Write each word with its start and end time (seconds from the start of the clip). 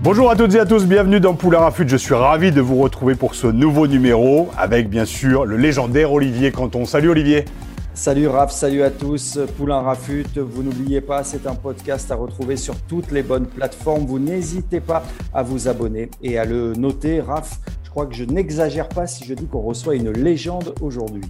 Bonjour 0.00 0.30
à 0.30 0.36
toutes 0.36 0.54
et 0.54 0.60
à 0.60 0.64
tous, 0.64 0.86
bienvenue 0.86 1.18
dans 1.18 1.34
Poulain 1.34 1.58
Rafut. 1.58 1.88
Je 1.88 1.96
suis 1.96 2.14
ravi 2.14 2.52
de 2.52 2.60
vous 2.60 2.78
retrouver 2.78 3.16
pour 3.16 3.34
ce 3.34 3.48
nouveau 3.48 3.88
numéro 3.88 4.48
avec 4.56 4.88
bien 4.88 5.04
sûr 5.04 5.44
le 5.44 5.56
légendaire 5.56 6.12
Olivier 6.12 6.52
Canton. 6.52 6.84
Salut 6.84 7.10
Olivier. 7.10 7.46
Salut 7.94 8.28
Raph, 8.28 8.52
salut 8.52 8.84
à 8.84 8.90
tous. 8.90 9.40
Poulain 9.56 9.80
Rafut, 9.80 10.38
vous 10.38 10.62
n'oubliez 10.62 11.00
pas, 11.00 11.24
c'est 11.24 11.48
un 11.48 11.56
podcast 11.56 12.12
à 12.12 12.14
retrouver 12.14 12.56
sur 12.56 12.76
toutes 12.82 13.10
les 13.10 13.24
bonnes 13.24 13.46
plateformes. 13.46 14.06
Vous 14.06 14.20
n'hésitez 14.20 14.78
pas 14.78 15.02
à 15.34 15.42
vous 15.42 15.66
abonner 15.66 16.08
et 16.22 16.38
à 16.38 16.44
le 16.44 16.74
noter. 16.74 17.20
Raph, 17.20 17.58
crois 17.98 18.06
que 18.08 18.14
je 18.14 18.22
n'exagère 18.22 18.88
pas 18.88 19.08
si 19.08 19.24
je 19.24 19.34
dis 19.34 19.48
qu'on 19.48 19.60
reçoit 19.60 19.96
une 19.96 20.12
légende 20.12 20.72
aujourd'hui. 20.80 21.24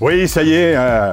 Oui, 0.00 0.26
ça 0.26 0.42
y 0.42 0.54
est, 0.54 0.74
euh, 0.74 1.12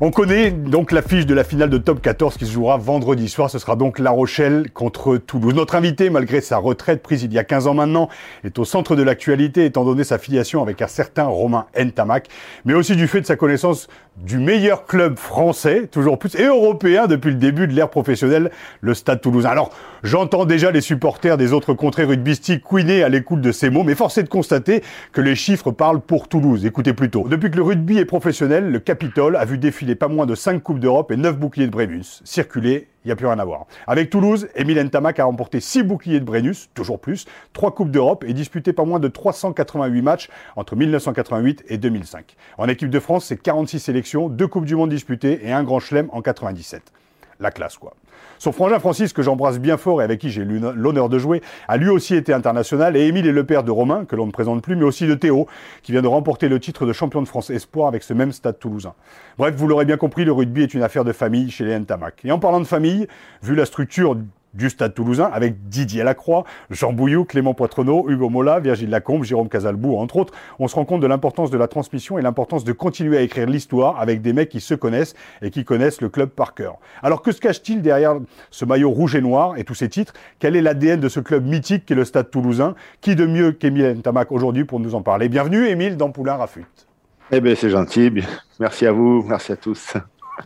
on 0.00 0.10
connaît 0.10 0.50
donc 0.50 0.92
l'affiche 0.92 1.26
de 1.26 1.34
la 1.34 1.44
finale 1.44 1.68
de 1.68 1.76
Top 1.76 2.00
14 2.00 2.38
qui 2.38 2.46
se 2.46 2.52
jouera 2.52 2.78
vendredi 2.78 3.28
soir. 3.28 3.50
Ce 3.50 3.58
sera 3.58 3.76
donc 3.76 3.98
La 3.98 4.12
Rochelle 4.12 4.70
contre 4.70 5.18
Toulouse. 5.18 5.54
Notre 5.54 5.74
invité, 5.74 6.08
malgré 6.08 6.40
sa 6.40 6.56
retraite 6.56 7.02
prise 7.02 7.22
il 7.22 7.34
y 7.34 7.38
a 7.38 7.44
15 7.44 7.66
ans 7.66 7.74
maintenant, 7.74 8.08
est 8.44 8.58
au 8.58 8.64
centre 8.64 8.96
de 8.96 9.02
l'actualité 9.02 9.66
étant 9.66 9.84
donné 9.84 10.04
sa 10.04 10.16
filiation 10.16 10.62
avec 10.62 10.80
un 10.80 10.86
certain 10.86 11.24
Romain 11.24 11.66
Ntamak, 11.78 12.28
mais 12.64 12.72
aussi 12.72 12.96
du 12.96 13.08
fait 13.08 13.20
de 13.20 13.26
sa 13.26 13.36
connaissance 13.36 13.88
du 14.16 14.38
meilleur 14.38 14.86
club 14.86 15.18
français, 15.18 15.86
toujours 15.86 16.18
plus, 16.18 16.34
et 16.36 16.44
européen 16.44 17.06
depuis 17.06 17.28
le 17.28 17.36
début 17.36 17.66
de 17.66 17.74
l'ère 17.74 17.90
professionnelle, 17.90 18.50
le 18.80 18.94
Stade 18.94 19.20
Toulousain. 19.20 19.50
Alors, 19.50 19.70
j'entends 20.02 20.46
déjà 20.46 20.70
les 20.70 20.80
supporters 20.80 21.36
des 21.36 21.52
autres 21.52 21.74
contrées 21.74 22.04
rugbystiques 22.04 22.62
couiner 22.62 23.02
à 23.02 23.10
l'écoute 23.10 23.42
de 23.42 23.52
ces 23.52 23.68
mots, 23.68 23.84
mais 23.84 23.94
force 23.94 24.16
est 24.16 24.22
de 24.22 24.30
constater 24.30 24.45
que 25.12 25.20
les 25.20 25.34
chiffres 25.34 25.70
parlent 25.70 26.00
pour 26.00 26.28
Toulouse. 26.28 26.64
Écoutez 26.64 26.92
plutôt. 26.92 27.28
Depuis 27.28 27.50
que 27.50 27.56
le 27.56 27.62
rugby 27.62 27.98
est 27.98 28.04
professionnel, 28.04 28.70
le 28.70 28.78
Capitole 28.78 29.36
a 29.36 29.44
vu 29.44 29.58
défiler 29.58 29.94
pas 29.94 30.08
moins 30.08 30.26
de 30.26 30.34
5 30.34 30.62
Coupes 30.62 30.78
d'Europe 30.78 31.10
et 31.10 31.16
9 31.16 31.38
boucliers 31.38 31.66
de 31.66 31.70
Brennus. 31.72 32.22
Circuler, 32.24 32.88
il 33.04 33.08
n'y 33.08 33.12
a 33.12 33.16
plus 33.16 33.26
rien 33.26 33.38
à 33.38 33.44
voir. 33.44 33.66
Avec 33.86 34.10
Toulouse, 34.10 34.48
Emile 34.54 34.82
Ntamak 34.82 35.18
a 35.18 35.24
remporté 35.24 35.60
6 35.60 35.82
boucliers 35.82 36.20
de 36.20 36.24
Brennus, 36.24 36.70
toujours 36.74 37.00
plus, 37.00 37.26
3 37.52 37.74
Coupes 37.74 37.90
d'Europe 37.90 38.24
et 38.26 38.32
disputé 38.32 38.72
pas 38.72 38.84
moins 38.84 39.00
de 39.00 39.08
388 39.08 40.02
matchs 40.02 40.28
entre 40.56 40.76
1988 40.76 41.64
et 41.68 41.78
2005. 41.78 42.36
En 42.58 42.68
équipe 42.68 42.90
de 42.90 43.00
France, 43.00 43.26
c'est 43.26 43.40
46 43.40 43.80
sélections, 43.80 44.28
2 44.28 44.46
Coupes 44.46 44.64
du 44.64 44.76
Monde 44.76 44.90
disputées 44.90 45.40
et 45.46 45.52
un 45.52 45.64
Grand 45.64 45.80
Chelem 45.80 46.08
en 46.12 46.22
97. 46.22 46.82
La 47.38 47.50
classe, 47.50 47.76
quoi. 47.76 47.94
Son 48.38 48.52
frangin 48.52 48.78
Francis, 48.78 49.12
que 49.12 49.22
j'embrasse 49.22 49.58
bien 49.58 49.76
fort 49.76 50.00
et 50.00 50.04
avec 50.04 50.20
qui 50.20 50.30
j'ai 50.30 50.42
eu 50.42 50.60
l'honneur 50.74 51.08
de 51.08 51.18
jouer, 51.18 51.42
a 51.68 51.76
lui 51.76 51.88
aussi 51.88 52.14
été 52.14 52.32
international. 52.32 52.96
Et 52.96 53.06
Émile 53.06 53.26
est 53.26 53.32
le 53.32 53.44
père 53.44 53.64
de 53.64 53.70
Romain, 53.70 54.04
que 54.04 54.16
l'on 54.16 54.26
ne 54.26 54.32
présente 54.32 54.62
plus, 54.62 54.76
mais 54.76 54.84
aussi 54.84 55.06
de 55.06 55.14
Théo, 55.14 55.46
qui 55.82 55.92
vient 55.92 56.02
de 56.02 56.08
remporter 56.08 56.48
le 56.48 56.60
titre 56.60 56.86
de 56.86 56.92
champion 56.92 57.22
de 57.22 57.28
France 57.28 57.50
Espoir 57.50 57.88
avec 57.88 58.02
ce 58.02 58.12
même 58.12 58.32
stade 58.32 58.58
toulousain. 58.58 58.94
Bref, 59.38 59.54
vous 59.56 59.68
l'aurez 59.68 59.84
bien 59.84 59.96
compris, 59.96 60.24
le 60.24 60.32
rugby 60.32 60.62
est 60.62 60.74
une 60.74 60.82
affaire 60.82 61.04
de 61.04 61.12
famille 61.12 61.50
chez 61.50 61.64
les 61.64 61.78
Ntamak. 61.78 62.24
Et 62.24 62.32
en 62.32 62.38
parlant 62.38 62.60
de 62.60 62.66
famille, 62.66 63.06
vu 63.42 63.54
la 63.54 63.64
structure 63.64 64.16
du 64.56 64.70
Stade 64.70 64.94
toulousain 64.94 65.30
avec 65.32 65.68
Didier 65.68 66.02
Lacroix, 66.02 66.44
Jean 66.70 66.92
Bouillou, 66.92 67.24
Clément 67.24 67.54
Poitrenaud, 67.54 68.06
Hugo 68.08 68.28
Mola, 68.28 68.58
Virgile 68.58 68.90
Lacombe, 68.90 69.22
Jérôme 69.22 69.48
Casalbou, 69.48 69.96
entre 69.96 70.16
autres. 70.16 70.34
On 70.58 70.66
se 70.66 70.74
rend 70.74 70.84
compte 70.84 71.00
de 71.00 71.06
l'importance 71.06 71.50
de 71.50 71.58
la 71.58 71.68
transmission 71.68 72.18
et 72.18 72.22
l'importance 72.22 72.64
de 72.64 72.72
continuer 72.72 73.18
à 73.18 73.20
écrire 73.20 73.46
l'histoire 73.46 74.00
avec 74.00 74.22
des 74.22 74.32
mecs 74.32 74.48
qui 74.48 74.60
se 74.60 74.74
connaissent 74.74 75.14
et 75.42 75.50
qui 75.50 75.64
connaissent 75.64 76.00
le 76.00 76.08
club 76.08 76.30
par 76.30 76.54
cœur. 76.54 76.78
Alors 77.02 77.22
que 77.22 77.32
se 77.32 77.40
cache-t-il 77.40 77.82
derrière 77.82 78.16
ce 78.50 78.64
maillot 78.64 78.90
rouge 78.90 79.14
et 79.14 79.20
noir 79.20 79.56
et 79.56 79.64
tous 79.64 79.74
ces 79.74 79.88
titres? 79.88 80.14
Quel 80.38 80.56
est 80.56 80.62
l'ADN 80.62 81.00
de 81.00 81.08
ce 81.08 81.20
club 81.20 81.46
mythique 81.46 81.84
qu'est 81.86 81.94
le 81.94 82.04
Stade 82.04 82.30
toulousain? 82.30 82.74
Qui 83.00 83.14
de 83.14 83.26
mieux 83.26 83.52
qu'Émile 83.52 83.98
Ntamak 83.98 84.32
aujourd'hui 84.32 84.64
pour 84.64 84.80
nous 84.80 84.94
en 84.94 85.02
parler? 85.02 85.28
Bienvenue 85.28 85.66
Émile 85.66 85.96
dans 85.96 86.10
Poulain 86.10 86.36
Rafut. 86.36 86.66
Eh 87.32 87.40
bien 87.40 87.54
c'est 87.56 87.70
gentil, 87.70 88.12
merci 88.60 88.86
à 88.86 88.92
vous, 88.92 89.24
merci 89.26 89.52
à 89.52 89.56
tous. 89.56 89.94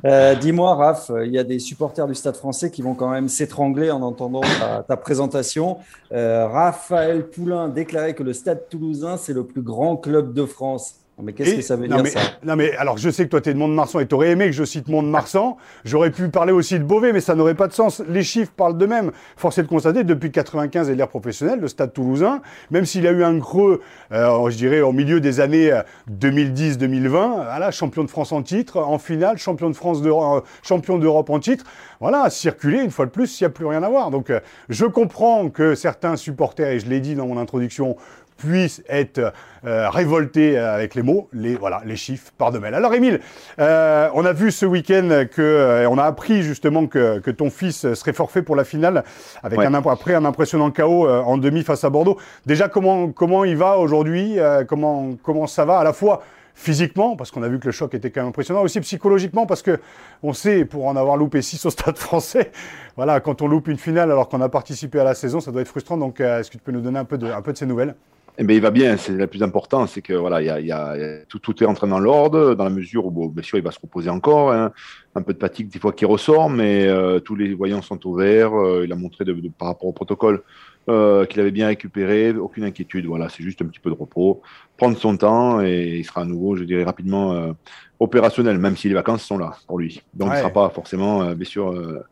Euh, 0.05 0.35
dis-moi, 0.35 0.75
Raph, 0.75 1.11
il 1.25 1.33
y 1.33 1.39
a 1.39 1.45
des 1.45 1.59
supporters 1.59 2.07
du 2.07 2.15
Stade 2.15 2.37
français 2.37 2.71
qui 2.71 2.83
vont 2.83 2.95
quand 2.95 3.11
même 3.11 3.29
s'étrangler 3.29 3.91
en 3.91 4.03
entendant 4.03 4.43
ta, 4.87 4.97
présentation. 4.97 5.79
Euh, 6.13 6.47
Raphaël 6.47 7.29
Poulain 7.29 7.69
déclarait 7.69 8.15
que 8.15 8.23
le 8.23 8.33
Stade 8.33 8.69
toulousain, 8.69 9.17
c'est 9.17 9.33
le 9.33 9.45
plus 9.45 9.63
grand 9.63 9.97
club 9.97 10.33
de 10.33 10.45
France. 10.45 11.00
Mais 11.23 11.33
qu'est-ce 11.33 11.57
que 11.57 11.63
ça 11.63 11.77
veut 11.77 11.89
dire 11.89 12.07
ça? 12.07 12.21
Non 12.45 12.57
mais 12.57 12.75
alors 12.77 12.99
je 12.99 13.11
sais 13.11 13.25
que 13.25 13.31
toi 13.31 13.41
tu 13.41 13.51
es 13.51 13.55
de 13.55 13.59
Mont-de-Marsan 13.59 14.01
et 14.01 14.07
tu 14.07 14.15
aurais 14.15 14.31
aimé 14.31 14.47
que 14.47 14.53
je 14.53 14.65
cite 14.65 14.89
Mont-de-Marsan. 14.89 15.57
J'aurais 15.85 16.11
pu 16.11 16.29
parler 16.29 16.53
aussi 16.53 16.79
de 16.79 16.85
Beauvais, 16.85 17.13
mais 17.13 17.21
ça 17.21 17.35
n'aurait 17.35 17.55
pas 17.55 17.69
de 17.69 17.73
sens. 17.73 18.03
Les 18.09 18.23
chiffres 18.23 18.53
parlent 18.57 18.79
d'eux-mêmes. 18.79 19.11
Force 19.37 19.59
est 19.59 19.63
de 19.63 19.69
constater, 19.69 20.05
depuis 20.05 20.31
95 20.31 20.91
et 20.91 20.95
l'ère 20.95 21.09
professionnelle, 21.09 21.61
le 21.61 21.69
Stade 21.69 21.93
Toulousain, 21.93 22.41
même 22.71 22.85
s'il 22.85 23.07
a 23.07 23.11
eu 23.13 23.25
un 23.25 23.39
creux, 23.41 23.81
euh, 24.13 24.51
je 24.51 24.57
dirais 24.57 24.81
au 24.81 24.93
milieu 24.93 25.21
des 25.21 25.41
années 25.41 25.73
2010-2020, 26.11 27.15
euh, 27.15 27.45
voilà, 27.45 27.71
champion 27.71 28.05
de 28.05 28.11
France 28.11 28.33
en 28.33 28.43
titre, 28.43 28.79
en 28.79 28.99
finale, 28.99 29.39
champion 29.39 29.71
de 29.71 29.77
France, 29.77 30.03
de, 30.03 30.11
euh, 30.11 30.41
champion 30.63 30.99
d'Europe 30.99 31.31
en 31.31 31.39
titre. 31.39 31.65
Voilà, 32.01 32.31
circuler 32.31 32.83
une 32.83 32.91
fois 32.91 33.07
de 33.07 33.11
plus, 33.11 33.27
s'il 33.27 33.47
n'y 33.47 33.51
a 33.51 33.55
plus 33.55 33.67
rien 33.67 33.83
à 33.83 33.89
voir. 33.89 34.11
Donc 34.11 34.33
je 34.69 34.87
comprends 34.87 35.49
que 35.51 35.75
certains 35.75 36.17
supporters, 36.17 36.71
et 36.71 36.81
je 36.81 36.89
l'ai 36.89 37.01
dit 37.01 37.15
dans 37.15 37.27
mon 37.27 37.37
introduction, 37.37 37.97
puissent 38.41 38.83
être 38.89 39.33
euh, 39.67 39.91
révoltés 39.91 40.57
avec 40.57 40.95
les 40.95 41.03
mots, 41.03 41.29
les, 41.33 41.55
voilà, 41.55 41.83
les 41.85 41.97
chiffres 41.97 42.33
par 42.39 42.51
de 42.51 42.61
Alors 42.65 42.95
Émile, 42.95 43.21
euh, 43.59 44.09
on 44.15 44.25
a 44.25 44.33
vu 44.33 44.51
ce 44.51 44.65
week-end 44.65 45.27
que, 45.31 45.43
euh, 45.43 45.89
on 45.91 45.99
a 45.99 46.05
appris 46.05 46.43
justement 46.43 46.87
que, 46.87 47.19
que, 47.19 47.31
ton 47.31 47.51
fils 47.51 47.93
serait 47.93 48.15
forfait 48.15 48.43
pour 48.43 48.57
la 48.57 48.65
finale, 48.65 49.05
avec 49.43 49.59
un, 49.59 49.75
après 49.75 50.15
un 50.15 50.25
impressionnant 50.25 50.71
chaos 50.71 51.09
en 51.09 51.37
demi 51.37 51.63
face 51.63 51.85
à 51.85 51.91
Bordeaux. 51.91 52.17
Déjà, 52.47 52.69
comment, 52.69 53.11
comment 53.13 53.45
il 53.45 53.57
va 53.57 53.77
aujourd'hui 53.79 54.39
comment, 54.67 55.11
comment 55.23 55.47
ça 55.47 55.65
va 55.65 55.79
à 55.79 55.85
la 55.85 55.93
fois 55.93 56.23
physiquement, 56.55 57.17
parce 57.17 57.31
qu'on 57.31 57.43
a 57.43 57.49
vu 57.49 57.59
que 57.59 57.67
le 57.67 57.73
choc 57.73 57.95
était 57.95 58.11
quand 58.11 58.21
même 58.21 58.29
impressionnant, 58.29 58.63
aussi 58.63 58.81
psychologiquement, 58.81 59.47
parce 59.47 59.63
que 59.63 59.81
on 60.23 60.33
sait, 60.33 60.65
pour 60.65 60.87
en 60.87 60.97
avoir 60.97 61.17
loupé 61.17 61.43
6 61.43 61.65
au 61.67 61.71
stade 61.71 61.97
français, 61.99 62.53
voilà, 62.97 63.21
quand 63.21 63.43
on 63.43 63.49
loupe 63.49 63.69
une 63.69 63.79
finale 63.79 64.11
alors 64.11 64.29
qu'on 64.29 64.41
a 64.41 64.49
participé 64.49 65.01
à 65.01 65.05
la 65.05 65.15
saison, 65.15 65.41
ça 65.41 65.53
doit 65.53 65.63
être 65.63 65.69
frustrant. 65.69 65.97
Donc, 65.97 66.21
est-ce 66.21 66.51
que 66.51 66.57
tu 66.57 66.63
peux 66.63 66.73
nous 66.73 66.83
donner 66.83 66.99
un 66.99 67.05
peu 67.05 67.19
de, 67.19 67.27
un 67.27 67.43
peu 67.43 67.53
de 67.53 67.59
ces 67.59 67.67
nouvelles? 67.67 67.95
Eh 68.43 68.45
bien, 68.45 68.57
il 68.57 68.63
va 68.63 68.71
bien, 68.71 68.97
c'est 68.97 69.13
le 69.13 69.27
plus 69.27 69.43
important, 69.43 69.87
c'est 69.87 70.01
que 70.01 70.15
voilà, 70.15 70.41
y 70.41 70.49
a, 70.49 70.97
tout, 71.29 71.63
est 71.63 71.67
en 71.67 71.75
train 71.75 71.89
dans 71.89 71.99
l'ordre, 71.99 72.55
dans 72.55 72.65
la 72.65 72.71
mesure 72.71 73.05
où, 73.05 73.29
bien 73.29 73.43
sûr, 73.43 73.59
il 73.59 73.65
va 73.65 73.71
se 73.71 73.79
reposer 73.79 74.09
encore, 74.09 74.51
hein. 74.51 74.73
un 75.15 75.21
peu 75.21 75.35
de 75.35 75.39
fatigue 75.39 75.69
des 75.69 75.79
fois 75.79 75.93
qui 75.93 76.07
ressort, 76.07 76.49
mais 76.49 76.87
euh, 76.87 77.21
tous 77.21 77.37
les 77.37 77.53
voyants 77.53 77.83
sont 77.83 78.07
au 78.07 78.15
vert. 78.15 78.55
Euh, 78.55 78.87
il 78.87 78.93
a 78.95 78.97
montré 78.97 79.27
par 79.59 79.69
rapport 79.69 79.89
au 79.89 79.93
protocole 79.93 80.43
euh, 80.89 81.27
qu'il 81.27 81.39
avait 81.43 81.51
bien 81.51 81.67
récupéré, 81.67 82.33
aucune 82.33 82.65
inquiétude. 82.65 83.05
Voilà, 83.05 83.29
c'est 83.29 83.43
juste 83.43 83.61
un 83.61 83.67
petit 83.67 83.79
peu 83.79 83.91
de 83.91 83.95
repos, 83.95 84.41
prendre 84.81 84.97
son 84.97 85.17
temps 85.17 85.61
et 85.61 85.99
il 85.99 86.05
sera 86.05 86.23
à 86.23 86.25
nouveau, 86.25 86.57
je 86.57 86.65
dirais 86.65 86.85
rapidement, 86.85 87.55
opérationnel, 88.01 88.57
même 88.57 88.79
si 88.79 88.89
les 88.89 88.95
vacances 88.95 89.23
sont 89.23 89.37
là 89.37 89.53
pour 89.67 89.79
lui. 89.79 90.03
Donc 90.15 90.29
il 90.31 90.33
ne 90.33 90.39
sera 90.39 90.49
pas 90.49 90.71
forcément, 90.71 91.23
euh, 91.23 91.35
bien 91.35 91.45
sûr, 91.45 91.71
euh, 91.71 92.03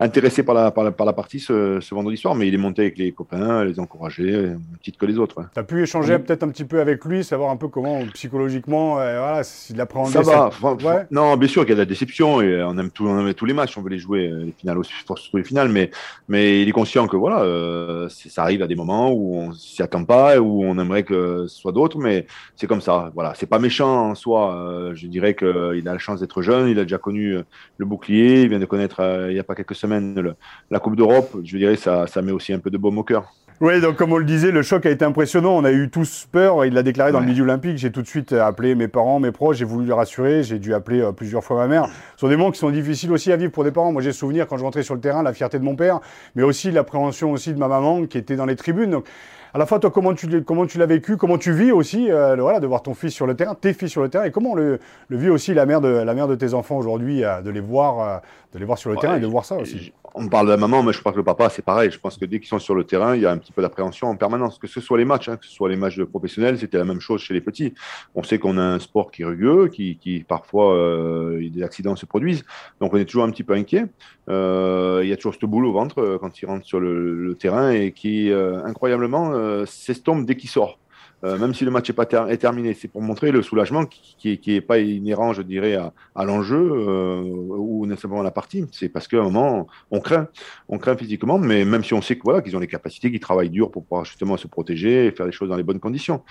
intéressé 0.00 0.42
par 0.42 0.56
la, 0.56 0.72
par 0.72 0.82
la, 0.82 0.90
par 0.90 1.06
la 1.06 1.12
partie 1.12 1.38
ce, 1.38 1.78
ce, 1.80 1.94
vendredi 1.94 2.16
soir, 2.16 2.34
mais 2.34 2.48
il 2.48 2.54
est 2.54 2.58
monté 2.58 2.82
avec 2.82 2.98
les 2.98 3.12
copains, 3.12 3.64
les 3.64 3.78
encourager, 3.78 4.32
même 4.32 4.60
titre 4.82 4.98
que 4.98 5.06
les 5.06 5.18
autres. 5.18 5.44
Tu 5.54 5.60
as 5.60 5.62
pu 5.62 5.80
échanger 5.80 6.18
peut-être 6.18 6.42
un 6.42 6.48
petit 6.48 6.64
peu 6.64 6.80
avec 6.80 7.04
lui, 7.04 7.22
savoir 7.22 7.50
un 7.50 7.56
peu 7.56 7.68
comment 7.68 8.04
psychologiquement, 8.14 8.98
euh, 8.98 9.20
voilà, 9.20 9.44
s'il 9.44 9.80
appréhendait 9.80 10.24
ça. 10.24 10.50
va. 10.60 11.04
Non, 11.12 11.36
bien 11.36 11.48
sûr 11.48 11.62
qu'il 11.62 11.70
y 11.70 11.72
a 11.72 11.76
de 11.76 11.80
la 11.80 11.86
déception 11.86 12.40
et 12.40 12.64
on 12.64 12.76
aime, 12.76 12.90
tout, 12.90 13.06
on 13.06 13.24
aime 13.24 13.32
tous 13.32 13.46
les 13.46 13.54
matchs, 13.54 13.78
on 13.78 13.82
veut 13.82 13.90
les 13.90 13.98
jouer, 13.98 14.28
les 14.28 14.52
finales 14.52 14.78
aussi, 14.78 14.92
surtout 15.04 15.36
les 15.36 15.44
finales, 15.44 15.68
mais, 15.68 15.92
mais 16.28 16.60
il 16.62 16.68
est 16.68 16.72
conscient 16.72 17.06
que 17.06 17.16
voilà, 17.16 18.08
ça 18.08 18.42
arrive 18.42 18.62
à 18.62 18.66
des 18.66 18.74
moments 18.74 19.12
où 19.12 19.36
on 19.36 19.52
s'y 19.52 19.80
attend 19.80 20.04
pas, 20.04 20.40
où 20.40 20.64
on 20.64 20.76
aimerait 20.76 21.04
que 21.04 21.46
ce 21.46 21.56
soit 21.56 21.72
d'autres, 21.72 21.98
mais 21.98 22.15
c'est 22.54 22.66
comme 22.66 22.80
ça. 22.80 23.10
Voilà, 23.14 23.34
c'est 23.34 23.46
pas 23.46 23.58
méchant 23.58 24.10
en 24.10 24.14
soi, 24.14 24.92
je 24.94 25.06
dirais 25.06 25.34
qu'il 25.34 25.82
a 25.86 25.92
la 25.92 25.98
chance 25.98 26.20
d'être 26.20 26.42
jeune, 26.42 26.68
il 26.68 26.78
a 26.78 26.82
déjà 26.82 26.98
connu 26.98 27.36
euh, 27.36 27.42
le 27.78 27.86
bouclier, 27.86 28.42
il 28.42 28.48
vient 28.48 28.58
de 28.58 28.64
connaître 28.64 29.00
euh, 29.00 29.30
il 29.30 29.34
n'y 29.34 29.40
a 29.40 29.44
pas 29.44 29.54
quelques 29.54 29.74
semaines 29.74 30.34
la 30.70 30.78
Coupe 30.78 30.96
d'Europe. 30.96 31.36
Je 31.44 31.56
dirais 31.56 31.76
ça, 31.76 32.06
ça 32.06 32.22
met 32.22 32.32
aussi 32.32 32.52
un 32.52 32.58
peu 32.58 32.70
de 32.70 32.78
baume 32.78 32.98
au 32.98 33.02
cœur. 33.02 33.32
Oui, 33.62 33.80
donc 33.80 33.96
comme 33.96 34.12
on 34.12 34.18
le 34.18 34.24
disait, 34.24 34.50
le 34.50 34.60
choc 34.60 34.84
a 34.84 34.90
été 34.90 35.02
impressionnant. 35.02 35.56
On 35.56 35.64
a 35.64 35.72
eu 35.72 35.88
tous 35.88 36.28
peur. 36.30 36.66
Il 36.66 36.74
l'a 36.74 36.82
déclaré 36.82 37.10
dans 37.10 37.20
le 37.20 37.26
milieu 37.26 37.42
olympique. 37.42 37.78
J'ai 37.78 37.90
tout 37.90 38.02
de 38.02 38.06
suite 38.06 38.34
appelé 38.34 38.74
mes 38.74 38.86
parents, 38.86 39.18
mes 39.18 39.32
proches. 39.32 39.56
J'ai 39.56 39.64
voulu 39.64 39.86
les 39.86 39.94
rassurer. 39.94 40.42
J'ai 40.42 40.58
dû 40.58 40.74
appeler 40.74 41.00
euh, 41.00 41.12
plusieurs 41.12 41.42
fois 41.42 41.56
ma 41.56 41.66
mère. 41.66 41.86
Ce 42.16 42.20
sont 42.20 42.28
des 42.28 42.36
moments 42.36 42.50
qui 42.50 42.58
sont 42.58 42.70
difficiles 42.70 43.10
aussi 43.12 43.32
à 43.32 43.36
vivre 43.36 43.52
pour 43.52 43.64
des 43.64 43.70
parents. 43.70 43.92
Moi, 43.92 44.02
j'ai 44.02 44.12
souvenir 44.12 44.46
quand 44.46 44.58
je 44.58 44.64
rentrais 44.64 44.82
sur 44.82 44.94
le 44.94 45.00
terrain, 45.00 45.22
la 45.22 45.32
fierté 45.32 45.58
de 45.58 45.64
mon 45.64 45.74
père, 45.74 46.00
mais 46.34 46.42
aussi 46.42 46.70
l'appréhension 46.70 47.32
aussi 47.32 47.54
de 47.54 47.58
ma 47.58 47.68
maman 47.68 48.04
qui 48.04 48.18
était 48.18 48.36
dans 48.36 48.44
les 48.44 48.56
tribunes. 48.56 48.90
Donc, 48.90 49.06
à 49.54 49.58
la 49.58 49.66
fois, 49.66 49.78
toi, 49.78 49.90
comment 49.90 50.14
tu, 50.14 50.42
comment 50.42 50.66
tu 50.66 50.78
l'as 50.78 50.86
vécu, 50.86 51.16
comment 51.16 51.38
tu 51.38 51.52
vis 51.52 51.72
aussi, 51.72 52.10
euh, 52.10 52.36
voilà, 52.36 52.60
de 52.60 52.66
voir 52.66 52.82
ton 52.82 52.94
fils 52.94 53.12
sur 53.12 53.26
le 53.26 53.34
terrain, 53.34 53.54
tes 53.54 53.72
fils 53.72 53.90
sur 53.90 54.02
le 54.02 54.08
terrain, 54.08 54.24
et 54.24 54.30
comment 54.30 54.54
le, 54.54 54.78
le 55.08 55.16
vit 55.16 55.30
aussi 55.30 55.54
la 55.54 55.66
mère 55.66 55.80
de, 55.80 55.88
la 55.88 56.14
mère 56.14 56.28
de 56.28 56.34
tes 56.34 56.54
enfants 56.54 56.76
aujourd'hui, 56.76 57.20
de 57.20 57.50
les 57.50 57.60
voir, 57.60 58.22
de 58.52 58.58
les 58.58 58.64
voir 58.64 58.78
sur 58.78 58.90
le 58.90 58.96
terrain 58.96 59.16
et 59.16 59.20
de 59.20 59.26
voir 59.26 59.44
ça 59.44 59.56
aussi 59.56 59.92
on 60.14 60.28
parle 60.28 60.46
de 60.46 60.52
la 60.52 60.56
maman, 60.56 60.82
mais 60.82 60.92
je 60.92 61.00
crois 61.00 61.12
que 61.12 61.16
le 61.16 61.24
papa, 61.24 61.48
c'est 61.48 61.64
pareil. 61.64 61.90
Je 61.90 61.98
pense 61.98 62.16
que 62.16 62.24
dès 62.24 62.38
qu'ils 62.38 62.48
sont 62.48 62.58
sur 62.58 62.74
le 62.74 62.84
terrain, 62.84 63.14
il 63.14 63.22
y 63.22 63.26
a 63.26 63.30
un 63.30 63.38
petit 63.38 63.52
peu 63.52 63.62
d'appréhension 63.62 64.08
en 64.08 64.16
permanence. 64.16 64.58
Que 64.58 64.66
ce 64.66 64.80
soit 64.80 64.98
les 64.98 65.04
matchs, 65.04 65.28
hein, 65.28 65.36
que 65.36 65.44
ce 65.44 65.52
soit 65.52 65.68
les 65.68 65.76
matchs 65.76 66.02
professionnels, 66.02 66.58
c'était 66.58 66.78
la 66.78 66.84
même 66.84 67.00
chose 67.00 67.20
chez 67.20 67.34
les 67.34 67.40
petits. 67.40 67.74
On 68.14 68.22
sait 68.22 68.38
qu'on 68.38 68.58
a 68.58 68.62
un 68.62 68.78
sport 68.78 69.10
qui 69.10 69.22
est 69.22 69.24
rugueux, 69.24 69.68
qui, 69.68 70.24
parfois 70.28 70.74
euh, 70.74 71.48
des 71.50 71.62
accidents 71.62 71.96
se 71.96 72.06
produisent. 72.06 72.44
Donc 72.80 72.94
on 72.94 72.96
est 72.96 73.04
toujours 73.04 73.24
un 73.24 73.30
petit 73.30 73.44
peu 73.44 73.54
inquiet. 73.54 73.86
Euh, 74.28 75.00
il 75.02 75.08
y 75.08 75.12
a 75.12 75.16
toujours 75.16 75.34
ce 75.40 75.46
boule 75.46 75.66
au 75.66 75.72
ventre 75.72 75.98
euh, 75.98 76.18
quand 76.18 76.40
il 76.40 76.46
rentre 76.46 76.66
sur 76.66 76.80
le, 76.80 77.36
terrain 77.38 77.70
et 77.70 77.92
qui, 77.92 78.32
incroyablement, 78.32 79.66
s'estompe 79.66 80.24
dès 80.24 80.36
qu'il 80.36 80.48
sort. 80.48 80.78
Euh, 81.24 81.38
même 81.38 81.54
si 81.54 81.64
le 81.64 81.70
match 81.70 81.88
n'est 81.88 81.94
pas 81.94 82.06
terminé. 82.06 82.74
C'est 82.74 82.88
pour 82.88 83.00
montrer 83.00 83.32
le 83.32 83.42
soulagement 83.42 83.86
qui 83.86 84.40
n'est 84.46 84.60
pas 84.60 84.78
inhérent, 84.78 85.32
je 85.32 85.42
dirais, 85.42 85.74
à, 85.74 86.24
l'enjeu 86.24 86.56
euh, 86.58 87.22
ou 87.22 87.86
nécessairement 87.86 88.20
à 88.20 88.24
la 88.24 88.30
partie. 88.30 88.66
C'est 88.72 88.88
parce 88.88 89.08
qu'à 89.08 89.18
un 89.18 89.22
moment, 89.22 89.66
on 89.90 90.00
craint. 90.00 90.28
On 90.68 90.78
craint 90.78 90.96
physiquement, 90.96 91.38
mais 91.38 91.64
même 91.64 91.82
si 91.84 91.94
on 91.94 92.02
sait 92.02 92.14
qu'ils 92.14 92.24
voilà, 92.24 92.42
ont 92.54 92.60
les 92.60 92.66
capacités, 92.66 93.10
qu'ils 93.10 93.20
travaillent 93.20 93.50
dur 93.50 93.70
pour 93.70 93.84
pouvoir 93.84 94.04
justement 94.04 94.36
se 94.36 94.46
protéger 94.46 95.06
et 95.06 95.10
faire 95.10 95.26
les 95.26 95.32
choses 95.32 95.48
dans 95.48 95.56
les 95.56 95.62
bonnes 95.62 95.80
conditions. 95.80 96.22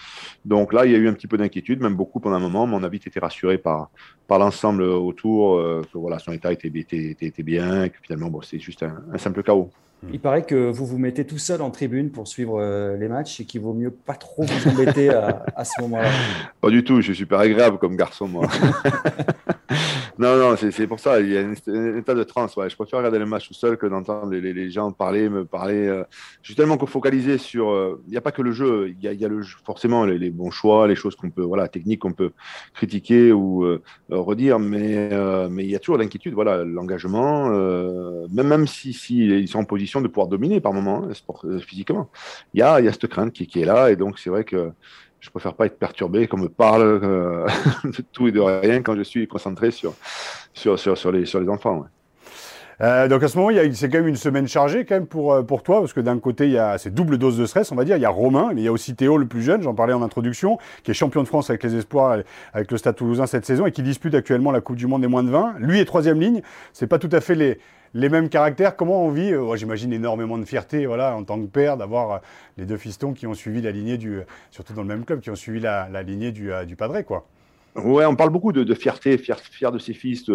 Donc 0.45 0.71
là, 0.71 0.85
il 0.85 0.91
y 0.91 0.95
a 0.95 0.97
eu 0.97 1.07
un 1.07 1.13
petit 1.13 1.27
peu 1.27 1.37
d'inquiétude, 1.37 1.81
même 1.81 1.95
beaucoup 1.95 2.19
pendant 2.19 2.35
un 2.35 2.39
moment. 2.39 2.67
Mon 2.67 2.83
avis 2.83 2.97
était 2.97 3.19
rassuré 3.19 3.57
par, 3.57 3.89
l'ensemble 4.29 4.83
autour, 4.83 5.55
euh, 5.55 5.81
que 5.91 5.97
voilà, 5.97 6.19
son 6.19 6.31
état 6.31 6.51
était, 6.51 6.69
bien, 6.69 7.89
que 7.89 7.97
finalement, 8.03 8.31
c'est 8.43 8.59
juste 8.59 8.83
un 8.83 9.17
simple 9.17 9.41
chaos. 9.41 9.71
Hmm. 10.03 10.09
Il 10.13 10.19
paraît 10.19 10.43
que 10.43 10.69
vous 10.69 10.85
vous 10.85 10.97
mettez 10.97 11.25
tout 11.25 11.37
seul 11.37 11.61
en 11.61 11.71
tribune 11.71 12.11
pour 12.11 12.27
suivre 12.27 12.59
euh, 12.59 12.97
les 12.97 13.07
matchs 13.07 13.39
et 13.39 13.45
qu'il 13.45 13.61
vaut 13.61 13.73
mieux 13.73 13.91
pas 13.91 14.15
trop 14.15 14.43
vous 14.43 14.69
embêter 14.69 15.09
à, 15.09 15.65
ce 15.65 15.81
moment-là. 15.81 16.09
Pas 16.61 16.69
du 16.69 16.83
tout, 16.83 16.97
je 16.97 17.07
suis 17.07 17.15
super 17.15 17.39
agréable 17.39 17.77
comme 17.77 17.95
garçon, 17.95 18.27
moi. 18.27 18.47
non, 20.17 20.37
non, 20.37 20.55
c'est 20.55 20.87
pour 20.87 20.99
ça, 20.99 21.19
il 21.19 21.31
y 21.31 21.37
a 21.37 21.41
un, 21.41 21.97
état 21.97 22.13
de 22.13 22.23
transe. 22.23 22.55
Ouais. 22.55 22.69
Je 22.69 22.75
préfère 22.75 22.99
regarder 22.99 23.19
les 23.19 23.25
matchs 23.25 23.47
tout 23.47 23.53
seul 23.53 23.77
que 23.77 23.85
d'entendre 23.85 24.31
les, 24.33 24.69
gens 24.69 24.91
parler, 24.91 25.29
me 25.29 25.45
parler. 25.45 25.87
Euh. 25.87 26.03
Je 26.41 26.49
suis 26.49 26.55
tellement 26.55 26.77
focalisé 26.85 27.37
sur. 27.37 27.69
Euh, 27.69 28.01
il 28.07 28.11
n'y 28.11 28.17
a 28.17 28.21
pas 28.21 28.31
que 28.31 28.41
le 28.41 28.51
jeu, 28.51 28.89
il 28.89 29.01
y 29.01 29.25
a, 29.25 29.27
le, 29.27 29.41
forcément 29.65 30.05
les, 30.05 30.29
bons 30.29 30.51
choix, 30.51 30.87
les 30.87 30.95
choses 30.95 31.15
qu'on 31.15 31.29
peut, 31.29 31.43
voilà, 31.43 31.67
techniques 31.67 32.01
qu'on 32.01 32.13
peut 32.13 32.31
critiquer 32.73 33.31
ou 33.31 33.65
redire, 34.09 34.59
mais, 34.59 35.09
il 35.57 35.69
y 35.69 35.75
a 35.75 35.79
toujours 35.79 35.97
l'inquiétude, 35.97 36.33
voilà, 36.33 36.63
l'engagement, 36.63 37.49
même, 38.29 38.47
même 38.47 38.67
si, 38.67 38.91
ils 39.09 39.47
sont 39.47 39.59
en 39.59 39.65
position 39.65 40.01
de 40.01 40.07
pouvoir 40.07 40.27
dominer 40.27 40.61
par 40.61 40.73
moment, 40.73 41.03
hein, 41.03 41.11
euh, 41.45 41.59
physiquement. 41.59 42.09
Il 42.53 42.59
y 42.59 42.63
a 42.63 42.91
cette 42.91 43.07
crainte 43.07 43.33
qui, 43.33 43.61
est 43.61 43.65
là, 43.65 43.91
et 43.91 43.95
donc 43.95 44.19
c'est 44.19 44.29
vrai 44.29 44.43
que 44.43 44.71
je 45.19 45.29
préfère 45.29 45.53
pas 45.53 45.65
être 45.65 45.79
perturbé, 45.79 46.27
qu'on 46.27 46.37
me 46.37 46.49
parle 46.49 46.81
euh, 46.83 47.47
de 47.83 48.03
tout 48.11 48.27
et 48.27 48.31
de 48.31 48.39
rien 48.39 48.81
quand 48.81 48.95
je 48.95 49.03
suis 49.03 49.27
concentré 49.27 49.71
sur, 49.71 49.93
sur, 50.53 50.77
sur, 50.77 51.11
les, 51.11 51.25
sur 51.25 51.39
les 51.39 51.49
enfants. 51.49 51.85
Euh, 52.81 53.07
donc 53.07 53.23
à 53.23 53.29
ce 53.29 53.37
moment, 53.37 53.57
c'est 53.73 53.89
quand 53.89 53.99
même 53.99 54.07
une 54.07 54.17
semaine 54.17 54.47
chargée 54.47 54.83
quand 54.83 54.95
même 54.95 55.07
pour, 55.07 55.45
pour 55.45 55.63
toi, 55.63 55.79
parce 55.79 55.93
que 55.93 56.01
d'un 56.01 56.19
côté, 56.19 56.45
il 56.45 56.51
y 56.51 56.57
a 56.57 56.77
ces 56.77 56.89
double 56.89 57.17
dose 57.17 57.37
de 57.37 57.45
stress, 57.45 57.71
on 57.71 57.75
va 57.75 57.85
dire. 57.85 57.95
Il 57.95 58.01
y 58.01 58.05
a 58.05 58.09
Romain, 58.09 58.51
mais 58.53 58.61
il 58.61 58.65
y 58.65 58.67
a 58.67 58.71
aussi 58.71 58.95
Théo, 58.95 59.17
le 59.17 59.25
plus 59.25 59.41
jeune, 59.41 59.61
j'en 59.61 59.73
parlais 59.73 59.93
en 59.93 60.01
introduction, 60.01 60.57
qui 60.83 60.91
est 60.91 60.93
champion 60.93 61.23
de 61.23 61.27
France 61.27 61.49
avec 61.49 61.63
les 61.63 61.75
Espoirs, 61.75 62.19
avec 62.53 62.71
le 62.71 62.77
Stade 62.77 62.95
Toulousain 62.95 63.27
cette 63.27 63.45
saison, 63.45 63.65
et 63.65 63.71
qui 63.71 63.81
dispute 63.81 64.13
actuellement 64.13 64.51
la 64.51 64.61
Coupe 64.61 64.75
du 64.75 64.87
Monde 64.87 65.01
des 65.01 65.07
moins 65.07 65.23
de 65.23 65.29
20. 65.29 65.55
Lui 65.59 65.79
est 65.79 65.85
troisième 65.85 66.19
ligne. 66.19 66.41
C'est 66.73 66.87
pas 66.87 66.99
tout 66.99 67.09
à 67.13 67.21
fait 67.21 67.35
les, 67.35 67.59
les 67.95 68.09
mêmes 68.09 68.29
caractères. 68.29 68.75
Comment 68.75 69.03
on 69.03 69.09
vit 69.09 69.33
euh, 69.33 69.55
J'imagine 69.55 69.91
énormément 69.93 70.37
de 70.37 70.45
fierté 70.45 70.85
voilà, 70.85 71.15
en 71.15 71.23
tant 71.23 71.41
que 71.41 71.47
père 71.47 71.77
d'avoir 71.77 72.11
euh, 72.11 72.17
les 72.57 72.65
deux 72.65 72.77
fistons 72.77 73.13
qui 73.13 73.25
ont 73.25 73.33
suivi 73.33 73.61
la 73.61 73.71
lignée 73.71 73.97
du, 73.97 74.19
surtout 74.51 74.73
dans 74.73 74.81
le 74.81 74.87
même 74.87 75.05
club, 75.05 75.21
qui 75.21 75.31
ont 75.31 75.35
suivi 75.35 75.61
la, 75.61 76.03
lignée 76.03 76.31
du, 76.31 76.51
euh, 76.51 76.65
du 76.65 76.75
quoi. 76.75 77.25
Ouais, 77.75 78.05
on 78.05 78.15
parle 78.15 78.29
beaucoup 78.29 78.53
de, 78.53 78.73
fierté, 78.73 79.17
fier, 79.17 79.37
fier, 79.37 79.69
de 79.69 79.79
ses 79.79 79.93
fils. 79.93 80.31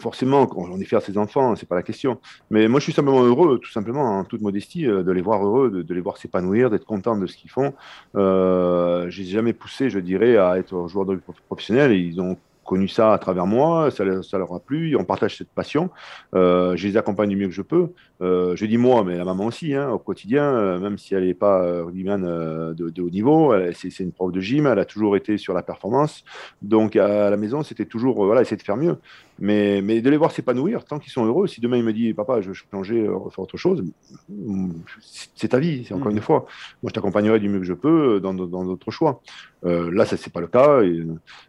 forcément, 0.00 0.48
on 0.56 0.80
est 0.80 0.84
fier 0.84 0.98
de 0.98 1.04
ses 1.04 1.16
enfants, 1.16 1.54
c'est 1.54 1.68
pas 1.68 1.76
la 1.76 1.84
question. 1.84 2.18
Mais 2.50 2.66
moi, 2.66 2.80
je 2.80 2.84
suis 2.84 2.92
simplement 2.92 3.22
heureux, 3.22 3.60
tout 3.62 3.70
simplement, 3.70 4.18
en 4.18 4.24
toute 4.24 4.40
modestie, 4.40 4.82
de 4.82 5.12
les 5.12 5.20
voir 5.20 5.46
heureux, 5.46 5.70
de, 5.70 5.94
les 5.94 6.00
voir 6.00 6.16
s'épanouir, 6.16 6.68
d'être 6.68 6.84
content 6.84 7.16
de 7.16 7.26
ce 7.26 7.36
qu'ils 7.36 7.50
font. 7.50 7.74
Euh, 8.16 9.08
J'ai 9.08 9.22
jamais 9.22 9.52
poussé, 9.52 9.88
je 9.88 10.00
dirais, 10.00 10.36
à 10.36 10.58
être 10.58 10.88
joueur 10.88 11.06
de 11.06 11.20
professionnel. 11.46 11.92
ils 11.92 12.20
ont 12.20 12.36
connu 12.64 12.88
ça 12.88 13.12
à 13.12 13.18
travers 13.18 13.46
moi, 13.46 13.90
ça, 13.90 14.04
leur 14.04 14.54
a 14.54 14.60
plu, 14.60 14.96
on 14.96 15.04
partage 15.04 15.36
cette 15.36 15.50
passion. 15.50 15.90
Euh, 16.34 16.76
je 16.76 16.86
les 16.86 16.96
accompagne 16.96 17.28
du 17.30 17.36
mieux 17.36 17.48
que 17.48 17.54
je 17.54 17.62
peux. 17.62 17.88
Euh, 18.20 18.54
je 18.56 18.66
dis 18.66 18.78
moi, 18.78 19.04
mais 19.04 19.16
la 19.16 19.24
maman 19.24 19.46
aussi, 19.46 19.74
hein, 19.74 19.90
au 19.90 19.98
quotidien, 19.98 20.44
euh, 20.44 20.78
même 20.78 20.98
si 20.98 21.14
elle 21.14 21.26
n'est 21.26 21.34
pas 21.34 21.64
de, 21.64 22.90
de, 22.90 23.02
haut 23.02 23.10
niveau, 23.10 23.54
c'est 23.74 23.98
une 24.00 24.12
prof 24.12 24.32
de 24.32 24.40
gym, 24.40 24.66
elle 24.66 24.78
a 24.78 24.84
toujours 24.84 25.16
été 25.16 25.38
sur 25.38 25.54
la 25.54 25.62
performance. 25.62 26.24
Donc 26.62 26.96
à 26.96 27.30
la 27.30 27.36
maison, 27.36 27.62
c'était 27.62 27.86
toujours 27.86 28.24
voilà, 28.24 28.42
essayer 28.42 28.56
de 28.56 28.62
faire 28.62 28.76
mieux. 28.76 28.98
Mais, 29.44 29.82
mais 29.82 30.00
de 30.00 30.08
les 30.08 30.16
voir 30.16 30.30
s'épanouir, 30.30 30.84
tant 30.84 31.00
qu'ils 31.00 31.10
sont 31.10 31.26
heureux, 31.26 31.48
si 31.48 31.60
demain 31.60 31.76
il 31.76 31.82
me 31.82 31.92
dit, 31.92 32.14
papa, 32.14 32.40
je 32.40 32.50
veux 32.50 32.54
changer, 32.54 33.08
refaire 33.08 33.40
autre 33.40 33.56
chose, 33.56 33.82
c'est 35.34 35.48
ta 35.48 35.58
vie, 35.58 35.84
c'est 35.84 35.94
encore 35.94 36.12
mmh. 36.12 36.16
une 36.16 36.22
fois. 36.22 36.46
Moi, 36.80 36.90
je 36.90 36.92
t'accompagnerai 36.92 37.40
du 37.40 37.48
mieux 37.48 37.58
que 37.58 37.64
je 37.64 37.72
peux 37.72 38.20
dans 38.20 38.34
d'autres 38.34 38.92
choix. 38.92 39.20
là, 39.64 40.06
ça, 40.06 40.16
c'est 40.16 40.32
pas 40.32 40.40
le 40.40 40.46
cas. 40.46 40.80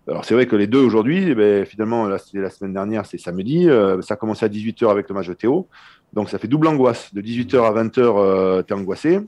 alors, 0.08 0.26
c'est 0.26 0.34
vrai 0.34 0.48
que 0.48 0.56
les 0.56 0.66
deux 0.66 0.84
aujourd'hui, 0.84 1.24
eh 1.30 1.36
ben, 1.36 1.68
finalement, 1.68 2.08
la 2.08 2.18
semaine 2.18 2.74
dernière, 2.74 3.06
c'est 3.06 3.20
samedi. 3.20 3.68
ça 4.02 4.16
a 4.16 4.18
commencé 4.18 4.44
à 4.44 4.50
18h 4.50 4.90
avec 4.90 5.08
le 5.08 5.14
match 5.14 5.28
de 5.28 5.34
Théo. 5.34 5.68
Donc 6.14 6.30
ça 6.30 6.40
fait 6.40 6.48
double 6.48 6.68
angoisse. 6.68 7.14
De 7.14 7.22
18h 7.22 7.64
à 7.64 7.84
20h, 7.84 8.66
tu 8.66 8.74
es 8.74 8.76
angoissé. 8.76 9.20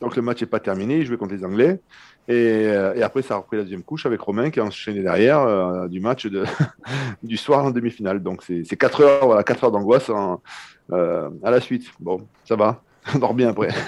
Donc 0.00 0.16
le 0.16 0.22
match 0.22 0.40
n'est 0.40 0.46
pas 0.46 0.60
terminé, 0.60 1.04
je 1.04 1.10
vais 1.10 1.18
contre 1.18 1.34
les 1.34 1.44
Anglais. 1.44 1.80
Euh, 2.28 2.94
et, 2.94 3.02
après, 3.02 3.22
ça 3.22 3.34
a 3.34 3.36
repris 3.38 3.56
la 3.56 3.62
deuxième 3.62 3.82
couche 3.82 4.06
avec 4.06 4.20
Romain 4.20 4.50
qui 4.50 4.60
a 4.60 4.64
enchaîné 4.64 5.02
derrière 5.02 5.40
euh, 5.40 5.88
du 5.88 6.00
match 6.00 6.26
du 7.22 7.36
soir 7.36 7.64
en 7.64 7.70
demi-finale. 7.70 8.22
Donc 8.22 8.42
c'est 8.42 8.76
4 8.76 9.00
heures, 9.02 9.26
voilà, 9.26 9.42
4 9.42 9.64
heures 9.64 9.72
d'angoisse 9.72 10.10
euh, 10.92 11.30
à 11.42 11.50
la 11.50 11.60
suite. 11.60 11.86
Bon, 12.00 12.26
ça 12.44 12.56
va, 12.56 12.82
on 13.14 13.18
dort 13.18 13.34
bien 13.34 13.48
après. 13.48 13.68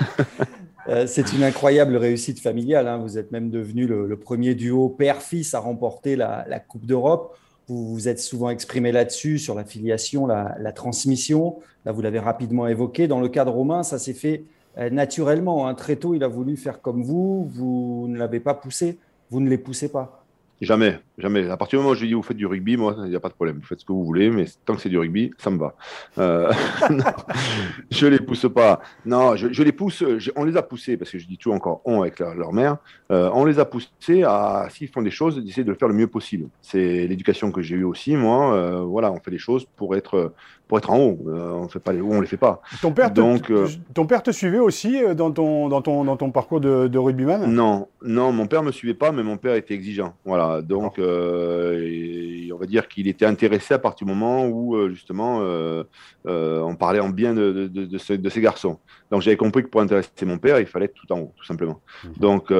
C'est 1.06 1.34
une 1.34 1.42
incroyable 1.42 1.96
réussite 1.96 2.40
familiale. 2.40 2.88
Hein. 2.88 2.96
Vous 2.96 3.18
êtes 3.18 3.30
même 3.30 3.50
devenu 3.50 3.86
le, 3.86 4.16
premier 4.16 4.54
duo 4.54 4.88
père-fils 4.88 5.52
à 5.52 5.58
remporter 5.58 6.16
la, 6.16 6.60
Coupe 6.66 6.86
d'Europe. 6.86 7.36
Vous 7.66 7.92
vous 7.92 8.08
êtes 8.08 8.18
souvent 8.18 8.48
exprimé 8.48 8.90
là-dessus, 8.90 9.38
sur 9.38 9.54
la 9.54 9.64
filiation, 9.64 10.26
la, 10.26 10.72
transmission. 10.72 11.58
Là, 11.84 11.92
vous 11.92 12.00
l'avez 12.00 12.20
rapidement 12.20 12.66
évoqué. 12.66 13.06
Dans 13.06 13.20
le 13.20 13.28
cas 13.28 13.44
de 13.44 13.50
Romain, 13.50 13.82
ça 13.82 13.98
s'est 13.98 14.14
fait 14.14 14.44
naturellement. 14.76 15.66
Hein. 15.66 15.74
Très 15.74 15.96
tôt, 15.96 16.14
il 16.14 16.22
a 16.22 16.28
voulu 16.28 16.56
faire 16.56 16.80
comme 16.80 17.02
vous. 17.02 17.48
Vous 17.52 18.06
ne 18.08 18.18
l'avez 18.18 18.40
pas 18.40 18.54
poussé. 18.54 18.98
Vous 19.30 19.40
ne 19.40 19.48
les 19.48 19.58
poussez 19.58 19.90
pas. 19.90 20.24
Jamais, 20.60 20.98
jamais. 21.18 21.48
À 21.48 21.56
partir 21.56 21.78
du 21.78 21.82
moment 21.82 21.92
où 21.92 21.94
je 21.94 22.00
lui 22.00 22.08
dis 22.08 22.14
vous 22.14 22.22
faites 22.22 22.36
du 22.36 22.46
rugby, 22.46 22.76
moi, 22.76 22.96
il 23.04 23.10
n'y 23.10 23.16
a 23.16 23.20
pas 23.20 23.28
de 23.28 23.34
problème. 23.34 23.58
Vous 23.60 23.66
faites 23.66 23.78
ce 23.78 23.84
que 23.84 23.92
vous 23.92 24.04
voulez, 24.04 24.28
mais 24.28 24.46
tant 24.64 24.74
que 24.74 24.80
c'est 24.80 24.88
du 24.88 24.98
rugby, 24.98 25.30
ça 25.38 25.50
me 25.50 25.58
va. 25.58 25.76
Euh, 26.18 26.52
je 27.92 28.06
les 28.08 28.18
pousse 28.18 28.46
pas. 28.52 28.80
Non, 29.06 29.36
je, 29.36 29.62
les 29.62 29.70
pousse. 29.70 30.02
on 30.34 30.44
les 30.44 30.56
a 30.56 30.62
poussés 30.62 30.96
parce 30.96 31.12
que 31.12 31.18
je 31.18 31.28
dis 31.28 31.38
tout 31.38 31.52
encore 31.52 31.80
on 31.84 32.02
avec 32.02 32.18
leur, 32.18 32.52
mère. 32.52 32.78
Euh, 33.12 33.30
on 33.34 33.44
les 33.44 33.60
a 33.60 33.64
poussés 33.64 34.24
à, 34.24 34.66
s'ils 34.70 34.88
font 34.88 35.02
des 35.02 35.12
choses, 35.12 35.42
d'essayer 35.44 35.62
de 35.62 35.70
le 35.70 35.76
faire 35.76 35.88
le 35.88 35.94
mieux 35.94 36.08
possible. 36.08 36.48
C'est 36.60 37.06
l'éducation 37.06 37.52
que 37.52 37.62
j'ai 37.62 37.76
eue 37.76 37.84
aussi, 37.84 38.16
moi. 38.16 38.52
Euh, 38.54 38.82
voilà, 38.82 39.12
on 39.12 39.20
fait 39.20 39.30
des 39.30 39.38
choses 39.38 39.64
pour 39.76 39.94
être 39.94 40.32
pour 40.68 40.78
être 40.78 40.90
en 40.90 40.98
haut. 40.98 41.18
on 41.26 41.68
fait 41.68 41.80
pas 41.80 41.92
les 41.92 42.00
hauts, 42.00 42.12
on 42.12 42.20
les 42.20 42.26
fait 42.26 42.36
pas. 42.36 42.60
Ton 42.82 42.92
père, 42.92 43.10
Donc, 43.10 43.46
te, 43.46 43.66
ton 43.94 44.06
père 44.06 44.22
te 44.22 44.30
suivait 44.30 44.58
aussi 44.58 45.00
dans 45.16 45.30
ton 45.32 45.68
dans 45.68 45.82
ton 45.82 46.04
dans 46.04 46.16
ton 46.16 46.30
parcours 46.30 46.60
de, 46.60 46.86
de 46.86 46.98
rugbyman? 46.98 47.46
Non, 47.46 47.88
non, 48.02 48.32
mon 48.32 48.46
père 48.46 48.62
me 48.62 48.70
suivait 48.70 48.94
pas, 48.94 49.10
mais 49.12 49.22
mon 49.22 49.36
père 49.36 49.54
était 49.54 49.74
exigeant. 49.74 50.14
Voilà 50.24 50.58
donc 50.62 50.98
euh, 50.98 52.48
on 52.52 52.56
va 52.56 52.66
dire 52.66 52.88
qu'il 52.88 53.08
était 53.08 53.26
intéressé 53.26 53.74
à 53.74 53.78
partir 53.78 54.06
du 54.06 54.12
moment 54.12 54.46
où 54.46 54.76
euh, 54.76 54.90
justement 54.90 55.40
euh, 55.42 55.84
on 56.24 56.74
parlait 56.76 57.00
en 57.00 57.08
bien 57.08 57.34
de, 57.34 57.68
de, 57.68 57.98
ces 57.98 58.40
garçons. 58.40 58.78
Donc 59.10 59.22
j'avais 59.22 59.36
compris 59.36 59.62
que 59.62 59.68
pour 59.68 59.80
intéresser 59.80 60.10
mon 60.24 60.38
père, 60.38 60.60
il 60.60 60.66
fallait 60.66 60.86
être 60.86 60.94
tout 60.94 61.10
en 61.12 61.20
haut, 61.20 61.32
tout 61.36 61.44
simplement. 61.44 61.80
Mhm. 62.04 62.12
Donc 62.18 62.52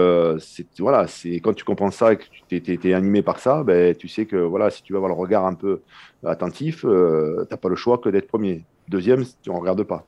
voilà, 0.78 1.06
c'est 1.06 1.40
quand 1.40 1.54
tu 1.54 1.64
comprends 1.64 1.90
ça 1.90 2.12
et 2.12 2.16
que 2.16 2.24
tu 2.48 2.56
étais 2.56 2.94
animé 2.94 3.22
par 3.22 3.38
ça, 3.38 3.62
ben, 3.62 3.94
tu 3.94 4.08
sais 4.08 4.26
que 4.26 4.36
voilà, 4.36 4.70
si 4.70 4.82
tu 4.82 4.92
veux 4.92 4.98
avoir 4.98 5.12
le 5.12 5.18
regard 5.18 5.44
un 5.44 5.54
peu 5.54 5.82
attentif, 6.25 6.80
tu 6.80 6.87
n'as 6.87 7.56
pas 7.56 7.68
le 7.68 7.76
choix 7.76 7.98
que 7.98 8.08
d'être 8.08 8.28
premier. 8.28 8.64
Deuxième, 8.88 9.25
on 9.48 9.54
ne 9.54 9.58
regarde 9.58 9.82
pas. 9.82 10.06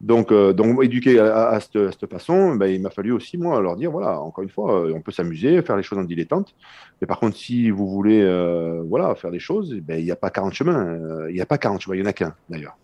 Donc, 0.00 0.32
euh, 0.32 0.54
donc 0.54 0.82
éduquer 0.82 1.20
à, 1.20 1.58
cette, 1.60 2.06
façon, 2.10 2.56
ben, 2.56 2.66
il 2.66 2.80
m'a 2.80 2.88
fallu 2.88 3.12
aussi, 3.12 3.36
moi, 3.36 3.60
leur 3.60 3.76
dire, 3.76 3.90
voilà, 3.90 4.20
encore 4.20 4.42
une 4.42 4.48
fois, 4.48 4.86
euh, 4.86 4.92
on 4.94 5.02
peut 5.02 5.12
s'amuser, 5.12 5.60
faire 5.60 5.76
les 5.76 5.82
choses 5.82 5.98
en 5.98 6.04
dilettante. 6.04 6.54
Mais 7.00 7.06
par 7.06 7.20
contre, 7.20 7.36
si 7.36 7.68
vous 7.70 7.86
voulez 7.86 8.22
euh, 8.22 8.82
voilà, 8.88 9.14
faire 9.16 9.30
des 9.30 9.38
choses, 9.38 9.74
ben, 9.74 9.98
il 9.98 10.04
n'y 10.04 10.10
a 10.10 10.16
pas 10.16 10.30
40 10.30 10.54
chemins. 10.54 10.98
Il 11.28 11.34
n'y 11.34 11.42
a 11.42 11.46
pas 11.46 11.58
40 11.58 11.82
chemins, 11.82 11.94
il 11.94 12.00
n'y 12.00 12.06
en 12.06 12.10
a 12.10 12.14
qu'un, 12.14 12.34
d'ailleurs. 12.48 12.76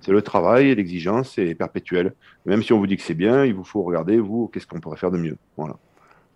C'est 0.00 0.12
le 0.12 0.22
travail, 0.22 0.74
l'exigence, 0.74 1.32
c'est 1.34 1.54
perpétuel. 1.54 2.14
Même 2.46 2.62
si 2.62 2.72
on 2.72 2.78
vous 2.78 2.86
dit 2.86 2.96
que 2.96 3.02
c'est 3.02 3.14
bien, 3.14 3.44
il 3.44 3.54
vous 3.54 3.64
faut 3.64 3.82
regarder, 3.82 4.18
vous, 4.18 4.48
qu'est-ce 4.48 4.66
qu'on 4.66 4.80
pourrait 4.80 4.96
faire 4.98 5.10
de 5.10 5.18
mieux. 5.18 5.36
Voilà. 5.56 5.76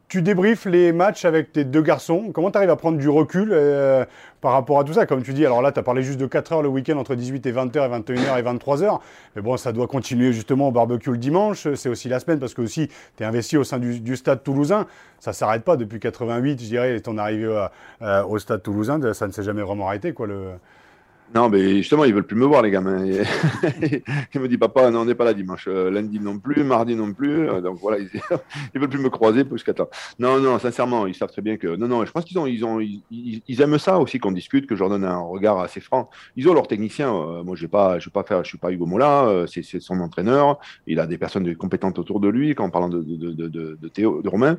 Tu 0.08 0.22
débriefes 0.22 0.64
les 0.64 0.92
matchs 0.92 1.24
avec 1.24 1.52
tes 1.52 1.64
deux 1.64 1.82
garçons. 1.82 2.30
Comment 2.32 2.50
tu 2.50 2.56
arrives 2.56 2.70
à 2.70 2.76
prendre 2.76 2.96
du 2.96 3.08
recul 3.08 3.50
euh, 3.52 4.06
par 4.40 4.52
rapport 4.52 4.80
à 4.80 4.84
tout 4.84 4.94
ça? 4.94 5.04
Comme 5.04 5.22
tu 5.22 5.34
dis, 5.34 5.44
alors 5.44 5.60
là, 5.60 5.70
tu 5.70 5.82
parlé 5.82 6.02
juste 6.02 6.18
de 6.18 6.26
4 6.26 6.52
heures 6.52 6.62
le 6.62 6.68
week-end 6.68 6.96
entre 6.96 7.14
18 7.14 7.44
et 7.46 7.52
20h 7.52 7.76
et 7.76 8.14
21h 8.14 8.38
et 8.38 8.42
23h. 8.42 9.00
Mais 9.36 9.42
bon, 9.42 9.56
ça 9.58 9.72
doit 9.72 9.86
continuer 9.86 10.32
justement 10.32 10.68
au 10.68 10.72
barbecue 10.72 11.10
le 11.10 11.18
dimanche. 11.18 11.68
C'est 11.74 11.90
aussi 11.90 12.08
la 12.08 12.20
semaine 12.20 12.38
parce 12.38 12.54
que 12.54 12.62
aussi, 12.62 12.88
tu 13.16 13.22
es 13.22 13.26
investi 13.26 13.58
au 13.58 13.64
sein 13.64 13.78
du, 13.78 14.16
stade 14.16 14.42
toulousain. 14.42 14.86
Ça 15.20 15.34
s'arrête 15.34 15.62
pas 15.62 15.76
depuis 15.76 16.00
88, 16.00 16.62
je 16.62 16.66
dirais, 16.66 17.00
ton 17.00 17.18
arrivée 17.18 17.68
euh, 18.02 18.24
au 18.24 18.38
stade 18.38 18.62
toulousain. 18.62 19.12
Ça 19.12 19.26
ne 19.26 19.32
s'est 19.32 19.42
jamais 19.42 19.62
vraiment 19.62 19.88
arrêté, 19.88 20.12
quoi. 20.12 20.26
Non, 21.34 21.50
mais 21.50 21.76
justement, 21.76 22.04
ils 22.04 22.14
veulent 22.14 22.26
plus 22.26 22.36
me 22.36 22.46
voir, 22.46 22.62
les 22.62 22.70
gamins. 22.70 23.04
ils 24.34 24.40
me 24.40 24.48
disent, 24.48 24.58
papa, 24.58 24.90
non, 24.90 25.00
on 25.00 25.04
n'est 25.04 25.14
pas 25.14 25.26
là 25.26 25.34
dimanche. 25.34 25.66
Euh, 25.68 25.90
lundi 25.90 26.18
non 26.20 26.38
plus, 26.38 26.64
mardi 26.64 26.96
non 26.96 27.12
plus. 27.12 27.48
Euh, 27.48 27.60
donc 27.60 27.78
voilà, 27.80 27.98
ils, 27.98 28.08
ne 28.74 28.80
veulent 28.80 28.88
plus 28.88 28.98
me 28.98 29.10
croiser 29.10 29.44
jusqu'à 29.52 29.74
temps. 29.74 29.90
Non, 30.18 30.40
non, 30.40 30.58
sincèrement, 30.58 31.06
ils 31.06 31.14
savent 31.14 31.30
très 31.30 31.42
bien 31.42 31.58
que. 31.58 31.76
Non, 31.76 31.86
non, 31.86 32.04
je 32.06 32.12
pense 32.12 32.24
qu'ils 32.24 32.38
ont, 32.38 32.46
ils 32.46 32.64
ont, 32.64 32.80
ils, 32.80 33.60
aiment 33.60 33.78
ça 33.78 33.98
aussi 33.98 34.18
qu'on 34.18 34.32
discute, 34.32 34.66
que 34.66 34.74
je 34.74 34.80
leur 34.80 34.88
donne 34.88 35.04
un 35.04 35.18
regard 35.18 35.60
assez 35.60 35.80
franc. 35.80 36.08
Ils 36.36 36.48
ont 36.48 36.54
leurs 36.54 36.66
techniciens. 36.66 37.14
Euh, 37.14 37.42
moi, 37.42 37.56
je 37.56 37.62
vais 37.62 37.68
pas, 37.68 37.98
vais 37.98 38.10
pas 38.10 38.22
faire, 38.22 38.42
je 38.42 38.48
suis 38.48 38.58
pas 38.58 38.72
Hugo 38.72 38.86
Mola. 38.86 39.44
c'est 39.46 39.62
son 39.62 40.00
entraîneur. 40.00 40.58
Il 40.86 40.98
a 40.98 41.06
des 41.06 41.18
personnes 41.18 41.54
compétentes 41.56 41.98
autour 41.98 42.20
de 42.20 42.28
lui. 42.28 42.54
Quand 42.54 42.64
en 42.64 42.70
parlant 42.70 42.88
de, 42.88 43.02
de, 43.02 43.48
de, 43.48 43.88
Théo, 43.88 44.22
de 44.22 44.28
Romain, 44.28 44.58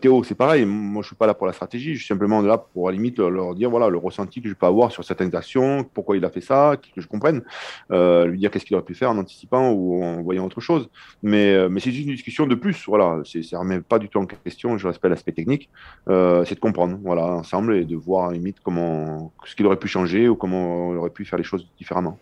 Théo, 0.00 0.24
c'est 0.24 0.34
pareil. 0.34 0.64
Moi, 0.64 1.02
je 1.02 1.08
suis 1.08 1.16
pas 1.16 1.28
là 1.28 1.34
pour 1.34 1.46
la 1.46 1.52
stratégie. 1.52 1.94
Je 1.94 1.98
suis 1.98 2.08
simplement 2.08 2.42
là 2.42 2.58
pour 2.58 2.88
à 2.88 2.90
la 2.90 2.96
limite 2.96 3.20
leur 3.20 3.54
dire, 3.54 3.70
voilà, 3.70 3.88
le 3.88 3.98
ressenti 3.98 4.42
que 4.42 4.48
je 4.48 4.54
peux 4.54 4.66
avoir 4.66 4.90
sur 4.90 5.04
certaines 5.04 5.36
actions 5.36 5.84
pourquoi 6.00 6.16
il 6.16 6.24
a 6.24 6.30
fait 6.30 6.40
ça, 6.40 6.76
que 6.94 7.00
je 7.00 7.06
comprenne, 7.06 7.42
euh, 7.90 8.24
lui 8.24 8.38
dire 8.38 8.50
qu'est-ce 8.50 8.64
qu'il 8.64 8.74
aurait 8.74 8.84
pu 8.84 8.94
faire 8.94 9.10
en 9.10 9.18
anticipant 9.18 9.70
ou 9.70 10.02
en 10.02 10.22
voyant 10.22 10.46
autre 10.46 10.62
chose. 10.62 10.88
Mais, 11.22 11.52
euh, 11.52 11.68
c'est 11.78 11.90
une 11.90 12.06
discussion 12.06 12.46
de 12.46 12.54
plus, 12.54 12.86
voilà, 12.86 13.20
ça 13.24 13.38
ne 13.38 13.56
remet 13.56 13.80
pas 13.80 13.98
du 13.98 14.08
tout 14.08 14.18
en 14.18 14.26
question, 14.26 14.78
je 14.78 14.86
respecte 14.86 15.10
l'aspect 15.10 15.32
technique, 15.32 15.68
euh, 16.08 16.44
c'est 16.46 16.54
de 16.54 16.60
comprendre, 16.60 16.98
voilà, 17.02 17.26
ensemble 17.26 17.76
et 17.76 17.84
de 17.84 17.96
voir 17.96 18.30
limite 18.30 18.60
comment, 18.62 19.32
ce 19.44 19.54
qu'il 19.54 19.66
aurait 19.66 19.78
pu 19.78 19.88
changer 19.88 20.28
ou 20.28 20.36
comment 20.36 20.92
il 20.92 20.96
aurait 20.96 21.10
pu 21.10 21.24
faire 21.26 21.38
les 21.38 21.44
choses 21.44 21.66
différemment. 21.78 22.18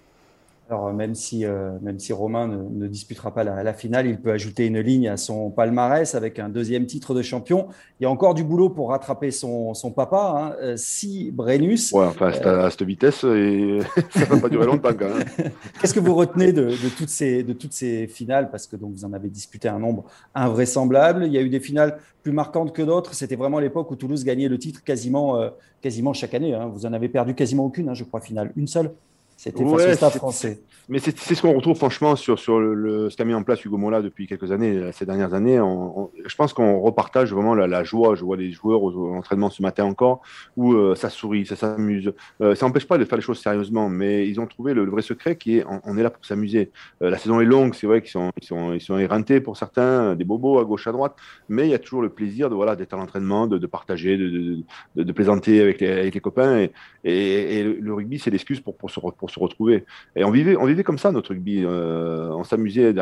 Alors, 0.70 0.92
même 0.92 1.14
si, 1.14 1.46
euh, 1.46 1.70
même 1.80 1.98
si 1.98 2.12
Romain 2.12 2.46
ne, 2.46 2.86
disputera 2.88 3.32
pas 3.32 3.42
la, 3.42 3.72
finale, 3.72 4.06
il 4.06 4.20
peut 4.20 4.32
ajouter 4.32 4.66
une 4.66 4.80
ligne 4.80 5.08
à 5.08 5.16
son 5.16 5.48
palmarès 5.50 6.14
avec 6.14 6.38
un 6.38 6.50
deuxième 6.50 6.84
titre 6.84 7.14
de 7.14 7.22
champion. 7.22 7.68
Il 7.98 8.02
y 8.02 8.06
a 8.06 8.10
encore 8.10 8.34
du 8.34 8.44
boulot 8.44 8.68
pour 8.68 8.90
rattraper 8.90 9.30
son, 9.30 9.72
son 9.72 9.90
papa, 9.92 10.34
hein. 10.36 10.56
Euh, 10.62 10.74
si 10.76 11.30
Brennus. 11.30 11.92
Ouais, 11.92 12.04
enfin, 12.04 12.28
à, 12.28 12.70
cette 12.70 12.82
vitesse, 12.82 13.24
et... 13.24 13.78
ça 14.10 14.20
ne 14.20 14.24
va 14.26 14.36
pas 14.36 14.48
durer 14.50 14.66
longtemps 14.66 14.92
quand 14.92 15.08
même. 15.08 15.24
Qu'est-ce 15.80 15.94
que 15.94 16.00
vous 16.00 16.14
retenez 16.14 16.52
de, 16.52 16.66
de, 16.66 16.88
toutes 16.94 17.08
ces, 17.08 17.42
de 17.42 17.54
toutes 17.54 17.72
ces 17.72 18.06
finales? 18.06 18.50
Parce 18.50 18.66
que 18.66 18.76
donc, 18.76 18.92
vous 18.92 19.06
en 19.06 19.14
avez 19.14 19.30
disputé 19.30 19.68
un 19.68 19.78
nombre 19.78 20.04
invraisemblable. 20.34 21.24
Il 21.24 21.32
y 21.32 21.38
a 21.38 21.40
eu 21.40 21.48
des 21.48 21.60
finales 21.60 21.98
plus 22.22 22.32
marquantes 22.32 22.74
que 22.74 22.82
d'autres. 22.82 23.14
C'était 23.14 23.36
vraiment 23.36 23.58
l'époque 23.58 23.90
où 23.90 23.96
Toulouse 23.96 24.22
gagnait 24.22 24.48
le 24.48 24.58
titre 24.58 24.84
quasiment, 24.84 25.40
euh, 25.40 25.48
quasiment 25.80 26.12
chaque 26.12 26.34
année. 26.34 26.52
Hein. 26.52 26.66
Vous 26.66 26.84
en 26.84 26.92
avez 26.92 27.08
perdu 27.08 27.34
quasiment 27.34 27.64
aucune, 27.64 27.88
hein, 27.88 27.94
je 27.94 28.04
crois, 28.04 28.20
finale. 28.20 28.52
Une 28.54 28.66
seule? 28.66 28.90
C'était 29.38 29.64
face 29.64 30.02
au 30.02 30.18
français. 30.18 30.60
Mais 30.88 30.98
c'est 30.98 31.34
ce 31.34 31.42
qu'on 31.42 31.52
retrouve 31.52 31.76
franchement 31.76 32.16
sur, 32.16 32.38
sur 32.38 32.58
le, 32.58 33.10
ce 33.10 33.16
qu'a 33.16 33.24
mis 33.24 33.34
en 33.34 33.42
place 33.42 33.62
Hugo 33.64 33.76
Mola 33.76 34.00
depuis 34.00 34.26
quelques 34.26 34.50
années, 34.50 34.74
euh, 34.74 34.90
ces 34.90 35.04
dernières 35.04 35.34
années. 35.34 35.56
je 35.56 36.34
pense 36.34 36.54
qu'on 36.54 36.80
repartage 36.80 37.32
vraiment 37.32 37.54
la, 37.54 37.84
joie. 37.84 38.14
Je 38.14 38.24
vois 38.24 38.36
les 38.38 38.50
joueurs 38.50 38.82
au, 38.82 39.14
entraînement 39.14 39.50
ce 39.50 39.62
matin 39.62 39.84
encore 39.84 40.22
où 40.56 40.72
euh, 40.72 40.94
ça 40.94 41.08
sourit, 41.10 41.46
ça 41.46 41.56
s'amuse. 41.56 42.12
Euh, 42.40 42.54
ça 42.54 42.66
n'empêche 42.66 42.86
pas 42.86 42.98
de 42.98 43.04
faire 43.04 43.16
les 43.16 43.22
choses 43.22 43.38
sérieusement, 43.38 43.88
mais 43.88 44.26
ils 44.26 44.40
ont 44.40 44.46
trouvé 44.46 44.74
le, 44.74 44.86
vrai 44.86 45.02
secret 45.02 45.36
qui 45.36 45.58
est 45.58 45.64
on, 45.84 45.96
est 45.98 46.02
là 46.02 46.10
pour 46.10 46.24
s'amuser. 46.24 46.72
la 47.00 47.18
saison 47.18 47.40
est 47.40 47.44
longue, 47.44 47.74
c'est 47.74 47.86
vrai 47.86 48.00
qu'ils 48.00 48.10
sont, 48.10 48.32
ils 48.40 48.46
sont, 48.46 48.72
ils 48.72 48.80
sont 48.80 48.98
éreintés 48.98 49.40
pour 49.40 49.56
certains, 49.56 50.16
des 50.16 50.24
bobos 50.24 50.58
à 50.58 50.64
gauche, 50.64 50.86
à 50.86 50.92
droite, 50.92 51.14
mais 51.48 51.66
il 51.66 51.70
y 51.70 51.74
a 51.74 51.78
toujours 51.78 52.02
le 52.02 52.08
plaisir 52.08 52.50
de 52.50 52.54
voilà 52.54 52.74
d'être 52.74 52.94
à 52.94 52.96
l'entraînement, 52.96 53.46
de, 53.46 53.66
partager, 53.66 54.16
de, 54.16 54.64
de, 54.96 55.12
plaisanter 55.12 55.60
avec 55.60 55.80
les, 55.80 55.92
avec 55.92 56.14
les 56.14 56.20
copains. 56.20 56.66
Et, 57.04 57.58
et, 57.58 57.62
le, 57.62 57.94
rugby, 57.94 58.18
c'est 58.18 58.30
l'excuse 58.30 58.60
pour, 58.60 58.76
pour, 58.76 58.90
se, 58.90 59.00
se 59.28 59.38
retrouver. 59.38 59.84
Et 60.16 60.24
on 60.24 60.30
vivait, 60.30 60.56
on 60.56 60.64
vivait 60.64 60.84
comme 60.84 60.98
ça 60.98 61.12
notre 61.12 61.30
rugby. 61.30 61.62
Euh, 61.64 62.30
on 62.30 62.44
s'amusait 62.44 62.94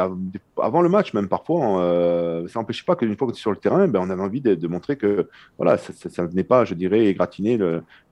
avant 0.61 0.83
le 0.83 0.89
match, 0.89 1.15
même 1.15 1.29
parfois. 1.29 1.83
Euh, 1.83 2.47
ça 2.49 2.61
n'empêchait 2.61 2.85
pas 2.85 2.97
qu'une 2.97 3.17
fois 3.17 3.27
qu'on 3.27 3.33
était 3.33 3.41
sur 3.41 3.51
le 3.51 3.57
terrain, 3.57 3.89
ben, 3.89 4.01
on 4.03 4.11
avait 4.11 4.23
envie 4.23 4.41
de, 4.41 4.67
montrer 4.67 4.97
que 4.97 5.29
voilà, 5.59 5.79
ça 5.79 6.23
ne 6.23 6.29
venait 6.29 6.45
pas, 6.45 6.65
je 6.65 6.75
dirais, 6.75 7.07
égratiner 7.07 7.59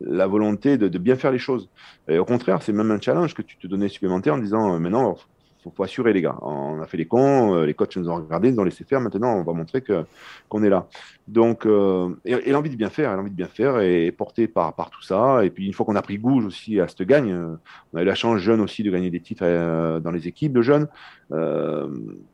la 0.01 0.27
volonté 0.27 0.79
de, 0.79 0.99
bien 0.99 1.17
faire 1.17 1.33
les 1.33 1.39
choses. 1.39 1.69
Au 2.11 2.25
contraire, 2.25 2.63
c'est 2.63 2.73
même 2.73 2.91
un 2.91 3.01
challenge 3.01 3.35
que 3.35 3.43
tu 3.43 3.57
te 3.57 3.67
donnais 3.67 3.89
supplémentaire 3.89 4.35
en 4.35 4.39
disant 4.39 4.75
euh, 4.75 4.79
maintenant, 4.79 5.17
faut, 5.65 5.73
faut 5.75 5.83
assurer 5.83 6.13
les 6.13 6.23
gars. 6.23 6.37
On 6.43 6.81
a 6.81 6.87
fait 6.87 6.99
les 6.99 7.07
cons, 7.07 7.63
les 7.63 7.75
coachs 7.75 7.97
nous 7.97 8.09
ont 8.09 8.17
regardés, 8.17 8.53
nous 8.53 8.61
ont 8.61 8.65
laissé 8.65 8.85
faire. 8.85 9.01
Maintenant, 9.01 9.35
on 9.35 9.43
va 9.43 9.53
montrer 9.53 9.81
que 9.81 10.05
qu'on 10.49 10.63
est 10.63 10.69
là. 10.69 10.87
Donc, 11.27 11.65
euh, 11.65 12.15
et, 12.25 12.53
l'envie 12.53 12.71
de 12.71 12.77
bien 12.77 12.91
faire, 12.91 13.17
l'envie 13.17 13.31
de 13.31 13.35
bien 13.35 13.47
faire 13.47 13.81
est 13.81 14.13
portée 14.13 14.47
par, 14.47 14.75
par 14.75 14.91
tout 14.91 15.03
ça. 15.03 15.45
Et 15.45 15.51
puis, 15.51 15.67
une 15.67 15.73
fois 15.73 15.87
qu'on 15.87 15.97
a 15.97 16.03
pris 16.03 16.19
goût 16.19 16.45
aussi 16.45 16.81
à 16.81 16.89
cette 16.89 17.03
gagne, 17.03 17.33
euh, 17.33 17.57
on 17.93 17.99
a 17.99 18.03
eu 18.03 18.05
la 18.05 18.15
chance 18.15 18.41
jeune 18.41 18.61
aussi 18.61 18.83
de 18.83 18.91
gagner 18.91 19.11
des 19.11 19.21
titres 19.21 19.45
euh, 19.45 20.01
dans 20.01 20.11
les 20.11 20.29
équipes 20.29 20.53
de 20.53 20.63
jeunes. 20.63 20.87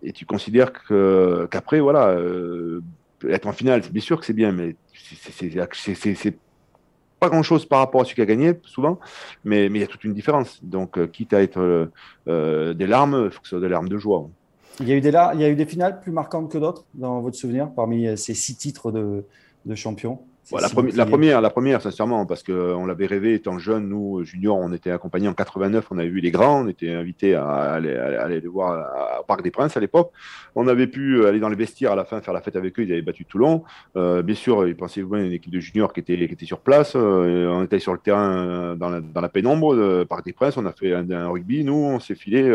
et 0.03 0.13
tu 0.13 0.27
considères 0.27 0.73
qu'après, 1.51 1.81
voilà, 1.81 2.17
être 3.29 3.47
en 3.47 3.53
finale, 3.53 3.83
c'est 3.85 3.93
bien 3.93 4.03
sûr 4.03 4.19
que 4.19 4.27
c'est 4.27 4.33
bien, 4.33 4.53
mais 4.53 4.77
c'est 4.93 6.37
pas 7.21 7.29
grand 7.29 7.43
chose 7.43 7.67
par 7.67 7.79
rapport 7.81 8.01
à 8.01 8.05
celui 8.05 8.17
qui 8.17 8.23
a 8.23 8.27
gagné, 8.27 8.55
souvent, 8.65 8.99
mais 9.45 9.67
il 9.67 9.77
y 9.77 9.83
a 9.83 9.87
toute 9.87 10.05
une 10.05 10.15
différence. 10.15 10.59
Donc, 10.65 10.99
quitte 11.13 11.33
à 11.35 11.43
être 11.43 11.91
des 12.27 12.87
larmes, 12.87 13.25
il 13.27 13.31
faut 13.31 13.41
que 13.41 13.47
ce 13.47 13.51
soit 13.51 13.61
des 13.61 13.69
larmes 13.69 13.89
de 13.89 13.99
joie. 13.99 14.29
Il 14.81 14.89
y, 14.89 14.93
a 14.93 14.97
eu 14.97 15.01
des, 15.03 15.11
il 15.11 15.41
y 15.41 15.45
a 15.45 15.49
eu 15.51 15.57
des 15.57 15.67
finales 15.67 16.01
plus 16.01 16.11
marquantes 16.11 16.51
que 16.51 16.57
d'autres 16.57 16.87
dans 16.95 17.21
votre 17.21 17.37
souvenir 17.37 17.71
parmi 17.71 18.07
euh, 18.07 18.17
ces 18.17 18.33
six 18.33 18.57
titres 18.57 18.91
de 18.91 19.75
champion? 19.75 20.21
La, 20.53 21.07
première, 21.07 21.41
la 21.41 21.51
première, 21.51 21.83
sincèrement, 21.83 22.27
parce 22.27 22.43
qu'on 22.43 22.87
l'avait 22.87 23.07
rêvé 23.07 23.35
étant 23.35 23.59
jeune, 23.59 23.89
nous, 23.89 24.25
juniors, 24.25 24.57
on 24.57 24.73
était 24.73 24.91
accompagnés 24.91 25.29
en 25.29 25.35
89, 25.35 25.87
on 25.91 25.99
avait 25.99 26.09
vu 26.09 26.21
les 26.21 26.31
grands, 26.31 26.65
on 26.65 26.69
était 26.69 26.91
invités 26.91 27.35
à 27.35 27.47
aller, 27.47 27.95
aller 27.95 28.41
les 28.41 28.49
voir 28.49 29.21
au 29.21 29.25
Parc 29.25 29.43
des 29.43 29.51
Princes 29.51 29.77
à 29.77 29.81
l'époque. 29.81 30.11
On 30.55 30.67
avait 30.67 30.87
pu 30.87 31.25
aller 31.27 31.39
dans 31.39 31.49
les 31.49 31.57
vestiaires 31.57 31.93
à 31.93 31.97
la 31.97 32.05
fin, 32.05 32.21
faire 32.21 32.35
la 32.35 32.41
fête 32.41 32.57
avec 32.57 32.79
eux, 32.79 32.83
ils 32.83 32.93
avaient 32.93 33.03
battu 33.03 33.25
Toulon. 33.25 33.63
Euh, 33.97 34.23
bien 34.23 34.35
sûr, 34.35 34.67
ils 34.67 34.77
pensaient 34.77 35.03
voir 35.03 35.21
une 35.21 35.33
équipe 35.33 35.53
de 35.53 35.61
juniors 35.61 35.93
qui 35.93 36.01
était, 36.01 36.17
qui 36.17 36.25
était 36.25 36.47
sur 36.47 36.61
place. 36.61 36.95
Euh, 36.97 37.49
on 37.49 37.65
était 37.65 37.79
sur 37.79 37.93
le 37.93 37.99
terrain 37.99 38.33
euh, 38.33 38.75
dans 38.75 38.89
la, 38.89 39.01
dans 39.01 39.21
la 39.21 39.29
pénombre, 39.29 40.05
Parc 40.05 40.25
des 40.25 40.33
Princes, 40.33 40.57
on 40.57 40.67
a 40.67 40.73
fait 40.73 40.93
un, 40.93 41.29
rugby, 41.29 41.65
nous, 41.65 41.75
on 41.75 42.01
s'est 42.01 42.15
filé, 42.15 42.53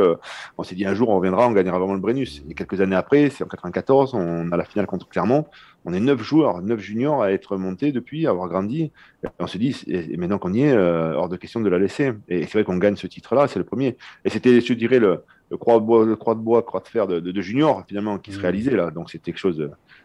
on 0.58 0.64
s'est 0.64 0.76
dit 0.76 0.86
un 0.86 0.94
jour 0.94 1.10
on 1.10 1.18
reviendra, 1.18 1.48
on 1.48 1.52
gagnera 1.52 1.80
vraiment 1.80 1.94
le 1.94 2.00
Brennus. 2.00 2.44
Et 2.50 2.54
quelques 2.54 2.82
années 2.82 2.96
après, 2.96 3.30
c'est 3.30 3.44
en 3.44 3.48
94, 3.48 4.14
on 4.14 4.52
a 4.52 4.58
la 4.58 4.66
finale 4.66 4.88
contre 4.88 5.08
Clermont 5.08 5.46
on 5.86 5.94
est 5.94 6.00
neuf 6.00 6.22
joueurs, 6.22 6.62
neuf 6.64 6.80
juniors 6.80 7.22
à 7.22 7.32
être 7.32 7.58
montés 7.58 7.92
depuis, 7.92 8.26
à 8.26 8.32
avoir 8.32 8.50
grandi. 8.50 8.92
on 9.40 9.48
se 9.48 9.58
dit, 9.58 9.84
et 9.88 10.18
maintenant 10.18 10.40
qu'on 10.40 10.54
y 10.54 10.64
est, 10.64 10.74
euh, 10.74 11.14
hors 11.14 11.30
de 11.30 11.38
question 11.38 11.62
de 11.62 11.70
la 11.70 11.78
laisser. 11.78 12.14
Et 12.28 12.42
c'est 12.42 12.54
vrai 12.54 12.64
qu'on 12.64 12.78
gagne 12.78 12.96
ce 12.96 13.06
titre-là, 13.06 13.48
c'est 13.48 13.60
le 13.60 13.66
premier. 13.66 13.96
Et 14.26 14.30
c'était, 14.30 14.62
je 14.62 14.74
dirais, 14.74 15.00
le, 15.00 15.24
croix 15.60 15.76
de 15.76 15.86
bois, 15.86 16.18
croix 16.18 16.34
de 16.34 16.40
bois, 16.40 16.64
croix 16.64 16.80
de 16.80 16.88
fer 16.88 17.06
de, 17.06 17.20
de, 17.20 17.42
juniors 17.42 17.84
finalement 17.88 18.18
qui 18.18 18.32
se 18.32 18.40
mmh. 18.40 18.42
réalisait 18.42 18.76
là. 18.76 18.90
Donc 18.90 19.12
c'était 19.12 19.32
quelque 19.32 19.40
chose 19.40 19.58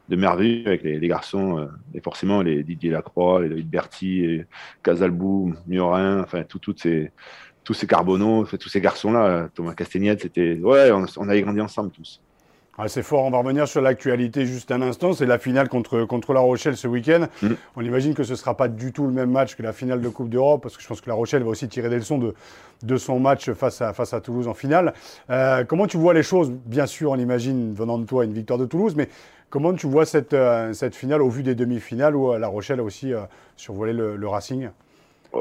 de, 0.08 0.16
merveilleux 0.16 0.66
avec 0.66 0.82
les, 0.82 1.08
garçons, 1.08 1.58
euh, 1.58 1.66
et 1.94 2.00
forcément 2.00 2.42
les 2.42 2.62
Didier 2.62 2.90
Lacroix, 2.90 3.40
les 3.40 3.48
David 3.48 3.70
Berti, 3.70 4.40
Casalbou, 4.82 5.54
Miorin, 5.66 6.22
enfin 6.22 6.44
toutes 6.44 6.80
ces 6.80 7.10
tous 7.64 7.74
ces 7.74 7.86
Carbonneaux, 7.86 8.46
tous 8.46 8.68
ces 8.68 8.80
garçons-là, 8.80 9.48
Thomas 9.54 9.74
Castagnette, 9.74 10.22
c'était 10.22 10.58
ouais, 10.58 10.90
on, 10.90 11.04
on 11.18 11.28
avait 11.28 11.42
grandi 11.42 11.60
ensemble 11.60 11.90
tous. 11.90 12.20
Ah, 12.82 12.88
c'est 12.88 13.02
fort, 13.02 13.24
on 13.24 13.30
va 13.30 13.36
revenir 13.36 13.68
sur 13.68 13.82
l'actualité 13.82 14.46
juste 14.46 14.72
un 14.72 14.80
instant. 14.80 15.12
C'est 15.12 15.26
la 15.26 15.38
finale 15.38 15.68
contre, 15.68 16.04
contre 16.04 16.32
La 16.32 16.40
Rochelle 16.40 16.78
ce 16.78 16.88
week-end. 16.88 17.26
Mm. 17.42 17.48
On 17.76 17.82
imagine 17.82 18.14
que 18.14 18.22
ce 18.22 18.30
ne 18.30 18.36
sera 18.36 18.56
pas 18.56 18.68
du 18.68 18.90
tout 18.90 19.04
le 19.04 19.12
même 19.12 19.30
match 19.30 19.54
que 19.54 19.62
la 19.62 19.74
finale 19.74 20.00
de 20.00 20.08
Coupe 20.08 20.30
d'Europe, 20.30 20.62
parce 20.62 20.78
que 20.78 20.82
je 20.82 20.88
pense 20.88 21.02
que 21.02 21.10
La 21.10 21.14
Rochelle 21.14 21.42
va 21.42 21.50
aussi 21.50 21.68
tirer 21.68 21.90
des 21.90 21.96
leçons 21.96 22.16
de, 22.16 22.34
de 22.82 22.96
son 22.96 23.20
match 23.20 23.50
face 23.50 23.82
à, 23.82 23.92
face 23.92 24.14
à 24.14 24.22
Toulouse 24.22 24.48
en 24.48 24.54
finale. 24.54 24.94
Euh, 25.28 25.62
comment 25.64 25.86
tu 25.86 25.98
vois 25.98 26.14
les 26.14 26.22
choses? 26.22 26.50
Bien 26.50 26.86
sûr, 26.86 27.10
on 27.10 27.18
imagine, 27.18 27.74
venant 27.74 27.98
de 27.98 28.06
toi, 28.06 28.24
une 28.24 28.32
victoire 28.32 28.58
de 28.58 28.64
Toulouse, 28.64 28.94
mais 28.96 29.10
comment 29.50 29.74
tu 29.74 29.86
vois 29.86 30.06
cette, 30.06 30.32
euh, 30.32 30.72
cette 30.72 30.94
finale 30.96 31.20
au 31.20 31.28
vu 31.28 31.42
des 31.42 31.54
demi-finales 31.54 32.16
où 32.16 32.32
euh, 32.32 32.38
La 32.38 32.48
Rochelle 32.48 32.80
a 32.80 32.82
aussi 32.82 33.12
survolé 33.56 33.92
le 33.92 34.26
Racing? 34.26 34.70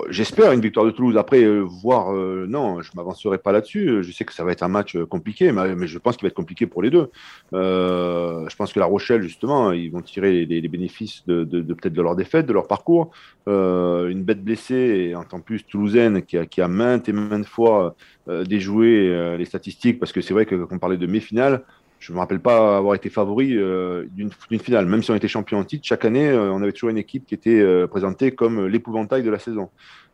J'espère 0.10 0.52
une 0.52 0.62
victoire 0.62 0.86
de 0.86 0.92
Toulouse. 0.92 1.18
Après, 1.18 1.44
euh, 1.44 1.62
voir, 1.62 2.14
euh, 2.14 2.46
non, 2.48 2.82
je 2.82 2.92
m'avancerai 2.96 3.38
pas 3.38 3.52
là-dessus. 3.52 4.04
Je 4.04 4.12
sais 4.12 4.26
que 4.26 4.34
ça 4.34 4.44
va 4.44 4.52
être 4.52 4.64
un 4.64 4.68
match 4.68 4.98
compliqué, 5.06 5.52
mais, 5.52 5.88
je 5.88 5.98
pense 5.98 6.18
qu'il 6.18 6.24
va 6.26 6.28
être 6.28 6.36
compliqué 6.36 6.66
pour 6.68 6.82
les 6.82 6.90
deux. 6.90 7.10
je 7.52 8.56
pense 8.56 8.74
que 8.74 8.80
La 8.80 8.86
Rochelle, 8.86 9.22
justement, 9.22 9.72
ils 9.72 9.92
vont 9.92 10.02
tirer 10.02 10.46
les, 10.46 10.68
bénéfices 10.68 11.24
de, 11.28 11.44
peut-être 11.44 11.94
de 11.94 12.02
leur 12.02 12.16
défaite, 12.16 12.46
de 12.46 12.54
leur 12.54 12.68
parcours. 12.68 13.12
une 13.48 14.24
bête 14.24 14.44
blessée, 14.44 15.10
et 15.10 15.16
en 15.16 15.24
tant 15.24 15.40
plus 15.40 15.64
toulousaine, 15.64 16.22
qui 16.22 16.38
a, 16.38 16.46
qui 16.46 16.62
a 16.62 16.68
maintes 16.68 17.10
et 17.10 17.14
maintes 17.14 17.46
fois 17.46 17.96
déjoué 18.28 19.38
les 19.38 19.46
statistiques, 19.46 20.00
parce 20.00 20.12
que 20.12 20.22
c'est 20.22 20.34
vrai 20.34 20.46
que 20.46 20.56
quand 20.56 20.76
on 20.76 20.80
parlait 20.80 20.98
de 20.98 21.08
mes 21.08 21.20
finales, 21.20 21.64
je 22.00 22.12
ne 22.12 22.16
me 22.16 22.20
rappelle 22.22 22.40
pas 22.40 22.78
avoir 22.78 22.96
été 22.96 23.10
favori 23.10 23.56
euh, 23.56 24.06
d'une 24.16 24.60
finale. 24.60 24.86
Même 24.86 25.04
si 25.04 25.12
on 25.12 25.16
était 25.16 25.28
champion 25.28 25.60
en 25.60 25.66
titre, 25.66 25.86
chaque 25.86 26.06
année, 26.06 26.30
euh, 26.30 26.52
on 26.52 26.62
avait 26.62 26.72
toujours 26.72 26.90
une 26.90 26.98
équipe 26.98 27.26
qui 27.26 27.36
était 27.36 27.60
euh, 27.60 27.88
présentée 27.88 28.32
comme 28.32 28.68
l'épouvantail 28.68 29.22
de 29.22 29.30
la 29.30 29.38
saison. 29.38 29.70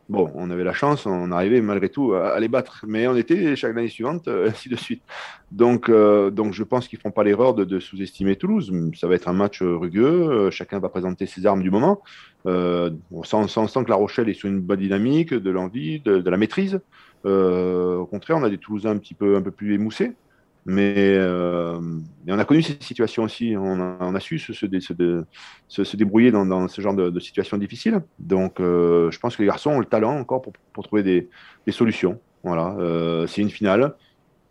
bon, 0.09 0.31
on 0.33 0.49
avait 0.49 0.63
la 0.63 0.73
chance, 0.73 1.05
on 1.05 1.31
arrivait 1.31 1.61
malgré 1.61 1.89
tout 1.89 2.13
à, 2.13 2.39
les 2.39 2.47
battre. 2.47 2.85
Mais 2.87 3.07
on 3.07 3.15
était 3.15 3.55
chaque 3.55 3.77
année 3.77 3.87
suivante, 3.87 4.27
ainsi 4.47 4.67
de 4.67 4.75
suite. 4.75 5.03
Donc, 5.51 5.91
donc 5.91 6.53
je 6.53 6.63
pense 6.63 6.87
qu'ils 6.87 6.97
ne 6.97 7.01
feront 7.01 7.11
pas 7.11 7.23
l'erreur 7.23 7.53
de, 7.53 7.79
sous-estimer 7.79 8.35
Toulouse. 8.35 8.73
Ça 8.99 9.07
va 9.07 9.13
être 9.13 9.27
un 9.27 9.33
match 9.33 9.61
rugueux. 9.61 10.49
chacun 10.49 10.79
va 10.79 10.89
présenter 10.89 11.27
ses 11.27 11.45
armes 11.45 11.61
du 11.61 11.69
moment. 11.69 12.01
on, 12.45 13.23
sent, 13.23 13.83
que 13.85 13.89
La 13.89 13.95
Rochelle 13.95 14.27
est 14.27 14.33
sur 14.33 14.49
une 14.49 14.59
bonne 14.59 14.79
dynamique, 14.79 15.35
de 15.35 15.51
l'envie, 15.51 15.99
de, 15.99 16.27
la 16.27 16.37
maîtrise. 16.37 16.79
au 17.25 18.07
contraire, 18.09 18.37
on 18.37 18.43
a 18.43 18.49
des 18.49 18.57
Toulousains 18.57 18.91
un 18.91 18.97
petit 18.97 19.13
peu, 19.13 19.35
un 19.35 19.41
peu 19.43 19.51
plus 19.51 19.75
émoussés. 19.75 20.13
Euh, 20.67 21.79
mais, 22.25 22.33
on 22.33 22.39
a 22.39 22.45
connu 22.45 22.61
ces 22.61 22.77
situations 22.79 23.23
aussi. 23.23 23.55
On 23.57 23.79
a, 24.15 24.19
su 24.19 24.39
se, 24.39 25.95
débrouiller 25.95 26.31
dans, 26.31 26.67
ce 26.67 26.81
genre 26.81 26.93
de, 26.93 27.19
situations 27.19 27.57
difficiles. 27.57 28.01
Donc, 28.19 28.59
euh, 28.59 29.11
je 29.11 29.19
pense 29.19 29.35
que 29.35 29.41
les 29.41 29.47
garçons 29.47 29.71
ont 29.71 29.79
le 29.79 29.85
talent 29.85 30.17
encore 30.17 30.41
pour, 30.41 30.83
trouver 30.83 31.03
des, 31.03 31.71
solutions. 31.71 32.19
Voilà, 32.43 32.75
euh, 32.79 33.25
c'est 33.27 33.41
une 33.41 33.49
finale. 33.49 33.95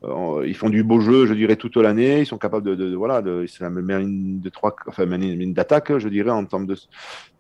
ils 0.03 0.57
font 0.57 0.71
du 0.71 0.83
beau 0.83 1.01
jeu, 1.01 1.27
je 1.27 1.35
dirais, 1.35 1.57
toute 1.57 1.77
l'année. 1.77 2.21
Ils 2.21 2.27
sont 2.27 2.39
capables 2.39 2.77
de, 2.77 2.95
voilà, 2.95 3.23
c'est 3.47 3.63
la 3.63 3.71
même 3.71 3.91
ligne 3.99 4.41
de 4.41 4.49
trois, 4.51 4.75
enfin, 4.87 5.07
d'attaque, 5.07 5.99
je 5.99 6.09
dirais, 6.09 6.31
en 6.31 6.45
termes 6.45 6.67
de. 6.67 6.77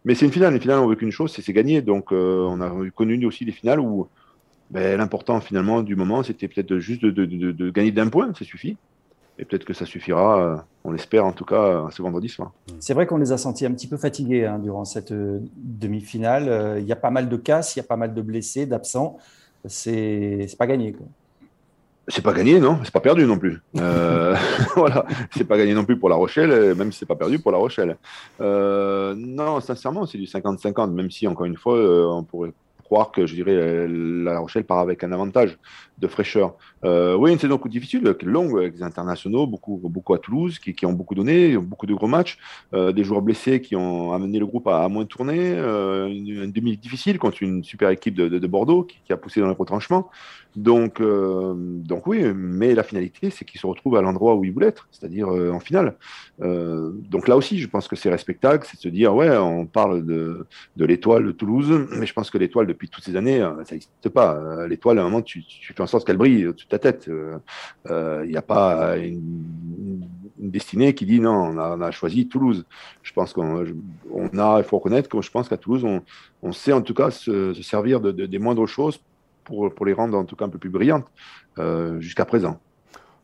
Mais 0.04 0.14
c'est 0.14 0.26
une 0.26 0.32
finale. 0.32 0.54
Une 0.54 0.60
finale, 0.60 0.80
on 0.80 0.88
veut 0.88 0.96
qu'une 0.96 1.12
chose, 1.12 1.32
c'est 1.32 1.52
gagner. 1.52 1.80
Donc, 1.80 2.10
on 2.10 2.60
a 2.60 2.90
connu 2.90 3.24
aussi 3.24 3.44
des 3.44 3.52
finales 3.52 3.80
où 3.80 4.08
ben, 4.70 4.98
l'important 4.98 5.40
finalement 5.40 5.82
du 5.82 5.96
moment, 5.96 6.22
c'était 6.22 6.48
peut-être 6.48 6.78
juste 6.78 7.04
de, 7.04 7.70
gagner 7.70 7.92
d'un 7.92 8.08
point, 8.08 8.32
ça 8.34 8.44
suffit. 8.44 8.76
Et 9.38 9.44
peut-être 9.44 9.64
que 9.64 9.74
ça 9.74 9.84
suffira, 9.84 10.40
euh, 10.40 10.56
on 10.84 10.92
l'espère 10.92 11.26
en 11.26 11.32
tout 11.32 11.44
cas, 11.44 11.88
ce 11.90 12.02
vendredi 12.02 12.28
soir. 12.28 12.52
C'est 12.78 12.94
vrai 12.94 13.06
qu'on 13.06 13.16
les 13.16 13.32
a 13.32 13.38
sentis 13.38 13.66
un 13.66 13.72
petit 13.72 13.88
peu 13.88 13.96
fatigués 13.96 14.46
hein, 14.46 14.60
durant 14.60 14.84
cette 14.84 15.10
euh, 15.10 15.40
demi-finale. 15.56 16.48
Euh, 16.48 16.78
il 16.78 16.86
y 16.86 16.92
a 16.92 16.96
pas 16.96 17.10
mal 17.10 17.28
de 17.28 17.36
casses, 17.36 17.74
il 17.74 17.80
y 17.80 17.80
a 17.80 17.84
pas 17.84 17.96
mal 17.96 18.14
de 18.14 18.22
blessés, 18.22 18.66
d'absents. 18.66 19.18
C'est 19.66 20.46
pas 20.56 20.68
gagné. 20.68 20.92
Quoi. 20.92 21.06
C'est 22.06 22.22
pas 22.22 22.32
gagné, 22.32 22.60
non 22.60 22.78
C'est 22.84 22.92
pas 22.92 23.00
perdu 23.00 23.26
non 23.26 23.38
plus. 23.38 23.60
voilà, 24.76 25.06
c'est 25.32 25.44
pas 25.44 25.56
gagné 25.56 25.74
non 25.74 25.84
plus 25.84 25.98
pour 25.98 26.10
La 26.10 26.16
Rochelle, 26.16 26.74
même 26.76 26.92
si 26.92 27.00
c'est 27.00 27.06
pas 27.06 27.16
perdu 27.16 27.38
pour 27.38 27.50
La 27.50 27.58
Rochelle. 27.58 27.96
non, 28.38 29.60
sincèrement, 29.60 30.06
c'est 30.06 30.18
du 30.18 30.26
50-50, 30.26 30.92
même 30.92 31.10
si 31.10 31.26
encore 31.26 31.46
une 31.46 31.56
fois, 31.56 31.76
on 32.14 32.22
pourrait 32.22 32.52
croire 32.84 33.10
que 33.10 33.26
je 33.26 33.34
dirais 33.34 33.88
La 33.88 34.38
Rochelle 34.38 34.64
part 34.64 34.78
avec 34.78 35.02
un 35.02 35.10
avantage 35.10 35.58
de 35.98 36.06
fraîcheur. 36.06 36.54
Euh, 36.84 37.16
oui, 37.16 37.32
une 37.32 37.38
saison 37.38 37.60
difficile, 37.66 38.02
longue, 38.22 38.58
avec 38.58 38.74
des 38.76 38.82
internationaux, 38.82 39.46
beaucoup, 39.46 39.80
beaucoup 39.82 40.14
à 40.14 40.18
Toulouse, 40.18 40.58
qui, 40.58 40.74
qui 40.74 40.86
ont 40.86 40.92
beaucoup 40.92 41.14
donné, 41.14 41.56
beaucoup 41.56 41.86
de 41.86 41.94
gros 41.94 42.06
matchs, 42.06 42.38
euh, 42.74 42.92
des 42.92 43.04
joueurs 43.04 43.22
blessés 43.22 43.60
qui 43.60 43.74
ont 43.74 44.12
amené 44.12 44.38
le 44.38 44.46
groupe 44.46 44.68
à, 44.68 44.88
moins 44.88 45.04
tourner, 45.04 45.54
euh, 45.56 46.08
une, 46.08 46.52
demi 46.52 46.76
difficile 46.76 47.18
contre 47.18 47.42
une 47.42 47.64
super 47.64 47.88
équipe 47.90 48.14
de, 48.14 48.28
de, 48.28 48.46
Bordeaux 48.46 48.84
qui, 48.84 48.98
qui, 49.04 49.12
a 49.12 49.16
poussé 49.16 49.40
dans 49.40 49.48
les 49.48 49.54
retranchements. 49.54 50.10
Donc, 50.56 51.00
euh, 51.00 51.54
donc 51.56 52.06
oui, 52.06 52.22
mais 52.34 52.74
la 52.74 52.82
finalité, 52.82 53.30
c'est 53.30 53.44
qu'ils 53.44 53.60
se 53.60 53.66
retrouvent 53.66 53.96
à 53.96 54.02
l'endroit 54.02 54.36
où 54.36 54.44
ils 54.44 54.52
voulaient 54.52 54.68
être, 54.68 54.88
c'est-à-dire 54.90 55.28
euh, 55.28 55.50
en 55.50 55.60
finale. 55.60 55.96
donc 56.38 57.28
là 57.28 57.36
aussi, 57.36 57.58
je 57.58 57.68
pense 57.68 57.88
que 57.88 57.96
c'est 57.96 58.10
respectable, 58.10 58.64
c'est 58.64 58.76
de 58.76 58.82
se 58.82 58.88
dire, 58.88 59.14
ouais, 59.14 59.36
on 59.36 59.66
parle 59.66 60.04
de, 60.04 60.46
de 60.76 60.84
l'étoile 60.84 61.24
de 61.24 61.32
Toulouse, 61.32 61.86
mais 61.96 62.06
je 62.06 62.12
pense 62.12 62.30
que 62.30 62.38
l'étoile, 62.38 62.66
depuis 62.66 62.88
toutes 62.88 63.04
ces 63.04 63.16
années, 63.16 63.38
ça 63.64 63.74
n'existe 63.74 64.08
pas. 64.08 64.66
L'étoile, 64.66 64.98
à 64.98 65.02
un 65.02 65.04
moment, 65.04 65.22
tu, 65.22 65.44
tu 65.44 65.72
fais 65.72 65.82
en 65.82 65.86
sorte 65.86 66.06
qu'elle 66.06 66.16
brille 66.16 66.44
de 66.44 66.52
ta 66.68 66.78
tête. 66.78 67.08
Il 67.08 67.12
euh, 67.90 68.26
n'y 68.26 68.34
euh, 68.34 68.38
a 68.38 68.42
pas 68.42 68.96
une, 68.96 70.08
destinée 70.38 70.94
qui 70.94 71.06
dit 71.06 71.20
non, 71.20 71.56
on 71.56 71.80
a, 71.80 71.90
choisi 71.90 72.28
Toulouse. 72.28 72.64
Je 73.02 73.12
pense 73.12 73.32
qu'on 73.32 73.58
a, 73.58 74.58
il 74.58 74.64
faut 74.64 74.78
reconnaître 74.78 75.08
que 75.08 75.20
je 75.22 75.30
pense 75.30 75.48
qu'à 75.48 75.56
Toulouse, 75.56 75.84
on, 76.42 76.52
sait 76.52 76.72
en 76.72 76.82
tout 76.82 76.94
cas 76.94 77.10
se, 77.10 77.54
servir 77.54 78.00
de, 78.00 78.26
des 78.26 78.38
moindres 78.38 78.66
choses 78.66 79.00
pour, 79.44 79.74
pour, 79.74 79.86
les 79.86 79.92
rendre 79.92 80.18
en 80.18 80.24
tout 80.24 80.36
cas 80.36 80.44
un 80.44 80.48
peu 80.48 80.58
plus 80.58 80.70
brillantes 80.70 81.06
euh, 81.58 82.00
jusqu'à 82.00 82.24
présent. 82.24 82.58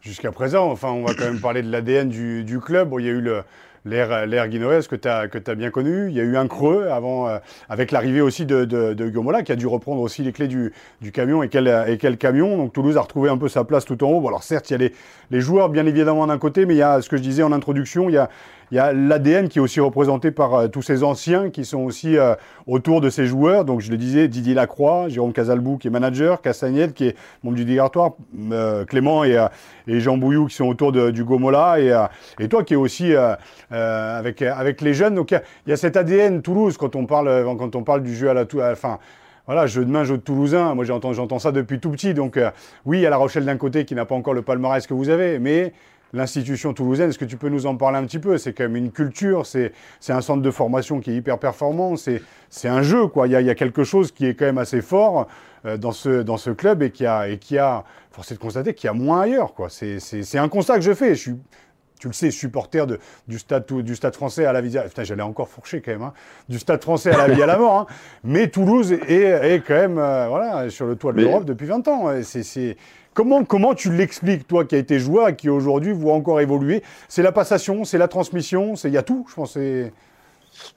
Jusqu'à 0.00 0.32
présent, 0.32 0.70
enfin, 0.70 0.88
on 0.88 1.04
va 1.04 1.14
quand 1.14 1.24
même 1.24 1.40
parler 1.40 1.62
de 1.62 1.70
l'ADN 1.70 2.08
du, 2.08 2.42
du, 2.44 2.58
club. 2.58 2.94
il 2.98 3.04
y 3.04 3.08
a 3.08 3.12
eu 3.12 3.20
le, 3.20 3.42
l'ère 3.84 4.48
Guinoès 4.48 4.88
que 4.88 4.96
tu 4.96 5.08
as, 5.08 5.26
as 5.46 5.54
bien 5.54 5.70
connu. 5.70 6.08
Il 6.08 6.14
y 6.14 6.20
a 6.20 6.22
eu 6.22 6.36
un 6.36 6.46
creux 6.46 6.88
avant, 6.88 7.28
euh, 7.28 7.38
avec 7.68 7.90
l'arrivée 7.90 8.22
aussi 8.22 8.46
de, 8.46 8.64
de, 8.64 9.08
Gomola, 9.10 9.42
qui 9.42 9.52
a 9.52 9.56
dû 9.56 9.66
reprendre 9.66 10.00
aussi 10.00 10.22
les 10.22 10.32
clés 10.32 10.48
du, 10.48 10.72
du 11.02 11.12
camion. 11.12 11.42
Et 11.42 11.48
quel, 11.48 11.68
et 11.88 11.98
quel 11.98 12.16
camion? 12.16 12.56
Donc 12.56 12.72
Toulouse 12.72 12.96
a 12.96 13.02
retrouvé 13.02 13.28
un 13.28 13.36
peu 13.36 13.48
sa 13.48 13.64
place 13.64 13.84
tout 13.84 14.02
en 14.02 14.08
haut. 14.08 14.20
Bon, 14.20 14.28
alors 14.28 14.42
certes, 14.42 14.70
il 14.70 14.72
y 14.72 14.76
a 14.76 14.78
les, 14.78 14.94
les 15.30 15.40
joueurs 15.40 15.68
bien 15.68 15.84
évidemment 15.84 16.26
d'un 16.26 16.38
côté, 16.38 16.64
mais 16.64 16.74
il 16.74 16.78
y 16.78 16.82
a 16.82 17.02
ce 17.02 17.10
que 17.10 17.16
je 17.16 17.22
disais 17.22 17.42
en 17.42 17.52
introduction, 17.52 18.08
il 18.08 18.14
y 18.14 18.18
a, 18.18 18.30
il 18.70 18.76
y 18.76 18.78
a 18.78 18.92
l'ADN 18.92 19.48
qui 19.48 19.58
est 19.58 19.60
aussi 19.60 19.80
représenté 19.80 20.30
par 20.30 20.54
euh, 20.54 20.68
tous 20.68 20.82
ces 20.82 21.02
anciens 21.02 21.50
qui 21.50 21.64
sont 21.64 21.80
aussi 21.80 22.16
euh, 22.16 22.34
autour 22.66 23.00
de 23.00 23.10
ces 23.10 23.26
joueurs. 23.26 23.64
Donc, 23.64 23.80
je 23.80 23.90
le 23.90 23.96
disais, 23.96 24.28
Didier 24.28 24.54
Lacroix, 24.54 25.08
Jérôme 25.08 25.32
Casalbou 25.32 25.76
qui 25.76 25.88
est 25.88 25.90
manager, 25.90 26.40
Castagnette 26.40 26.94
qui 26.94 27.08
est 27.08 27.16
membre 27.42 27.56
du 27.56 27.64
directoire, 27.64 28.12
euh, 28.52 28.84
Clément 28.84 29.24
et, 29.24 29.44
et, 29.88 30.00
Jean 30.00 30.16
Bouillou 30.16 30.46
qui 30.46 30.54
sont 30.54 30.66
autour 30.66 30.92
de, 30.92 31.10
du 31.10 31.24
Gomola 31.24 31.80
et, 31.80 32.06
et 32.38 32.49
toi 32.49 32.62
qui 32.62 32.75
es 32.75 32.76
aussi 32.76 33.12
avec, 33.71 34.42
avec 34.42 34.80
les 34.80 34.95
jeunes. 34.95 35.14
Donc, 35.14 35.32
il 35.32 35.71
y, 35.71 35.73
a, 35.73 35.76
cet 35.76 35.97
ADN 35.97 36.42
Toulouse 36.42 36.76
quand 36.76 36.95
on 36.95 37.06
parle, 37.06 37.45
quand 37.58 37.75
on 37.75 37.82
parle 37.82 38.02
du 38.02 38.14
jeu 38.14 38.30
à 38.30 38.34
la, 38.34 38.47
à 38.62 38.75
fin 38.75 38.99
voilà, 39.47 39.66
jeu 39.66 39.84
de 39.84 39.90
main, 39.90 40.04
jeu 40.04 40.16
de 40.16 40.23
Toulousain. 40.23 40.75
Moi, 40.75 40.84
j'entends, 40.84 41.12
j'entends 41.12 41.40
ça 41.40 41.50
depuis 41.50 41.80
tout 41.80 41.90
petit. 41.90 42.14
Donc, 42.14 42.38
oui, 42.84 42.99
il 42.99 43.00
y 43.00 43.06
a 43.06 43.10
La 43.10 43.16
Rochelle 43.16 43.45
d'un 43.45 43.56
côté 43.56 43.84
qui 43.84 43.97
n'a 43.97 44.04
pas 44.04 44.14
encore 44.14 44.34
le 44.34 44.42
palmarès 44.42 44.86
que 44.86 44.95
vous 44.95 45.08
avez, 45.08 45.40
mais 45.40 45.73
l'institution 46.12 46.73
toulousaine, 46.75 47.10
est-ce 47.10 47.18
que 47.18 47.25
tu 47.25 47.36
peux 47.36 47.49
nous 47.49 47.66
en 47.66 47.76
parler 47.76 47.99
un 47.99 48.04
petit 48.04 48.18
peu? 48.18 48.38
C'est 48.38 48.52
quand 48.52 48.64
même 48.64 48.76
une 48.76 48.90
culture, 48.90 49.46
c'est 49.46 49.73
un 50.08 50.20
centre 50.20 50.42
de 50.42 50.50
formation 50.50 51.00
qui 51.00 51.10
est 51.10 51.16
hyper 51.16 51.38
performant, 51.38 51.94
c'est 51.96 52.68
un 52.68 52.82
jeu, 52.82 53.06
quoi. 53.06 53.28
Il 53.28 53.32
y, 53.32 53.36
a, 53.36 53.40
il 53.40 53.46
y, 53.46 53.50
a, 53.50 53.54
quelque 53.54 53.84
chose 53.84 54.12
qui 54.12 54.26
est 54.26 54.34
quand 54.34 54.46
même 54.46 54.58
assez 54.58 54.82
fort 54.82 55.28
euh, 55.66 55.76
dans, 55.76 55.92
ce, 55.92 56.23
dans 56.23 56.36
ce 56.36 56.50
club 56.50 56.82
et 56.82 56.90
qui 56.90 57.06
a, 57.06 57.28
et 57.28 57.38
qui 57.38 57.58
a 57.58 57.84
forcé 58.10 58.34
de 58.34 58.40
constater 58.40 58.75
qu'il 58.75 58.88
y 58.88 58.90
a 58.90 58.94
moins 58.94 59.23
ailleurs, 59.23 59.54
quoi. 59.54 59.68
C'est 59.70 60.38
un 60.38 60.49
constat 60.49 60.76
que 60.76 60.82
je 60.82 60.94
fais. 60.94 61.14
Je 61.14 61.20
suis, 61.20 61.36
tu 62.00 62.08
le 62.08 62.13
sais, 62.13 62.32
supporter 62.32 62.86
de, 62.86 62.99
du, 63.28 63.39
stade, 63.39 63.65
du 63.67 63.95
stade 63.95 64.17
français 64.17 64.47
à 64.47 64.52
la 64.52 64.60
vie. 64.60 64.76
Putain, 64.84 65.04
j'allais 65.04 65.23
encore 65.23 65.49
fourcher 65.49 65.80
quand 65.80 65.93
même. 65.93 66.02
Hein, 66.02 66.13
du 66.49 66.58
stade 66.58 66.82
français 66.82 67.13
à 67.13 67.28
la 67.28 67.32
vie 67.32 67.43
à 67.43 67.47
la 67.47 67.58
mort. 67.58 67.78
Hein. 67.78 67.86
Mais 68.25 68.49
Toulouse 68.49 68.93
est, 68.93 69.13
est 69.13 69.63
quand 69.65 69.75
même 69.75 69.99
euh, 69.99 70.26
voilà, 70.28 70.69
sur 70.71 70.86
le 70.86 70.97
toit 70.97 71.13
de 71.13 71.21
l'Europe 71.21 71.45
depuis 71.45 71.67
20 71.67 71.86
ans. 71.89 72.10
C'est 72.23 72.76
Comment, 73.13 73.43
comment 73.45 73.75
tu 73.75 73.93
l'expliques, 73.93 74.47
toi 74.47 74.65
qui 74.65 74.76
as 74.76 74.78
été 74.78 75.00
joueur 75.00 75.28
et 75.28 75.36
qui 75.36 75.49
aujourd'hui 75.49 75.93
voit 75.93 76.15
encore 76.15 76.41
évoluer? 76.41 76.82
C'est 77.08 77.23
la 77.23 77.32
passation, 77.32 77.84
c'est 77.84 77.99
la 77.99 78.06
transmission, 78.06 78.75
il 78.84 78.91
y 78.91 78.97
a 78.97 79.02
tout, 79.02 79.26
je 79.28 79.34
pense. 79.34 79.58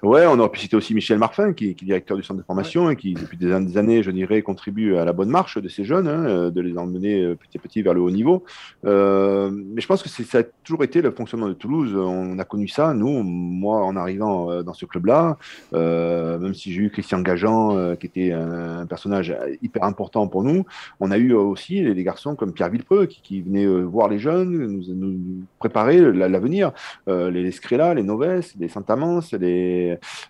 Ouais, 0.01 0.25
on 0.27 0.37
aurait 0.39 0.49
pu 0.49 0.59
citer 0.59 0.75
aussi 0.75 0.93
Michel 0.93 1.17
Marfin, 1.17 1.53
qui, 1.53 1.69
est 1.69 1.83
directeur 1.83 2.17
du 2.17 2.23
centre 2.23 2.39
de 2.39 2.45
formation 2.45 2.89
et 2.89 2.95
qui, 2.95 3.13
depuis 3.13 3.37
des 3.37 3.53
années, 3.77 4.03
je 4.03 4.11
dirais, 4.11 4.41
contribue 4.41 4.95
à 4.95 5.05
la 5.05 5.13
bonne 5.13 5.29
marche 5.29 5.57
de 5.57 5.69
ces 5.69 5.83
jeunes, 5.83 6.07
hein, 6.07 6.25
euh, 6.25 6.51
de 6.51 6.61
les 6.61 6.77
emmener 6.77 7.21
euh, 7.21 7.35
petit 7.35 7.57
à 7.57 7.61
petit 7.61 7.81
vers 7.81 7.93
le 7.93 8.01
haut 8.01 8.11
niveau. 8.11 8.43
Euh, 8.85 9.49
mais 9.51 9.81
je 9.81 9.87
pense 9.87 10.03
que 10.03 10.09
ça 10.09 10.39
a 10.39 10.43
toujours 10.63 10.83
été 10.83 11.01
le 11.01 11.11
fonctionnement 11.11 11.47
de 11.47 11.53
Toulouse. 11.53 11.95
On 11.95 12.37
a 12.39 12.43
connu 12.43 12.67
ça, 12.67 12.93
nous, 12.93 13.23
moi, 13.23 13.83
en 13.83 13.95
arrivant 13.95 14.63
dans 14.63 14.73
ce 14.73 14.85
club-là, 14.85 15.37
même 15.71 16.53
si 16.53 16.73
j'ai 16.73 16.81
eu 16.81 16.89
Christian 16.89 17.21
Gageant, 17.21 17.95
qui 17.95 18.05
était 18.05 18.31
un, 18.31 18.85
personnage 18.85 19.35
hyper 19.61 19.83
important 19.83 20.27
pour 20.27 20.43
nous, 20.43 20.65
on 20.99 21.11
a 21.11 21.17
eu 21.17 21.33
aussi 21.33 21.81
des 21.81 22.03
garçons 22.03 22.35
comme 22.35 22.53
Pierre 22.53 22.69
Villepreux, 22.69 23.05
qui, 23.05 23.41
venaient 23.41 23.65
voir 23.65 24.07
les 24.07 24.19
jeunes, 24.19 24.83
nous, 24.87 25.15
préparer 25.59 25.99
l'avenir. 26.11 26.71
les 27.07 27.51
Scrella, 27.51 27.93
les 27.93 28.03
Noves, 28.03 28.53
les 28.59 28.67
Santamans, 28.67 29.21
les 29.39 29.72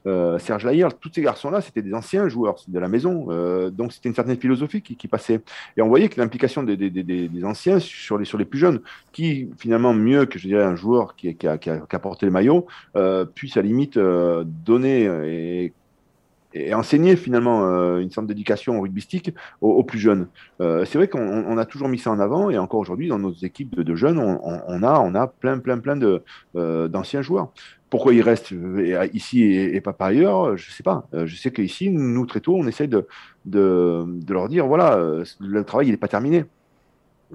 euh, 0.05 0.39
Serge 0.39 0.65
Lahir, 0.65 0.97
tous 0.97 1.11
ces 1.13 1.21
garçons-là, 1.21 1.61
c'était 1.61 1.81
des 1.81 1.93
anciens 1.93 2.27
joueurs 2.27 2.57
de 2.67 2.79
la 2.79 2.87
maison. 2.87 3.27
Euh, 3.29 3.69
donc 3.69 3.93
c'était 3.93 4.09
une 4.09 4.15
certaine 4.15 4.37
philosophie 4.37 4.81
qui, 4.81 5.07
passait. 5.07 5.41
Et 5.77 5.81
on 5.81 5.87
voyait 5.87 6.09
que 6.09 6.19
l'implication 6.19 6.63
des, 6.63 7.43
anciens 7.43 7.79
sur 7.79 8.17
les, 8.17 8.45
plus 8.45 8.59
jeunes, 8.59 8.81
qui 9.11 9.49
finalement, 9.57 9.93
mieux 9.93 10.25
que 10.25 10.39
je 10.39 10.47
dirais 10.47 10.63
un 10.63 10.75
joueur 10.75 11.15
qui, 11.15 11.35
a, 11.47 11.99
porté 11.99 12.25
le 12.25 12.31
maillot, 12.31 12.65
euh, 12.95 13.25
puisse 13.25 13.57
à 13.57 13.61
la 13.61 13.67
limite 13.67 13.97
donner 13.97 15.71
et 16.55 16.73
enseigner 16.75 17.15
finalement 17.15 17.97
une 17.97 18.11
sorte 18.11 18.27
d'éducation 18.27 18.79
rugbystique 18.79 19.33
aux, 19.61 19.83
plus 19.83 19.99
jeunes. 19.99 20.27
c'est 20.59 20.95
vrai 20.95 21.07
qu'on 21.07 21.57
a 21.57 21.65
toujours 21.65 21.89
mis 21.89 21.97
ça 21.97 22.11
en 22.11 22.19
avant 22.19 22.49
et 22.49 22.57
encore 22.57 22.79
aujourd'hui 22.79 23.07
dans 23.07 23.19
nos 23.19 23.33
équipes 23.33 23.79
de, 23.79 23.95
jeunes, 23.95 24.19
on, 24.19 24.83
a, 24.83 24.99
on 24.99 25.15
a 25.15 25.27
plein, 25.27 25.59
plein, 25.59 25.79
plein 25.79 25.97
d'anciens 26.55 27.21
joueurs. 27.21 27.51
Pourquoi 27.93 28.15
ils 28.15 28.23
restent 28.23 28.53
euh, 28.53 29.07
ici 29.13 29.43
et, 29.43 29.79
pas 29.79 29.93
par 29.93 30.07
ailleurs 30.07 30.57
Je 30.57 30.67
ne 30.67 30.73
sais 30.73 30.81
pas. 30.81 31.07
Euh, 31.13 31.27
je 31.27 31.35
sais 31.35 31.51
qu'ici, 31.51 31.91
nous, 31.91 32.25
très 32.25 32.39
tôt, 32.39 32.55
on 32.55 32.65
essaie 32.65 32.87
de, 32.87 33.05
leur 33.53 34.49
dire, 34.49 34.65
voilà, 34.65 34.97
euh, 34.97 35.23
le 35.39 35.63
travail, 35.63 35.89
il 35.89 35.91
n'est 35.91 35.97
pas 35.97 36.07
terminé. 36.07 36.45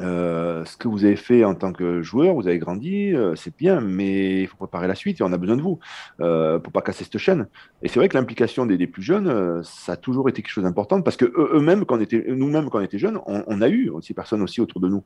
Euh, 0.01 0.65
ce 0.65 0.77
que 0.77 0.89
vous 0.89 1.05
avez 1.05 1.17
fait 1.17 1.45
en 1.45 1.55
tant 1.55 1.73
que 1.73 2.03
joueur, 2.03 2.35
vous 2.35 2.47
avez 2.47 2.59
grandi, 2.59 3.15
euh, 3.15 3.35
c'est 3.37 3.57
bien, 3.57 3.81
mais 3.81 4.43
il 4.43 4.47
faut 4.47 4.57
préparer 4.57 4.89
la 4.89 4.95
suite 4.95 5.21
et 5.21 5.25
on 5.25 5.33
a 5.33 5.39
besoin 5.39 5.57
de 5.57 5.63
vous 5.63 5.79
euh, 6.21 6.59
pour 6.59 6.73
pas 6.73 6.83
casser 6.83 7.05
cette 7.05 7.19
chaîne. 7.19 7.49
Et 7.83 7.89
c'est 7.89 7.99
vrai 7.99 8.09
que 8.09 8.17
l'implication 8.17 8.67
des, 8.67 8.87
plus 8.87 9.03
jeunes, 9.03 9.29
euh, 9.29 9.63
ça 9.63 9.93
a 9.93 9.97
toujours 9.97 10.29
été 10.29 10.43
quelque 10.43 10.53
chose 10.53 10.65
d'important 10.65 11.03
parce 11.03 11.17
que 11.17 11.25
eux-mêmes, 11.37 11.85
quand 11.85 12.01
était, 12.01 12.25
nous-mêmes, 12.29 12.71
quand 12.71 12.79
on 12.79 12.83
était 12.83 12.99
jeunes, 12.99 13.19
on, 13.27 13.61
a 13.61 13.69
eu 13.69 13.91
ces 14.03 14.15
personnes 14.15 14.43
aussi 14.43 14.61
autour 14.61 14.81
de 14.81 14.89
nous. 14.89 15.03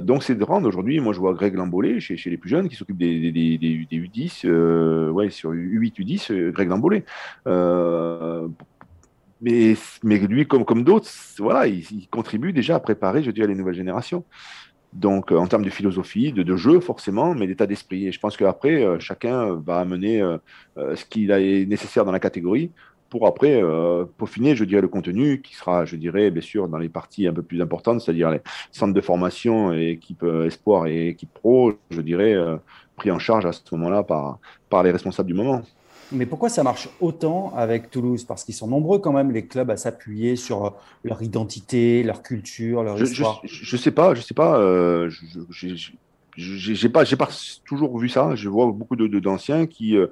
donc 0.00 0.22
c'est 0.22 0.34
de 0.34 0.44
rendre 0.44 0.66
aujourd'hui, 0.66 0.98
moi 0.98 1.12
je 1.12 1.20
vois 1.20 1.34
Greg 1.34 1.54
Lambolé 1.54 2.00
chez, 2.00 2.16
les 2.30 2.38
plus 2.38 2.48
jeunes 2.48 2.68
qui 2.70 2.74
s'occupe 2.74 2.96
des, 2.96 3.30
des 3.30 3.86
U10, 3.92 4.48
ouais, 5.10 5.28
sur 5.28 5.52
U8, 5.52 6.00
U10, 6.00 6.50
Greg 6.52 6.70
Lambolé 6.70 7.04
mais, 9.40 9.76
lui, 10.02 10.46
comme, 10.46 10.84
d'autres, 10.84 11.10
voilà, 11.38 11.66
il, 11.66 12.08
contribue 12.08 12.52
déjà 12.52 12.76
à 12.76 12.80
préparer, 12.80 13.22
je 13.22 13.30
dirais, 13.30 13.48
les 13.48 13.54
nouvelles 13.54 13.74
générations. 13.74 14.24
Donc, 14.92 15.30
en 15.32 15.46
termes 15.46 15.64
de 15.64 15.70
philosophie, 15.70 16.32
de, 16.32 16.56
jeu, 16.56 16.80
forcément, 16.80 17.34
mais 17.34 17.46
d'état 17.46 17.66
d'esprit. 17.66 18.06
Et 18.06 18.12
je 18.12 18.20
pense 18.20 18.36
qu'après, 18.36 18.98
chacun 18.98 19.54
va 19.54 19.78
amener 19.78 20.22
ce 20.76 21.04
qu'il 21.04 21.30
est 21.30 21.66
nécessaire 21.66 22.04
dans 22.04 22.12
la 22.12 22.20
catégorie 22.20 22.70
pour 23.10 23.26
après 23.26 23.62
euh, 23.62 24.04
peaufiner, 24.16 24.56
je 24.56 24.64
dirais, 24.64 24.82
le 24.82 24.88
contenu 24.88 25.40
qui 25.40 25.54
sera, 25.54 25.84
je 25.84 25.96
dirais, 25.96 26.30
bien 26.30 26.42
sûr, 26.42 26.68
dans 26.68 26.78
les 26.78 26.88
parties 26.88 27.26
un 27.26 27.32
peu 27.32 27.42
plus 27.42 27.60
importantes, 27.62 28.00
c'est-à-dire 28.00 28.30
les 28.30 28.40
centres 28.72 28.94
de 28.94 29.00
formation 29.00 29.72
et 29.72 29.90
équipe 29.90 30.22
euh, 30.22 30.46
espoir 30.46 30.86
et 30.86 31.08
équipe 31.08 31.32
pro, 31.32 31.72
je 31.90 32.00
dirais, 32.00 32.34
euh, 32.34 32.56
pris 32.96 33.10
en 33.10 33.18
charge 33.18 33.46
à 33.46 33.52
ce 33.52 33.62
moment-là 33.72 34.02
par 34.02 34.82
les 34.82 34.90
responsables 34.90 35.28
du 35.28 35.34
moment. 35.34 35.62
Mais 36.12 36.26
pourquoi 36.26 36.48
ça 36.48 36.62
marche 36.62 36.88
autant 37.00 37.52
avec 37.56 37.90
Toulouse? 37.90 38.24
Parce 38.24 38.44
qu'ils 38.44 38.54
sont 38.54 38.68
nombreux 38.68 38.98
quand 38.98 39.12
même, 39.12 39.32
les 39.32 39.46
clubs, 39.46 39.70
à 39.70 39.76
s'appuyer 39.76 40.36
sur 40.36 40.74
leur 41.04 41.22
identité, 41.22 42.02
leur 42.02 42.22
culture, 42.22 42.82
leur 42.82 43.00
histoire. 43.00 43.42
Je 43.44 43.76
ne 43.76 43.80
sais 43.80 43.90
pas, 43.90 44.14
je 44.14 44.20
sais 44.20 44.34
pas. 44.34 44.58
Euh, 44.58 45.10
j'ai 46.36 46.88
pas, 46.88 47.04
j'ai 47.04 47.16
pas 47.16 47.28
toujours 47.64 47.98
vu 47.98 48.08
ça. 48.08 48.34
Je 48.34 48.48
vois 48.48 48.66
beaucoup 48.70 48.96
de 48.96 49.06
d'anciens 49.18 49.66
qui 49.66 49.96
euh, 49.96 50.06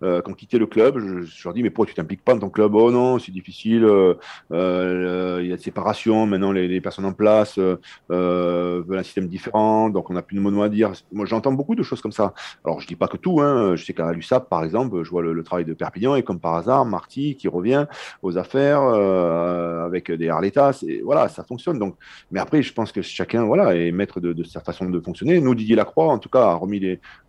qui 0.00 0.06
ont 0.06 0.58
le 0.58 0.66
club, 0.66 0.98
je, 0.98 1.44
leur 1.44 1.54
dis 1.54 1.62
mais 1.62 1.70
pourquoi 1.70 1.86
tu 1.86 1.94
t'impliques 1.94 2.24
pas 2.24 2.34
dans 2.34 2.40
ton 2.40 2.50
club? 2.50 2.74
Oh 2.74 2.90
non, 2.90 3.18
c'est 3.18 3.32
difficile, 3.32 3.84
euh, 3.84 4.14
euh, 4.52 5.40
il 5.42 5.48
y 5.48 5.52
a 5.52 5.56
de 5.56 5.60
séparation, 5.60 6.26
maintenant 6.26 6.52
les, 6.52 6.80
personnes 6.80 7.04
en 7.04 7.12
place 7.12 7.58
euh, 7.58 7.76
euh, 8.10 8.82
veulent 8.86 8.98
un 8.98 9.02
système 9.02 9.28
différent, 9.28 9.90
donc 9.90 10.10
on 10.10 10.14
n'a 10.14 10.22
plus 10.22 10.36
de 10.36 10.40
mots 10.40 10.62
à 10.62 10.68
dire. 10.68 10.92
Moi 11.12 11.26
j'entends 11.26 11.52
beaucoup 11.52 11.74
de 11.74 11.82
choses 11.82 12.00
comme 12.00 12.12
ça. 12.12 12.34
Alors 12.64 12.80
je 12.80 12.86
dis 12.86 12.96
pas 12.96 13.08
que 13.08 13.16
tout, 13.16 13.40
hein. 13.40 13.76
je 13.76 13.84
sais 13.84 13.92
qu'à 13.92 14.12
l'USAP 14.12 14.48
par 14.48 14.64
exemple, 14.64 15.02
je 15.02 15.10
vois 15.10 15.22
le, 15.22 15.42
travail 15.42 15.64
de 15.64 15.74
Perpignan 15.74 16.14
et 16.14 16.22
comme 16.22 16.40
par 16.40 16.54
hasard, 16.54 16.84
Marty 16.84 17.36
qui 17.36 17.48
revient 17.48 17.86
aux 18.22 18.36
affaires 18.38 18.82
avec 18.82 20.10
des 20.10 20.28
Arletas, 20.28 20.84
et 20.86 21.00
voilà, 21.02 21.28
ça 21.28 21.44
fonctionne. 21.44 21.78
Donc, 21.78 21.96
mais 22.30 22.40
après 22.40 22.62
je 22.62 22.72
pense 22.72 22.92
que 22.92 23.02
chacun 23.02 23.44
voilà 23.44 23.74
est 23.74 23.92
maître 23.92 24.20
de, 24.20 24.32
de 24.32 24.44
sa 24.44 24.60
façon 24.60 24.88
de 24.90 25.00
fonctionner. 25.00 25.40
Nous 25.40 25.54
Didier 25.54 25.76
Lacroix 25.76 26.06
en 26.06 26.18
tout 26.18 26.28
cas 26.28 26.42
a 26.42 26.54
remis 26.54 26.80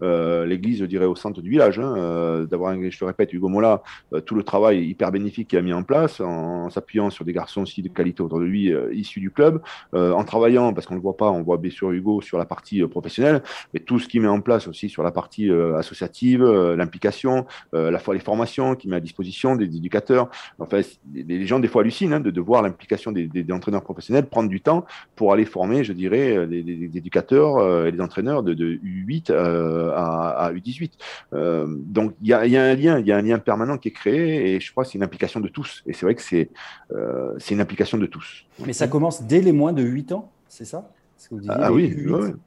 l'église, 0.01 0.79
je 0.79 0.85
dirais, 0.85 1.05
au 1.05 1.15
centre 1.15 1.41
du 1.41 1.49
village. 1.49 1.79
Hein, 1.79 2.45
je 2.89 2.97
te 2.97 3.05
répète, 3.05 3.33
Hugo 3.33 3.47
Mola, 3.49 3.81
euh, 4.13 4.21
tout 4.21 4.35
le 4.35 4.43
travail 4.43 4.85
hyper 4.85 5.11
bénéfique 5.11 5.49
qu'il 5.49 5.59
a 5.59 5.61
mis 5.61 5.73
en 5.73 5.83
place, 5.83 6.19
en, 6.19 6.69
s'appuyant 6.69 7.09
sur 7.09 7.25
des 7.25 7.33
garçons 7.33 7.61
aussi 7.61 7.81
de 7.81 7.89
qualité 7.89 8.21
autour 8.21 8.39
de 8.39 8.45
lui, 8.45 8.73
euh, 8.73 8.93
issus 8.93 9.19
du 9.19 9.31
club, 9.31 9.61
euh, 9.93 10.11
en 10.13 10.23
travaillant, 10.23 10.73
parce 10.73 10.85
qu'on 10.85 10.95
ne 10.95 10.99
le 10.99 11.03
voit 11.03 11.17
pas, 11.17 11.31
on 11.31 11.41
voit 11.41 11.57
bien 11.57 11.71
sûr 11.71 11.91
Hugo 11.91 12.21
sur 12.21 12.37
la 12.37 12.45
partie 12.45 12.81
professionnelle, 12.87 13.41
mais 13.73 13.79
tout 13.79 13.99
ce 13.99 14.07
qu'il 14.07 14.21
met 14.21 14.27
en 14.27 14.41
place 14.41 14.67
aussi 14.67 14.89
sur 14.89 15.03
la 15.03 15.11
partie 15.11 15.49
associative, 15.49 16.43
l'implication, 16.43 17.45
la 17.73 17.99
fois 17.99 18.13
les 18.13 18.19
formations 18.19 18.75
qu'il 18.75 18.89
met 18.89 18.97
à 18.97 18.99
disposition 18.99 19.55
des 19.55 19.65
éducateurs. 19.65 20.29
Enfin, 20.59 20.81
les 21.13 21.45
gens 21.45 21.59
des 21.59 21.67
fois 21.67 21.81
hallucinent 21.81 22.13
hein, 22.13 22.19
de, 22.19 22.41
voir 22.41 22.61
l'implication 22.61 23.11
des, 23.11 23.29
entraîneurs 23.51 23.83
professionnels 23.83 24.27
prendre 24.27 24.49
du 24.49 24.61
temps 24.61 24.85
pour 25.15 25.33
aller 25.33 25.45
former, 25.45 25.83
je 25.83 25.93
dirais, 25.93 26.47
des, 26.47 26.97
éducateurs 26.97 27.85
et 27.85 27.91
des 27.91 28.01
entraîneurs 28.01 28.43
de, 28.43 28.53
U8 28.53 29.31
à, 29.31 30.51
U18. 30.53 30.91
donc 31.31 32.13
il 32.21 32.27
y 32.27 32.33
a, 32.33 32.45
y 32.49 32.57
a 32.57 32.63
un 32.63 32.75
lien, 32.75 32.99
il 32.99 33.07
y 33.07 33.11
a 33.11 33.17
un 33.17 33.21
lien 33.21 33.39
permanent 33.39 33.77
qui 33.77 33.89
est 33.89 33.91
créé 33.91 34.55
et 34.55 34.59
je 34.59 34.71
crois 34.71 34.83
que 34.83 34.91
c'est 34.91 34.97
une 34.97 35.03
implication 35.03 35.39
de 35.39 35.47
tous. 35.47 35.83
Et 35.85 35.93
c'est 35.93 36.05
vrai 36.05 36.15
que 36.15 36.21
c'est 36.21 36.49
euh, 36.91 37.37
une 37.49 37.61
implication 37.61 37.97
de 37.97 38.05
tous. 38.05 38.45
Mais 38.65 38.73
ça 38.73 38.87
commence 38.87 39.23
dès 39.23 39.41
les 39.41 39.51
moins 39.51 39.73
de 39.73 39.83
8 39.83 40.11
ans, 40.11 40.31
c'est 40.47 40.65
ça? 40.65 40.89
Ah 41.49 41.71
oui, 41.71 41.95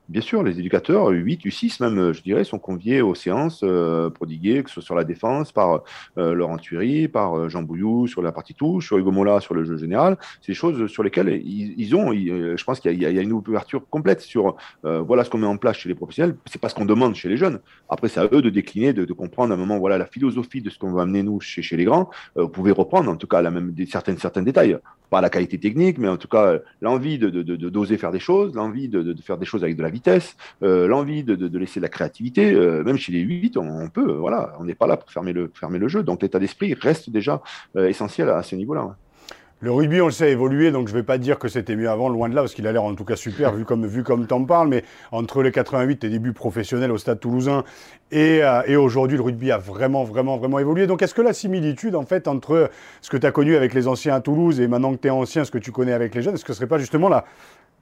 bien 0.08 0.20
sûr, 0.20 0.42
les 0.42 0.58
éducateurs, 0.58 1.08
8, 1.08 1.44
U6 1.44 1.82
même, 1.82 2.12
je 2.12 2.22
dirais, 2.22 2.44
sont 2.44 2.58
conviés 2.58 3.02
aux 3.02 3.14
séances 3.14 3.60
euh, 3.62 4.10
prodiguées, 4.10 4.62
que 4.62 4.70
ce 4.70 4.74
soit 4.74 4.82
sur 4.82 4.94
la 4.94 5.04
défense, 5.04 5.52
par 5.52 5.82
euh, 6.18 6.34
Laurent 6.34 6.56
Thury, 6.56 7.08
par 7.08 7.36
euh, 7.36 7.48
Jean 7.48 7.62
Bouillou 7.62 8.06
sur 8.06 8.22
la 8.22 8.32
partie 8.32 8.54
touche, 8.54 8.86
sur 8.86 8.98
Hugo 8.98 9.10
Mola 9.10 9.40
sur 9.40 9.54
le 9.54 9.64
jeu 9.64 9.76
général. 9.76 10.16
C'est 10.40 10.52
des 10.52 10.56
choses 10.56 10.86
sur 10.86 11.02
lesquelles 11.02 11.40
ils, 11.44 11.94
ont, 11.94 12.12
je 12.12 12.64
pense 12.64 12.80
qu'il 12.80 13.00
y, 13.00 13.06
a 13.06 13.10
une 13.10 13.32
ouverture 13.32 13.82
complète 13.88 14.20
sur 14.20 14.56
voilà 14.82 15.24
ce 15.24 15.30
qu'on 15.30 15.38
met 15.38 15.46
en 15.46 15.56
place 15.56 15.76
chez 15.76 15.88
les 15.88 15.94
professionnels. 15.94 16.36
C'est 16.46 16.60
pas 16.60 16.68
ce 16.68 16.74
qu'on 16.74 16.84
demande 16.84 17.14
chez 17.14 17.28
les 17.28 17.36
jeunes. 17.36 17.60
Après, 17.88 18.08
c'est 18.08 18.20
à 18.20 18.28
eux 18.32 18.42
de 18.42 18.50
décliner, 18.50 18.92
de, 18.92 19.12
comprendre 19.12 19.52
à 19.52 19.54
un 19.54 19.58
moment 19.58 19.78
voilà 19.78 19.98
la 19.98 20.06
philosophie 20.06 20.62
de 20.62 20.70
ce 20.70 20.78
qu'on 20.78 20.92
va 20.92 21.02
amener 21.02 21.22
nous 21.22 21.40
chez, 21.40 21.62
chez 21.62 21.76
les 21.76 21.84
grands. 21.84 22.10
vous 22.36 22.48
pouvez 22.48 22.72
reprendre, 22.72 23.10
en 23.10 23.16
tout 23.16 23.26
cas, 23.26 23.42
la 23.42 23.50
même 23.50 23.72
des, 23.72 23.86
certaines, 23.86 24.18
certains 24.18 24.42
détails. 24.42 24.78
Pas 25.10 25.20
la 25.20 25.28
qualité 25.28 25.58
technique, 25.58 25.98
mais 25.98 26.08
en 26.08 26.16
tout 26.16 26.28
cas 26.28 26.58
l'envie 26.80 27.18
de, 27.18 27.30
d'oser 27.42 27.98
faire 27.98 28.12
des 28.12 28.20
choses, 28.20 28.52
l'envie 28.62 28.88
de, 28.88 29.14
faire 29.22 29.38
des 29.38 29.46
choses 29.46 29.64
avec 29.64 29.76
de 29.76 29.82
la 29.82 29.90
vitesse, 29.90 30.36
euh, 30.62 30.86
l'envie 30.86 31.24
de, 31.24 31.58
laisser 31.58 31.80
la 31.80 31.88
créativité. 31.88 32.52
Euh, 32.52 32.84
même 32.84 32.96
chez 32.96 33.12
les 33.12 33.20
8, 33.20 33.56
on, 33.56 33.88
peut, 33.88 34.12
voilà, 34.12 34.54
on 34.58 34.64
n'est 34.64 34.74
pas 34.74 34.86
là 34.86 34.96
pour 34.96 35.10
fermer 35.10 35.32
le, 35.32 35.50
fermer 35.54 35.78
le 35.78 35.88
jeu. 35.88 36.02
Donc 36.02 36.22
l'état 36.22 36.38
d'esprit 36.38 36.74
reste 36.74 37.10
déjà 37.10 37.42
euh, 37.76 37.88
essentiel 37.88 38.28
à, 38.28 38.42
ce 38.42 38.54
niveau-là. 38.56 38.96
Le 39.60 39.70
rugby, 39.70 40.00
on 40.00 40.06
le 40.06 40.12
sait, 40.12 40.24
a 40.24 40.28
évolué, 40.28 40.72
donc 40.72 40.88
je 40.88 40.92
ne 40.92 40.98
vais 40.98 41.04
pas 41.04 41.18
dire 41.18 41.38
que 41.38 41.46
c'était 41.46 41.76
mieux 41.76 41.88
avant, 41.88 42.08
loin 42.08 42.28
de 42.28 42.34
là, 42.34 42.40
parce 42.42 42.52
qu'il 42.52 42.66
a 42.66 42.72
l'air 42.72 42.82
en 42.82 42.96
tout 42.96 43.04
cas 43.04 43.14
super, 43.14 43.52
vu 43.56 43.64
comme, 43.64 43.86
vu 43.86 44.02
comme 44.02 44.26
tu 44.26 44.34
en 44.34 44.44
parles, 44.44 44.66
mais 44.66 44.82
entre 45.12 45.40
les 45.40 45.52
88, 45.52 45.98
tes 45.98 46.08
débuts 46.08 46.32
professionnels 46.32 46.90
au 46.90 46.98
stade 46.98 47.20
toulousain, 47.20 47.62
et, 48.10 48.40
et 48.66 48.76
aujourd'hui, 48.76 49.16
le 49.16 49.22
rugby 49.22 49.52
a 49.52 49.58
vraiment, 49.58 50.02
vraiment, 50.02 50.36
vraiment 50.36 50.58
évolué. 50.58 50.88
Donc 50.88 51.00
est-ce 51.00 51.14
que 51.14 51.22
la 51.22 51.32
similitude, 51.32 51.94
en 51.94 52.04
fait, 52.04 52.26
entre 52.26 52.70
ce 53.00 53.08
que 53.08 53.16
tu 53.16 53.24
as 53.24 53.30
connu 53.30 53.54
avec 53.54 53.72
les 53.72 53.86
anciens 53.86 54.16
à 54.16 54.20
Toulouse 54.20 54.60
et 54.60 54.66
maintenant 54.66 54.92
que 54.94 55.00
tu 55.00 55.06
es 55.06 55.10
ancien, 55.10 55.44
ce 55.44 55.52
que 55.52 55.58
tu 55.58 55.70
connais 55.70 55.92
avec 55.92 56.14
les 56.14 56.22
jeunes, 56.22 56.34
est-ce 56.34 56.44
que 56.44 56.52
ce 56.52 56.58
serait 56.58 56.66
pas 56.66 56.78
justement 56.78 57.08
la, 57.08 57.24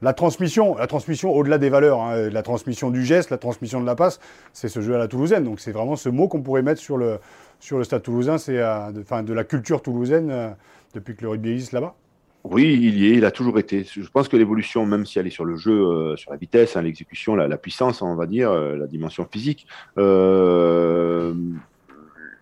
la 0.02 0.12
transmission, 0.12 0.76
la 0.76 0.86
transmission 0.86 1.32
au-delà 1.32 1.58
des 1.58 1.68
valeurs, 1.68 2.00
hein, 2.00 2.30
la 2.30 2.42
transmission 2.42 2.90
du 2.90 3.04
geste, 3.04 3.30
la 3.30 3.38
transmission 3.38 3.80
de 3.80 3.86
la 3.86 3.94
passe, 3.94 4.20
c'est 4.52 4.68
ce 4.68 4.80
jeu 4.80 4.94
à 4.94 4.98
la 4.98 5.08
toulousaine. 5.08 5.44
Donc 5.44 5.60
c'est 5.60 5.72
vraiment 5.72 5.96
ce 5.96 6.08
mot 6.08 6.28
qu'on 6.28 6.42
pourrait 6.42 6.62
mettre 6.62 6.80
sur 6.80 6.96
le, 6.96 7.18
sur 7.60 7.78
le 7.78 7.84
stade 7.84 8.02
toulousain, 8.02 8.38
c'est 8.38 8.58
euh, 8.58 8.90
de, 8.90 9.32
la 9.32 9.44
culture 9.44 9.82
toulousaine 9.82 10.30
euh, 10.30 10.50
depuis 10.94 11.14
que 11.14 11.22
le 11.22 11.28
rugby 11.28 11.50
existe 11.50 11.72
là-bas. 11.72 11.94
Oui, 12.42 12.72
il 12.72 12.98
y 12.98 13.08
est, 13.08 13.16
il 13.16 13.26
a 13.26 13.30
toujours 13.30 13.58
été. 13.58 13.84
Je 13.84 14.08
pense 14.08 14.28
que 14.28 14.36
l'évolution, 14.38 14.86
même 14.86 15.04
si 15.04 15.18
elle 15.18 15.26
est 15.26 15.30
sur 15.30 15.44
le 15.44 15.56
jeu, 15.56 15.72
euh, 15.72 16.16
sur 16.16 16.30
la 16.30 16.38
vitesse, 16.38 16.74
hein, 16.74 16.80
l'exécution, 16.80 17.36
la, 17.36 17.58
puissance, 17.58 18.00
on 18.00 18.14
va 18.14 18.24
dire, 18.24 18.50
la 18.50 18.86
dimension 18.86 19.26
physique, 19.30 19.66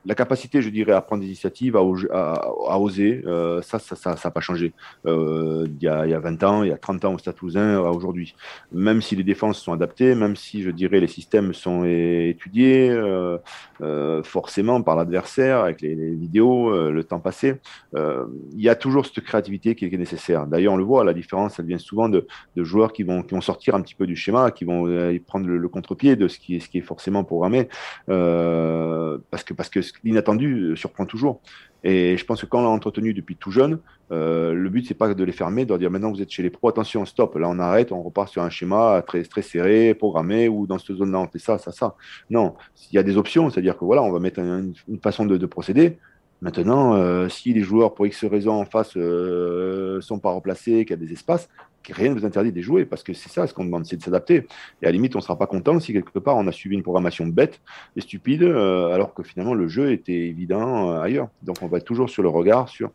la 0.08 0.14
capacité, 0.14 0.62
je 0.62 0.70
dirais, 0.70 0.92
à 0.92 1.02
prendre 1.02 1.20
des 1.20 1.26
initiatives, 1.26 1.76
à, 1.76 2.78
oser, 2.80 3.22
euh, 3.26 3.60
ça, 3.60 3.78
ça 3.78 4.14
n'a 4.24 4.30
pas 4.30 4.40
changé. 4.40 4.72
Euh, 5.04 5.66
il, 5.68 5.82
y 5.82 5.86
a, 5.86 6.06
il, 6.06 6.10
y 6.10 6.14
a, 6.14 6.18
20 6.18 6.42
ans, 6.44 6.62
il 6.62 6.70
y 6.70 6.72
a 6.72 6.78
30 6.78 7.04
ans 7.04 7.12
au 7.12 7.18
Stade 7.18 7.34
Toulousain 7.34 7.76
à 7.76 7.90
aujourd'hui. 7.90 8.34
Même 8.72 9.02
si 9.02 9.16
les 9.16 9.22
défenses 9.22 9.60
sont 9.60 9.74
adaptées, 9.74 10.14
même 10.14 10.34
si, 10.34 10.62
je 10.62 10.70
dirais, 10.70 11.00
les 11.00 11.08
systèmes 11.08 11.52
sont 11.52 11.84
étudiés 11.84 12.88
euh, 12.90 14.22
forcément 14.22 14.80
par 14.80 14.96
l'adversaire, 14.96 15.58
avec 15.58 15.82
les, 15.82 15.94
vidéos, 15.94 16.90
le 16.90 17.04
temps 17.04 17.20
passé, 17.20 17.56
il 17.94 18.62
y 18.62 18.70
a 18.70 18.74
toujours 18.74 19.04
cette 19.04 19.22
créativité 19.22 19.74
qui 19.74 19.84
est 19.84 19.96
nécessaire. 19.98 20.46
D'ailleurs, 20.46 20.72
on 20.72 20.78
le 20.78 20.84
voit, 20.84 21.04
la 21.04 21.12
différence, 21.12 21.58
elle 21.58 21.66
vient 21.66 21.76
souvent 21.76 22.08
de, 22.08 22.26
joueurs 22.56 22.94
qui 22.94 23.02
vont, 23.02 23.22
qui 23.22 23.34
vont 23.34 23.42
sortir 23.42 23.74
un 23.74 23.82
petit 23.82 23.94
peu 23.94 24.06
du 24.06 24.16
schéma, 24.16 24.52
qui 24.52 24.64
vont 24.64 24.86
prendre 25.26 25.46
le, 25.46 25.58
le 25.58 25.68
contre-pied 25.68 26.16
de 26.16 26.28
ce 26.28 26.38
qui, 26.38 26.56
est, 26.56 26.60
ce 26.60 26.68
qui 26.70 26.78
est 26.78 26.88
forcément 26.92 27.24
programmé. 27.24 27.68
parce 28.06 29.44
que, 29.44 29.52
parce 29.52 29.68
que 29.68 29.80
l'inattendu 30.04 30.70
euh, 30.70 30.76
surprend 30.76 31.06
toujours. 31.06 31.40
Et 31.84 32.16
je 32.16 32.24
pense 32.24 32.40
que 32.40 32.46
quand 32.46 32.60
on 32.60 32.62
l'a 32.62 32.68
entretenu 32.68 33.14
depuis 33.14 33.36
tout 33.36 33.50
jeune, 33.50 33.78
euh, 34.10 34.52
le 34.52 34.68
but, 34.68 34.84
c'est 34.86 34.94
pas 34.94 35.14
de 35.14 35.24
les 35.24 35.32
fermer, 35.32 35.64
de 35.64 35.70
leur 35.70 35.78
dire 35.78 35.90
maintenant 35.90 36.10
vous 36.10 36.20
êtes 36.20 36.30
chez 36.30 36.42
les 36.42 36.50
pros, 36.50 36.68
attention, 36.68 37.04
stop, 37.06 37.36
là 37.36 37.48
on 37.48 37.58
arrête, 37.58 37.92
on 37.92 38.02
repart 38.02 38.28
sur 38.28 38.42
un 38.42 38.50
schéma 38.50 39.02
très, 39.06 39.22
très 39.22 39.42
serré, 39.42 39.94
programmé, 39.94 40.48
ou 40.48 40.66
dans 40.66 40.78
cette 40.78 40.96
zone-là 40.96 41.20
on 41.20 41.28
fait 41.28 41.38
ça, 41.38 41.58
ça, 41.58 41.70
ça. 41.70 41.94
Non, 42.30 42.54
il 42.90 42.96
y 42.96 42.98
a 42.98 43.02
des 43.02 43.16
options, 43.16 43.48
c'est-à-dire 43.48 43.78
que 43.78 43.84
voilà, 43.84 44.02
on 44.02 44.10
va 44.10 44.18
mettre 44.18 44.40
une, 44.40 44.74
façon 45.02 45.24
de, 45.24 45.46
procéder. 45.46 45.98
Maintenant, 46.40 46.94
euh, 46.94 47.28
si 47.28 47.52
les 47.52 47.62
joueurs, 47.62 47.94
pour 47.94 48.06
X 48.06 48.24
raisons 48.24 48.60
en 48.60 48.64
face, 48.64 48.96
ne 48.96 49.98
sont 50.00 50.18
pas 50.18 50.30
remplacés, 50.30 50.84
qu'il 50.84 50.90
y 50.90 50.92
a 50.94 51.04
des 51.04 51.12
espaces, 51.12 51.48
rien 51.90 52.10
ne 52.10 52.18
vous 52.18 52.26
interdit 52.26 52.52
de 52.52 52.60
jouer, 52.60 52.84
parce 52.84 53.02
que 53.02 53.12
c'est 53.12 53.28
ça 53.28 53.46
ce 53.46 53.54
qu'on 53.54 53.64
demande, 53.64 53.86
c'est 53.86 53.96
de 53.96 54.02
s'adapter. 54.02 54.46
Et 54.82 54.84
à 54.84 54.88
la 54.88 54.92
limite, 54.92 55.14
on 55.16 55.18
ne 55.18 55.22
sera 55.22 55.38
pas 55.38 55.46
content 55.46 55.78
si 55.80 55.92
quelque 55.92 56.18
part 56.18 56.36
on 56.36 56.46
a 56.46 56.52
suivi 56.52 56.76
une 56.76 56.82
programmation 56.82 57.26
bête 57.26 57.60
et 57.96 58.00
stupide, 58.00 58.42
euh, 58.42 58.92
alors 58.92 59.14
que 59.14 59.22
finalement 59.22 59.54
le 59.54 59.68
jeu 59.68 59.92
était 59.92 60.12
évident 60.12 60.92
euh, 60.92 61.00
ailleurs. 61.00 61.28
Donc 61.42 61.56
on 61.62 61.66
va 61.66 61.78
être 61.78 61.84
toujours 61.84 62.10
sur 62.10 62.22
le 62.22 62.28
regard 62.28 62.68
sur 62.68 62.90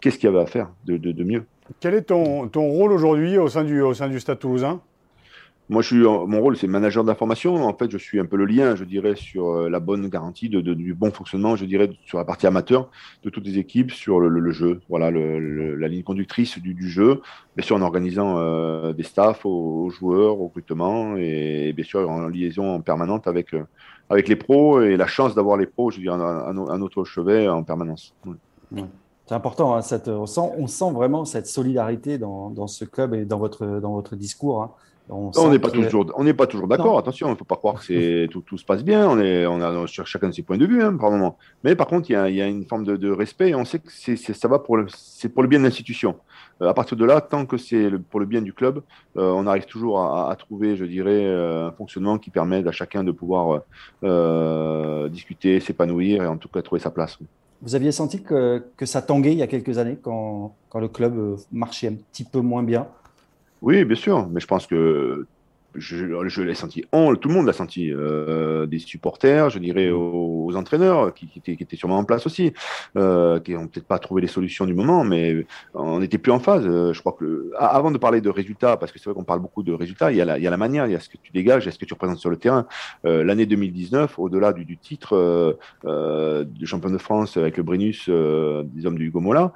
qu'est-ce 0.00 0.18
qu'il 0.18 0.28
y 0.28 0.32
avait 0.32 0.42
à 0.42 0.46
faire 0.46 0.70
de, 0.86 0.96
de, 0.96 1.24
mieux. 1.24 1.44
Quel 1.80 1.94
est 1.94 2.02
ton, 2.02 2.48
ton 2.48 2.68
rôle 2.68 2.92
aujourd'hui 2.92 3.38
au 3.38 3.48
sein 3.48 3.64
du, 3.64 3.80
au 3.80 3.94
sein 3.94 4.08
du 4.08 4.20
Stade 4.20 4.38
toulousain? 4.38 4.80
Moi, 5.70 5.82
je 5.82 5.88
suis, 5.88 6.02
mon 6.02 6.40
rôle, 6.40 6.56
c'est 6.56 6.66
manager 6.66 7.04
d'information. 7.04 7.56
En 7.66 7.74
fait, 7.74 7.90
je 7.90 7.98
suis 7.98 8.18
un 8.18 8.24
peu 8.24 8.36
le 8.36 8.46
lien, 8.46 8.74
je 8.74 8.84
dirais, 8.84 9.16
sur 9.16 9.50
euh, 9.50 9.68
la 9.68 9.80
bonne 9.80 10.08
garantie 10.08 10.48
du 10.48 10.94
bon 10.94 11.10
fonctionnement, 11.10 11.56
je 11.56 11.66
dirais, 11.66 11.90
sur 12.06 12.16
la 12.16 12.24
partie 12.24 12.46
amateur 12.46 12.90
de 13.22 13.28
toutes 13.28 13.44
les 13.44 13.58
équipes, 13.58 13.90
sur 13.90 14.18
le, 14.18 14.50
jeu. 14.50 14.80
Voilà, 14.88 15.10
la 15.10 15.88
ligne 15.88 16.02
conductrice 16.02 16.58
du, 16.58 16.88
jeu. 16.88 17.20
Bien 17.54 17.66
sûr, 17.66 17.76
en 17.76 17.82
organisant 17.82 18.38
euh, 18.38 18.94
des 18.94 19.02
staffs 19.02 19.44
aux, 19.44 19.90
joueurs, 19.90 20.40
au 20.40 20.46
recrutement, 20.46 21.16
et, 21.18 21.74
bien 21.74 21.84
sûr, 21.84 22.08
en 22.08 22.28
liaison 22.28 22.80
permanente 22.80 23.26
avec, 23.26 23.52
euh, 23.52 23.64
avec 24.08 24.28
les 24.28 24.36
pros 24.36 24.80
et 24.80 24.96
la 24.96 25.06
chance 25.06 25.34
d'avoir 25.34 25.58
les 25.58 25.66
pros, 25.66 25.90
je 25.90 26.00
dire, 26.00 26.14
à, 26.14 26.78
notre 26.78 27.04
chevet 27.04 27.46
en 27.46 27.62
permanence. 27.62 28.14
C'est 29.26 29.34
important, 29.34 29.76
hein, 29.76 29.80
on, 30.06 30.66
sent, 30.66 30.92
vraiment 30.94 31.26
cette 31.26 31.46
solidarité 31.46 32.16
dans, 32.16 32.48
dans, 32.48 32.66
ce 32.66 32.86
club 32.86 33.12
et 33.12 33.26
dans 33.26 33.38
votre, 33.38 33.66
dans 33.80 33.92
votre 33.92 34.16
discours. 34.16 34.62
Hein. 34.62 34.70
On 35.10 35.50
n'est 35.50 35.58
pas, 35.58 35.70
toujours, 35.70 36.12
on 36.16 36.34
pas 36.34 36.46
toujours 36.46 36.68
d'accord, 36.68 36.98
attention, 36.98 37.28
il 37.28 37.30
ne 37.30 37.36
faut 37.36 37.44
pas 37.44 37.56
croire 37.56 37.80
que 37.80 38.26
tout, 38.26 38.42
tout, 38.42 38.58
se 38.58 38.64
passe 38.64 38.84
bien, 38.84 39.08
on, 39.08 39.18
est, 39.18 39.46
on 39.46 39.60
a 39.60 39.86
sur 39.86 40.06
chacun 40.06 40.28
de 40.28 40.34
ses 40.34 40.42
points 40.42 40.58
de 40.58 40.66
vue 40.66 40.82
hein, 40.82 40.94
par 40.96 41.10
moment. 41.10 41.38
Mais 41.64 41.74
par 41.74 41.86
contre, 41.86 42.10
il 42.10 42.12
y 42.12 42.16
a, 42.16 42.28
y 42.28 42.42
a, 42.42 42.46
une 42.46 42.66
forme 42.66 42.84
de, 42.84 42.96
de, 42.96 43.10
respect 43.10 43.50
et 43.50 43.54
on 43.54 43.64
sait 43.64 43.78
que 43.78 43.90
c'est, 43.90 44.16
ça 44.16 44.48
va 44.48 44.58
pour 44.58 44.76
le, 44.76 44.86
c'est 44.88 45.30
pour 45.30 45.42
le 45.42 45.48
bien 45.48 45.60
de 45.60 45.64
l'institution. 45.64 46.16
Euh, 46.60 46.68
à 46.68 46.74
partir 46.74 46.96
de 46.96 47.04
là, 47.04 47.20
tant 47.22 47.46
que 47.46 47.56
c'est 47.56 47.90
pour 48.10 48.20
le 48.20 48.26
bien 48.26 48.42
du 48.42 48.52
club, 48.52 48.82
euh, 49.16 49.32
on 49.32 49.46
arrive 49.46 49.64
toujours 49.64 50.00
à, 50.00 50.30
à, 50.30 50.36
trouver, 50.36 50.76
je 50.76 50.84
dirais, 50.84 51.24
euh, 51.24 51.68
un 51.68 51.72
fonctionnement 51.72 52.18
qui 52.18 52.30
permet 52.30 52.66
à 52.66 52.72
chacun 52.72 53.02
de 53.02 53.12
pouvoir 53.12 53.62
euh, 54.04 55.08
discuter, 55.08 55.58
s'épanouir 55.60 56.22
et 56.22 56.26
en 56.26 56.36
tout 56.36 56.48
cas 56.48 56.60
trouver 56.60 56.80
sa 56.80 56.90
place. 56.90 57.18
Vous 57.62 57.74
aviez 57.74 57.92
senti 57.92 58.22
que, 58.22 58.62
que 58.76 58.86
ça 58.86 59.00
tanguait 59.02 59.32
il 59.32 59.38
y 59.38 59.42
a 59.42 59.46
quelques 59.46 59.78
années 59.78 59.98
quand, 60.00 60.54
quand 60.68 60.80
le 60.80 60.88
club 60.88 61.36
marchait 61.50 61.88
un 61.88 61.94
petit 61.94 62.24
peu 62.24 62.40
moins 62.40 62.62
bien? 62.62 62.86
Oui, 63.60 63.84
bien 63.84 63.96
sûr, 63.96 64.28
mais 64.28 64.40
je 64.40 64.46
pense 64.46 64.66
que 64.66 65.28
je, 65.78 66.42
l'ai 66.42 66.54
senti, 66.54 66.84
on, 66.92 67.14
tout 67.14 67.28
le 67.28 67.34
monde 67.34 67.46
l'a 67.46 67.52
senti, 67.52 67.90
euh, 67.92 68.66
des 68.66 68.78
supporters, 68.78 69.50
je 69.50 69.58
dirais 69.58 69.90
aux, 69.90 70.54
entraîneurs 70.56 71.14
qui, 71.14 71.26
qui, 71.26 71.38
étaient, 71.38 71.56
qui, 71.56 71.62
étaient, 71.62 71.76
sûrement 71.76 71.98
en 71.98 72.04
place 72.04 72.26
aussi, 72.26 72.52
euh, 72.96 73.38
qui 73.40 73.52
n'ont 73.52 73.66
peut-être 73.66 73.86
pas 73.86 73.98
trouvé 73.98 74.22
les 74.22 74.28
solutions 74.28 74.66
du 74.66 74.74
moment, 74.74 75.04
mais 75.04 75.46
on 75.74 76.00
n'était 76.00 76.18
plus 76.18 76.32
en 76.32 76.38
phase. 76.38 76.66
Euh, 76.66 76.92
je 76.92 77.00
crois 77.00 77.12
que 77.12 77.50
avant 77.56 77.90
de 77.90 77.98
parler 77.98 78.20
de 78.20 78.30
résultats, 78.30 78.76
parce 78.76 78.92
que 78.92 78.98
c'est 78.98 79.04
vrai 79.06 79.14
qu'on 79.14 79.24
parle 79.24 79.40
beaucoup 79.40 79.62
de 79.62 79.72
résultats, 79.72 80.10
il 80.10 80.16
y, 80.16 80.20
a 80.20 80.24
la, 80.24 80.38
il 80.38 80.44
y 80.44 80.46
a 80.46 80.50
la 80.50 80.56
manière, 80.56 80.86
il 80.86 80.92
y 80.92 80.96
a 80.96 81.00
ce 81.00 81.08
que 81.08 81.16
tu 81.22 81.32
dégages, 81.32 81.64
il 81.64 81.66
y 81.66 81.68
a 81.68 81.72
ce 81.72 81.78
que 81.78 81.84
tu 81.84 81.94
représentes 81.94 82.18
sur 82.18 82.30
le 82.30 82.36
terrain. 82.36 82.66
Euh, 83.04 83.24
L'année 83.24 83.46
2019, 83.46 84.18
au-delà 84.18 84.52
du, 84.52 84.64
du, 84.64 84.78
titre 84.78 85.58
de 85.84 86.66
champion 86.66 86.90
de 86.90 86.98
France 86.98 87.36
avec 87.36 87.56
le 87.56 87.62
Brennus 87.62 88.08
des 88.08 88.86
hommes 88.86 88.98
du 88.98 89.10
Gomola, 89.10 89.52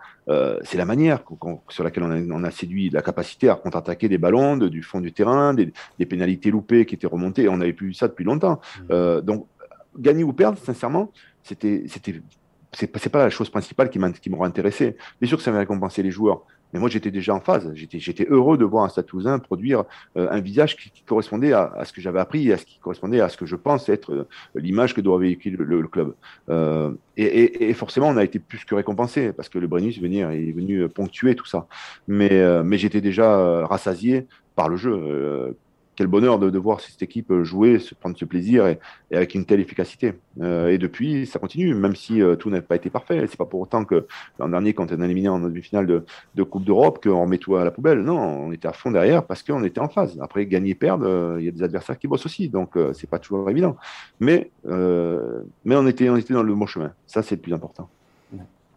c'est 0.63 0.77
la 0.77 0.85
manière 0.85 1.21
sur 1.69 1.85
laquelle 1.85 2.03
on 2.03 2.11
a, 2.11 2.19
on 2.35 2.45
a, 2.45 2.51
séduit 2.51 2.91
la 2.91 3.03
capacité 3.03 3.49
à 3.49 3.55
contre-attaquer 3.55 4.09
des 4.09 4.19
ballons 4.19 4.57
de, 4.57 4.69
du 4.69 4.83
fond 4.83 5.01
du 5.01 5.13
terrain, 5.13 5.55
des, 5.55 5.73
des 5.99 6.07
pénalités 6.12 6.51
loupées 6.51 6.85
qui 6.87 6.94
étaient 6.94 7.12
remontées. 7.16 7.48
On 7.48 7.57
n'avait 7.57 7.72
plus 7.72 7.88
vu 7.88 7.94
ça 7.94 8.07
depuis 8.09 8.25
longtemps. 8.25 8.61
Mmh. 8.61 8.83
Euh, 8.90 9.20
donc, 9.20 9.46
gagner 9.98 10.25
ou 10.25 10.33
perdre, 10.33 10.59
sincèrement, 10.59 11.11
c'était, 11.42 11.85
c'était, 11.88 12.20
c'est 12.72 13.12
pas 13.16 13.25
la 13.25 13.31
chose 13.31 13.51
principale 13.51 13.88
qui 13.88 14.31
m'aurait 14.31 14.48
intéressé. 14.48 14.96
Bien 15.20 15.29
sûr 15.29 15.38
que 15.38 15.44
ça 15.44 15.53
va 15.53 15.59
récompenser 15.59 16.03
les 16.03 16.11
joueurs. 16.11 16.44
Mais 16.72 16.81
moi, 16.81 16.88
j'étais 16.88 17.11
déjà 17.11 17.35
en 17.35 17.40
phase. 17.40 17.70
J'étais 17.75 18.27
heureux 18.29 18.57
de 18.57 18.64
voir 18.64 18.85
un 18.85 18.88
Stade 18.88 19.07
Toulousain 19.07 19.38
produire 19.38 19.85
euh, 20.16 20.29
un 20.31 20.40
visage 20.40 20.77
qui, 20.77 20.90
qui 20.90 21.03
correspondait 21.03 21.53
à, 21.53 21.64
à, 21.77 21.85
ce 21.85 21.92
que 21.92 22.01
j'avais 22.01 22.20
appris 22.20 22.51
à 22.53 22.57
ce 22.57 22.64
qui 22.64 22.79
correspondait 22.79 23.20
à 23.20 23.29
ce 23.29 23.37
que 23.37 23.46
je 23.46 23.57
pense 23.57 23.88
être 23.88 24.12
euh, 24.12 24.29
l'image 24.55 24.94
que 24.94 25.01
doit 25.01 25.18
véhiculer 25.18 25.57
le, 25.57 25.81
le, 25.81 25.88
club. 25.88 26.14
Euh, 26.48 26.92
et, 27.16 27.25
et, 27.25 27.68
et, 27.68 27.75
forcément, 27.75 28.09
on 28.09 28.16
a 28.16 28.25
été 28.25 28.38
plus 28.38 28.64
que 28.64 28.75
récompensé 28.75 29.33
parce 29.33 29.48
que 29.48 29.59
le 29.59 29.66
Brennus 29.66 30.01
venir 30.01 30.31
est 30.31 30.53
venu 30.53 30.88
ponctuer 30.88 31.35
tout 31.35 31.46
ça. 31.46 31.66
Mais, 32.09 32.42
mais 32.64 32.79
j'étais 32.79 33.01
déjà 33.01 33.66
rassasié 33.66 34.27
par 34.55 34.68
le 34.68 34.77
jeu 34.77 35.57
quel 35.97 36.07
bonheur 36.07 36.39
de, 36.39 36.59
voir 36.59 36.81
cette 36.81 37.03
équipe 37.03 37.33
jouer, 37.43 37.79
se 37.79 37.95
prendre 37.95 38.17
ce 38.17 38.25
plaisir 38.25 38.67
et, 38.67 38.79
avec 39.13 39.35
une 39.35 39.45
telle 39.45 39.61
efficacité. 39.61 40.15
Euh, 40.41 40.69
et 40.69 40.79
depuis, 40.79 41.27
ça 41.27 41.39
continue, 41.39 41.75
même 41.75 41.97
si 41.97 42.23
euh, 42.23 42.37
tout 42.37 42.51
n'a 42.51 42.63
pas 42.63 42.77
été 42.77 42.91
parfait. 42.91 43.27
C'est 43.29 43.37
pas 43.37 43.47
pour 43.47 43.61
autant 43.61 43.85
que 43.85 44.07
l'an 44.39 44.49
dernier, 44.49 44.75
quand 44.75 44.91
on 44.93 45.01
a 45.01 45.05
éliminé 45.05 45.29
en 45.29 45.41
demi-finale 45.41 45.87
de, 45.87 46.43
Coupe 46.43 46.65
d'Europe, 46.65 47.03
qu'on 47.03 47.23
remet 47.23 47.39
tout 47.39 47.57
à 47.57 47.65
la 47.65 47.71
poubelle. 47.71 48.01
Non, 48.03 48.19
on 48.19 48.53
était 48.53 48.69
à 48.69 48.73
fond 48.73 48.91
derrière 48.91 49.25
parce 49.25 49.43
qu'on 49.43 49.65
était 49.65 49.81
en 49.81 49.89
phase. 49.89 50.19
Après, 50.21 50.47
gagner, 50.47 50.75
perdre, 50.75 51.07
euh, 51.07 51.37
il 51.39 51.47
y 51.47 51.49
a 51.49 51.53
des 51.53 51.63
adversaires 51.63 51.99
qui 51.99 52.09
bossent 52.09 52.27
aussi, 52.27 52.49
donc 52.49 52.77
euh, 52.77 52.93
c'est 52.93 53.09
pas 53.09 53.19
toujours 53.19 53.49
évident. 53.49 53.77
Mais, 54.21 54.51
euh, 54.67 55.43
mais 55.65 55.77
on 55.77 55.87
était, 55.87 56.09
on 56.09 56.17
était 56.17 56.35
dans 56.35 56.43
le 56.43 56.55
bon 56.55 56.67
chemin. 56.67 56.93
Ça, 57.07 57.23
c'est 57.23 57.37
le 57.37 57.41
plus 57.41 57.55
important 57.55 57.89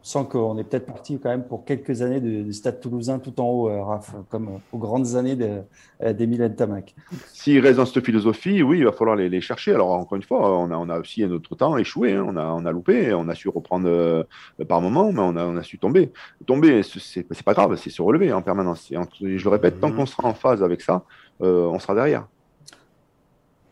sent 0.06 0.28
qu'on 0.30 0.56
est 0.60 0.64
peut-être 0.64 0.86
parti 0.86 1.20
quand 1.20 1.30
même 1.30 1.46
pour 1.46 1.66
quelques 1.66 2.04
années 2.04 2.20
du 2.20 2.54
Stade 2.54 2.80
toulousain 2.80 3.18
tout 3.18 3.42
en 3.42 3.46
haut, 3.46 3.70
euh, 3.70 3.82
Raph, 3.82 4.14
comme 4.30 4.60
aux 4.72 4.78
grandes 4.78 5.16
années 5.16 5.36
euh, 5.42 6.14
d'Emile 6.14 6.54
Tamac. 6.56 6.94
S'il 7.34 7.60
reste 7.60 7.78
dans 7.78 7.88
cette 7.88 8.06
philosophie, 8.06 8.62
oui, 8.62 8.78
il 8.78 8.86
va 8.86 8.92
falloir 8.92 9.16
les, 9.16 9.30
les, 9.30 9.42
chercher. 9.42 9.74
Alors, 9.74 9.92
encore 9.94 10.16
une 10.16 10.24
fois, 10.24 10.60
on 10.60 10.70
a, 10.70 10.78
on 10.78 10.90
a 10.90 11.00
aussi 11.00 11.24
à 11.24 11.28
notre 11.28 11.56
temps 11.56 11.76
échoué, 11.76 12.14
hein. 12.14 12.24
on, 12.28 12.38
a, 12.38 12.46
on 12.46 12.66
a 12.68 12.72
loupé, 12.72 13.16
on 13.16 13.28
a 13.30 13.34
su 13.34 13.50
reprendre 13.50 13.88
euh, 13.90 14.24
par 14.70 14.80
moment, 14.80 15.12
mais 15.12 15.22
on 15.22 15.36
a, 15.38 15.44
on 15.44 15.58
a 15.58 15.64
su 15.64 15.80
tomber. 15.80 16.12
Tomber, 16.46 16.84
c'est 16.84 17.44
pas 17.44 17.54
grave, 17.54 17.76
c'est 17.76 17.90
se 17.90 18.04
relever 18.04 18.32
en 18.32 18.44
permanence. 18.44 18.92
Et 18.92 18.98
je 19.38 19.44
le 19.44 19.50
répète, 19.50 19.80
tant 19.80 19.90
mhm. 19.90 19.96
qu'on 19.96 20.06
sera 20.06 20.28
en 20.28 20.36
phase 20.36 20.62
avec 20.62 20.82
ça, 20.82 21.04
euh, 21.42 21.66
on 21.66 21.80
sera 21.80 21.96
derrière. 21.96 22.28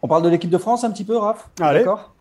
On 0.02 0.08
parle 0.08 0.24
de 0.24 0.30
l'équipe 0.30 0.50
de 0.50 0.58
France 0.58 0.84
un 0.84 0.90
petit 0.90 1.06
peu, 1.06 1.16
Raph? 1.16 1.48
D'accord? 1.58 2.14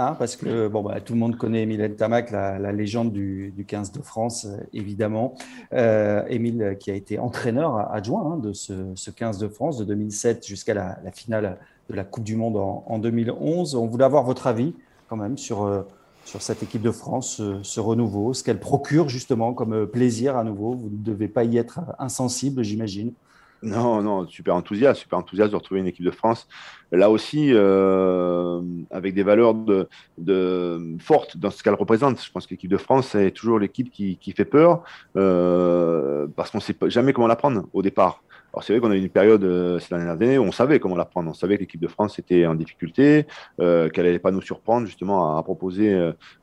Hein, 0.00 0.14
parce 0.16 0.36
que 0.36 0.68
bon, 0.68 0.84
bah, 0.84 1.00
tout 1.00 1.14
le 1.14 1.18
monde 1.18 1.36
connaît 1.36 1.62
Émile 1.62 1.96
Tamac, 1.96 2.30
la, 2.30 2.56
la, 2.60 2.70
légende 2.70 3.12
du, 3.12 3.52
du, 3.56 3.64
15 3.64 3.90
de 3.90 4.00
France, 4.00 4.44
euh, 4.44 4.56
évidemment. 4.72 5.34
Euh, 5.72 6.22
Émile 6.28 6.76
qui 6.78 6.92
a 6.92 6.94
été 6.94 7.18
entraîneur 7.18 7.92
adjoint 7.92 8.34
hein, 8.34 8.36
de 8.36 8.52
ce, 8.52 8.92
ce, 8.94 9.10
15 9.10 9.38
de 9.38 9.48
France 9.48 9.76
de 9.76 9.84
2007 9.84 10.46
jusqu'à 10.46 10.72
la, 10.72 11.00
la, 11.02 11.10
finale 11.10 11.58
de 11.90 11.96
la 11.96 12.04
Coupe 12.04 12.22
du 12.22 12.36
Monde 12.36 12.56
en, 12.58 12.84
en, 12.86 13.00
2011. 13.00 13.74
On 13.74 13.86
voulait 13.86 14.04
avoir 14.04 14.22
votre 14.22 14.46
avis 14.46 14.72
quand 15.08 15.16
même 15.16 15.36
sur, 15.36 15.64
euh, 15.64 15.82
sur 16.24 16.42
cette 16.42 16.62
équipe 16.62 16.82
de 16.82 16.92
France, 16.92 17.38
ce, 17.38 17.60
ce 17.64 17.80
renouveau, 17.80 18.34
ce 18.34 18.44
qu'elle 18.44 18.60
procure 18.60 19.08
justement 19.08 19.52
comme 19.52 19.72
euh, 19.72 19.86
plaisir 19.86 20.36
à 20.36 20.44
nouveau. 20.44 20.74
Vous 20.74 20.90
ne 20.90 21.02
devez 21.02 21.26
pas 21.26 21.42
y 21.42 21.58
être 21.58 21.80
insensible, 21.98 22.62
j'imagine. 22.62 23.14
Non, 23.62 24.02
non, 24.02 24.26
super 24.28 24.54
enthousiaste, 24.54 25.00
super 25.00 25.18
enthousiaste 25.18 25.50
de 25.50 25.56
retrouver 25.56 25.80
une 25.80 25.86
équipe 25.86 26.04
de 26.04 26.10
France. 26.10 26.46
Là 26.92 27.10
aussi, 27.10 27.50
euh, 27.52 28.62
avec 28.90 29.14
des 29.14 29.22
valeurs 29.22 29.54
de, 29.54 29.88
de, 30.16 30.96
fortes 31.00 31.36
dans 31.36 31.50
ce 31.50 31.62
qu'elle 31.62 31.74
représente. 31.74 32.22
Je 32.22 32.30
pense 32.30 32.46
que 32.46 32.50
l'équipe 32.50 32.70
de 32.70 32.76
France 32.76 33.14
est 33.14 33.32
toujours 33.32 33.58
l'équipe 33.58 33.90
qui, 33.90 34.18
fait 34.36 34.44
peur 34.44 34.84
euh, 35.16 36.26
parce 36.36 36.50
qu'on 36.50 36.58
ne 36.58 36.62
sait 36.62 36.76
jamais 36.86 37.12
comment 37.12 37.26
la 37.26 37.36
prendre 37.36 37.64
au 37.72 37.82
départ. 37.82 38.22
Alors 38.54 38.64
c'est 38.64 38.72
vrai 38.72 38.80
qu'on 38.80 38.90
a 38.90 38.96
eu 38.96 39.00
une 39.00 39.10
période 39.10 39.44
euh, 39.44 39.78
ces 39.78 39.90
dernières 39.90 40.12
années 40.12 40.38
où 40.38 40.42
on 40.42 40.52
savait 40.52 40.80
comment 40.80 40.96
la 40.96 41.04
prendre. 41.04 41.30
On 41.30 41.34
savait 41.34 41.56
que 41.56 41.60
l'équipe 41.60 41.80
de 41.80 41.88
France 41.88 42.18
était 42.18 42.46
en 42.46 42.54
difficulté, 42.54 43.26
euh, 43.60 43.90
qu'elle 43.90 44.06
n'allait 44.06 44.18
pas 44.18 44.30
nous 44.30 44.40
surprendre 44.40 44.86
justement 44.86 45.36
à, 45.36 45.42
proposer 45.42 45.94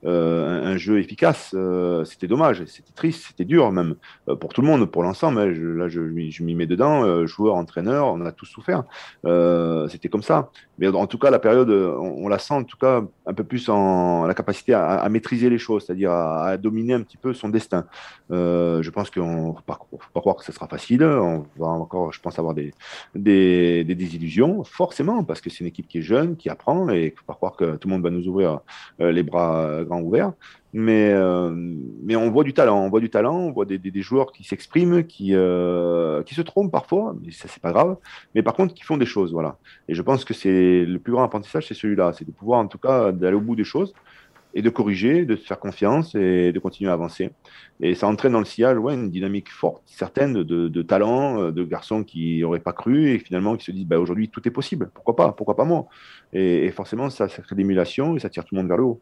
euh, 0.05 0.63
un, 0.63 0.77
jeu 0.77 0.99
efficace. 0.99 1.55
C'était 2.05 2.27
dommage, 2.27 2.63
c'était 2.65 2.93
triste, 2.93 3.25
c'était 3.27 3.45
dur 3.45 3.71
même 3.71 3.95
pour 4.39 4.53
tout 4.53 4.61
le 4.61 4.67
monde, 4.67 4.85
pour 4.85 5.03
l'ensemble. 5.03 5.39
Hein. 5.39 5.47
Là, 5.77 5.87
je, 5.87 5.99
m'y 5.99 6.55
mets 6.55 6.67
dedans, 6.67 7.25
joueurs, 7.25 7.55
entraîneurs, 7.55 8.07
on 8.07 8.21
a 8.25 8.31
tous 8.31 8.45
souffert. 8.45 8.83
c'était 9.89 10.09
comme 10.09 10.23
ça. 10.23 10.51
Mais 10.77 10.87
en 10.87 11.07
tout 11.07 11.17
cas, 11.17 11.31
la 11.31 11.39
période, 11.39 11.69
on, 11.69 12.27
la 12.27 12.37
sent 12.37 12.53
en 12.53 12.63
tout 12.63 12.77
cas 12.77 13.01
un 13.25 13.33
peu 13.33 13.43
plus 13.43 13.69
en 13.69 14.25
la 14.25 14.33
capacité 14.33 14.73
à, 14.73 15.07
maîtriser 15.09 15.49
les 15.49 15.57
choses, 15.57 15.85
c'est-à-dire 15.85 16.11
à, 16.11 16.57
dominer 16.57 16.93
un 16.93 17.01
petit 17.01 17.17
peu 17.17 17.33
son 17.33 17.49
destin. 17.49 17.85
je 18.29 18.89
pense 18.89 19.09
qu'on 19.09 19.49
ne 19.49 19.53
faut 19.53 20.11
pas 20.13 20.21
croire 20.21 20.35
que 20.35 20.43
ce 20.43 20.51
sera 20.51 20.67
facile. 20.67 21.03
On 21.03 21.45
va 21.57 21.67
encore 21.67 21.94
je 22.11 22.19
pense, 22.19 22.37
avoir 22.39 22.53
des, 22.53 22.73
des, 23.13 23.83
des 23.83 23.95
désillusions, 23.95 24.63
forcément, 24.63 25.23
parce 25.23 25.41
que 25.41 25.49
c'est 25.49 25.61
une 25.61 25.67
équipe 25.67 25.87
qui 25.87 25.99
est 25.99 26.01
jeune, 26.01 26.35
qui 26.35 26.49
apprend, 26.49 26.89
et 26.89 27.01
il 27.01 27.11
ne 27.11 27.15
faut 27.15 27.25
pas 27.25 27.33
croire 27.33 27.55
que 27.55 27.75
tout 27.77 27.87
le 27.87 27.93
monde 27.93 28.03
va 28.03 28.09
nous 28.09 28.27
ouvrir 28.27 28.59
euh, 29.01 29.11
les 29.11 29.23
bras 29.23 29.83
grands 29.83 30.01
ouverts. 30.01 30.33
Mais, 30.77 31.11
euh, 31.13 31.51
mais 32.03 32.17
on 32.17 32.29
voit 32.31 32.43
du 32.43 32.53
talent, 32.53 32.77
on 32.83 32.89
voit 32.89 32.99
du 32.99 33.09
talent, 33.09 33.37
on 33.37 33.51
voit 33.51 33.63
des, 33.63 33.77
des, 33.77 33.91
des 33.91 34.01
joueurs 34.01 34.33
qui 34.33 34.43
s'expriment, 34.43 35.03
qui, 35.05 35.33
euh, 35.33 36.21
qui 36.23 36.35
se 36.35 36.41
trompent 36.41 36.71
parfois, 36.71 37.15
mais 37.23 37.31
ça 37.31 37.47
c'est 37.47 37.61
pas 37.61 37.71
grave. 37.71 37.95
Mais 38.33 38.43
par 38.43 38.55
contre, 38.55 38.73
qui 38.73 38.83
font 38.83 38.97
des 38.97 39.05
choses, 39.05 39.31
voilà. 39.31 39.57
Et 39.87 39.95
je 39.95 40.01
pense 40.01 40.25
que 40.25 40.33
c'est 40.33 40.83
le 40.83 40.99
plus 40.99 41.13
grand 41.13 41.23
apprentissage, 41.23 41.65
c'est 41.67 41.73
celui-là, 41.73 42.11
c'est 42.11 42.25
de 42.25 42.31
pouvoir 42.31 42.59
en 42.59 42.67
tout 42.67 42.77
cas 42.77 43.13
d'aller 43.13 43.37
au 43.37 43.41
bout 43.41 43.55
des 43.55 43.63
choses 43.63 43.93
et 44.55 44.61
de 44.61 44.69
corriger, 44.69 45.25
de 45.25 45.35
se 45.35 45.45
faire 45.45 45.59
confiance 45.59 46.15
et 46.15 46.51
de 46.53 46.59
continuer 46.59 46.89
à 46.89 46.93
avancer. 46.93 47.31
Et 47.81 47.93
ça 47.93 48.07
entraîne 48.07 48.31
dans 48.31 48.39
le 48.39 48.45
sillage 48.45 48.77
ouais, 48.77 48.93
une 48.93 49.11
dynamique 49.11 49.51
forte, 49.51 49.83
certaine 49.85 50.43
de, 50.43 50.81
talents, 50.81 51.41
euh, 51.41 51.51
de 51.51 51.63
garçons 51.63 52.03
qui 52.03 52.39
n'auraient 52.39 52.59
pas 52.59 52.73
cru 52.73 53.09
et 53.09 53.19
finalement 53.19 53.57
qui 53.57 53.65
se 53.65 53.71
disent 53.71 53.85
bah, 53.85 53.99
aujourd'hui 53.99 54.29
tout 54.29 54.47
est 54.47 54.51
possible, 54.51 54.89
pourquoi 54.93 55.15
pas, 55.15 55.33
pourquoi 55.33 55.55
pas 55.57 55.65
moi? 55.65 55.87
Et, 56.31 56.65
et 56.65 56.71
forcément 56.71 57.09
ça, 57.09 57.27
ça 57.27 57.41
crée 57.41 57.55
l'émulation 57.55 58.15
et 58.15 58.19
ça 58.19 58.29
tire 58.29 58.45
tout 58.45 58.55
le 58.55 58.61
monde 58.61 58.69
vers 58.69 58.77
le 58.77 58.83
haut. 58.85 59.01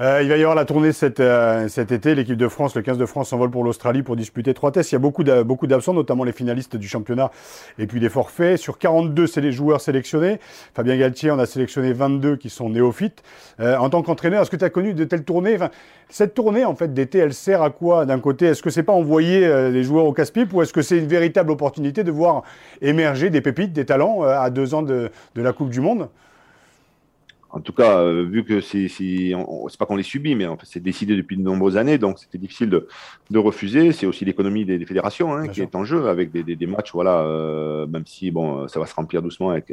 Euh, 0.00 0.22
il 0.22 0.30
va 0.30 0.38
y 0.38 0.40
avoir 0.40 0.54
la 0.54 0.64
tournée 0.64 0.92
cet, 0.92 1.20
euh, 1.20 1.68
cet 1.68 1.92
été. 1.92 2.14
L'équipe 2.14 2.38
de 2.38 2.48
France, 2.48 2.74
le 2.74 2.80
15 2.80 2.96
de 2.96 3.04
France, 3.04 3.28
s'envole 3.28 3.50
pour 3.50 3.64
l'Australie 3.64 4.02
pour 4.02 4.16
disputer 4.16 4.54
trois 4.54 4.72
tests. 4.72 4.92
Il 4.92 4.94
y 4.94 4.96
a 4.96 4.98
beaucoup 5.44 5.66
d'absents, 5.66 5.92
notamment 5.92 6.24
les 6.24 6.32
finalistes 6.32 6.76
du 6.76 6.88
championnat 6.88 7.30
et 7.78 7.86
puis 7.86 8.00
des 8.00 8.08
forfaits. 8.08 8.56
Sur 8.56 8.78
42, 8.78 9.26
c'est 9.26 9.42
les 9.42 9.52
joueurs 9.52 9.82
sélectionnés. 9.82 10.40
Fabien 10.74 10.96
Galtier 10.96 11.30
en 11.30 11.38
a 11.38 11.44
sélectionné 11.44 11.92
22 11.92 12.36
qui 12.36 12.48
sont 12.48 12.70
néophytes. 12.70 13.22
Euh, 13.60 13.76
en 13.76 13.90
tant 13.90 14.00
qu'entraîneur, 14.00 14.40
est-ce 14.40 14.50
que 14.50 14.56
tu 14.56 14.64
as 14.64 14.70
connu 14.70 14.94
de 14.94 15.04
telles 15.04 15.24
tournées? 15.24 15.56
Enfin, 15.56 15.68
Cette 16.08 16.32
tournée, 16.32 16.64
en 16.64 16.74
fait, 16.74 16.94
d'été, 16.94 17.18
elle 17.18 17.34
sert 17.34 17.60
à 17.60 17.68
quoi 17.68 18.06
d'un 18.06 18.20
côté? 18.20 18.46
Est-ce 18.46 18.62
que 18.62 18.70
c'est 18.70 18.82
pas 18.82 18.94
envoyer 18.94 19.46
euh, 19.46 19.68
les 19.68 19.82
joueurs 19.82 20.06
au 20.06 20.14
casse-pipe 20.14 20.50
ou 20.54 20.62
est-ce 20.62 20.72
que 20.72 20.80
c'est 20.80 20.96
une 20.96 21.08
véritable 21.08 21.50
opportunité 21.50 22.04
de 22.04 22.10
voir 22.10 22.44
émerger 22.80 23.28
des 23.28 23.42
pépites, 23.42 23.74
des 23.74 23.84
talents 23.84 24.24
euh, 24.24 24.40
à 24.40 24.48
deux 24.48 24.72
ans 24.72 24.82
de, 24.82 25.10
de 25.34 25.42
la 25.42 25.52
Coupe 25.52 25.68
du 25.68 25.82
Monde? 25.82 26.08
En 27.52 27.60
tout 27.60 27.72
cas, 27.72 27.98
euh, 27.98 28.24
vu 28.24 28.44
que 28.44 28.60
c'est 28.60 28.88
c'est 28.88 29.32
pas 29.78 29.86
qu'on 29.86 29.96
les 29.96 30.02
subit, 30.02 30.34
mais 30.34 30.46
en 30.46 30.56
fait, 30.56 30.66
c'est 30.66 30.80
décidé 30.80 31.16
depuis 31.16 31.36
de 31.36 31.42
nombreuses 31.42 31.76
années, 31.76 31.98
donc 31.98 32.18
c'était 32.18 32.38
difficile 32.38 32.70
de, 32.70 32.86
de 33.30 33.38
refuser. 33.38 33.92
C'est 33.92 34.06
aussi 34.06 34.24
l'économie 34.24 34.64
des, 34.64 34.78
des, 34.78 34.86
fédérations 34.86 35.34
hein, 35.34 35.48
qui 35.48 35.60
est 35.60 35.74
en 35.74 35.84
jeu 35.84 36.08
avec 36.08 36.30
des, 36.30 36.42
des, 36.42 36.56
des 36.56 36.66
matchs, 36.66 36.92
voilà, 36.92 37.20
euh, 37.20 37.86
même 37.86 38.06
si 38.06 38.30
bon, 38.30 38.68
ça 38.68 38.78
va 38.78 38.86
se 38.86 38.94
remplir 38.94 39.22
doucement 39.22 39.50
avec 39.50 39.72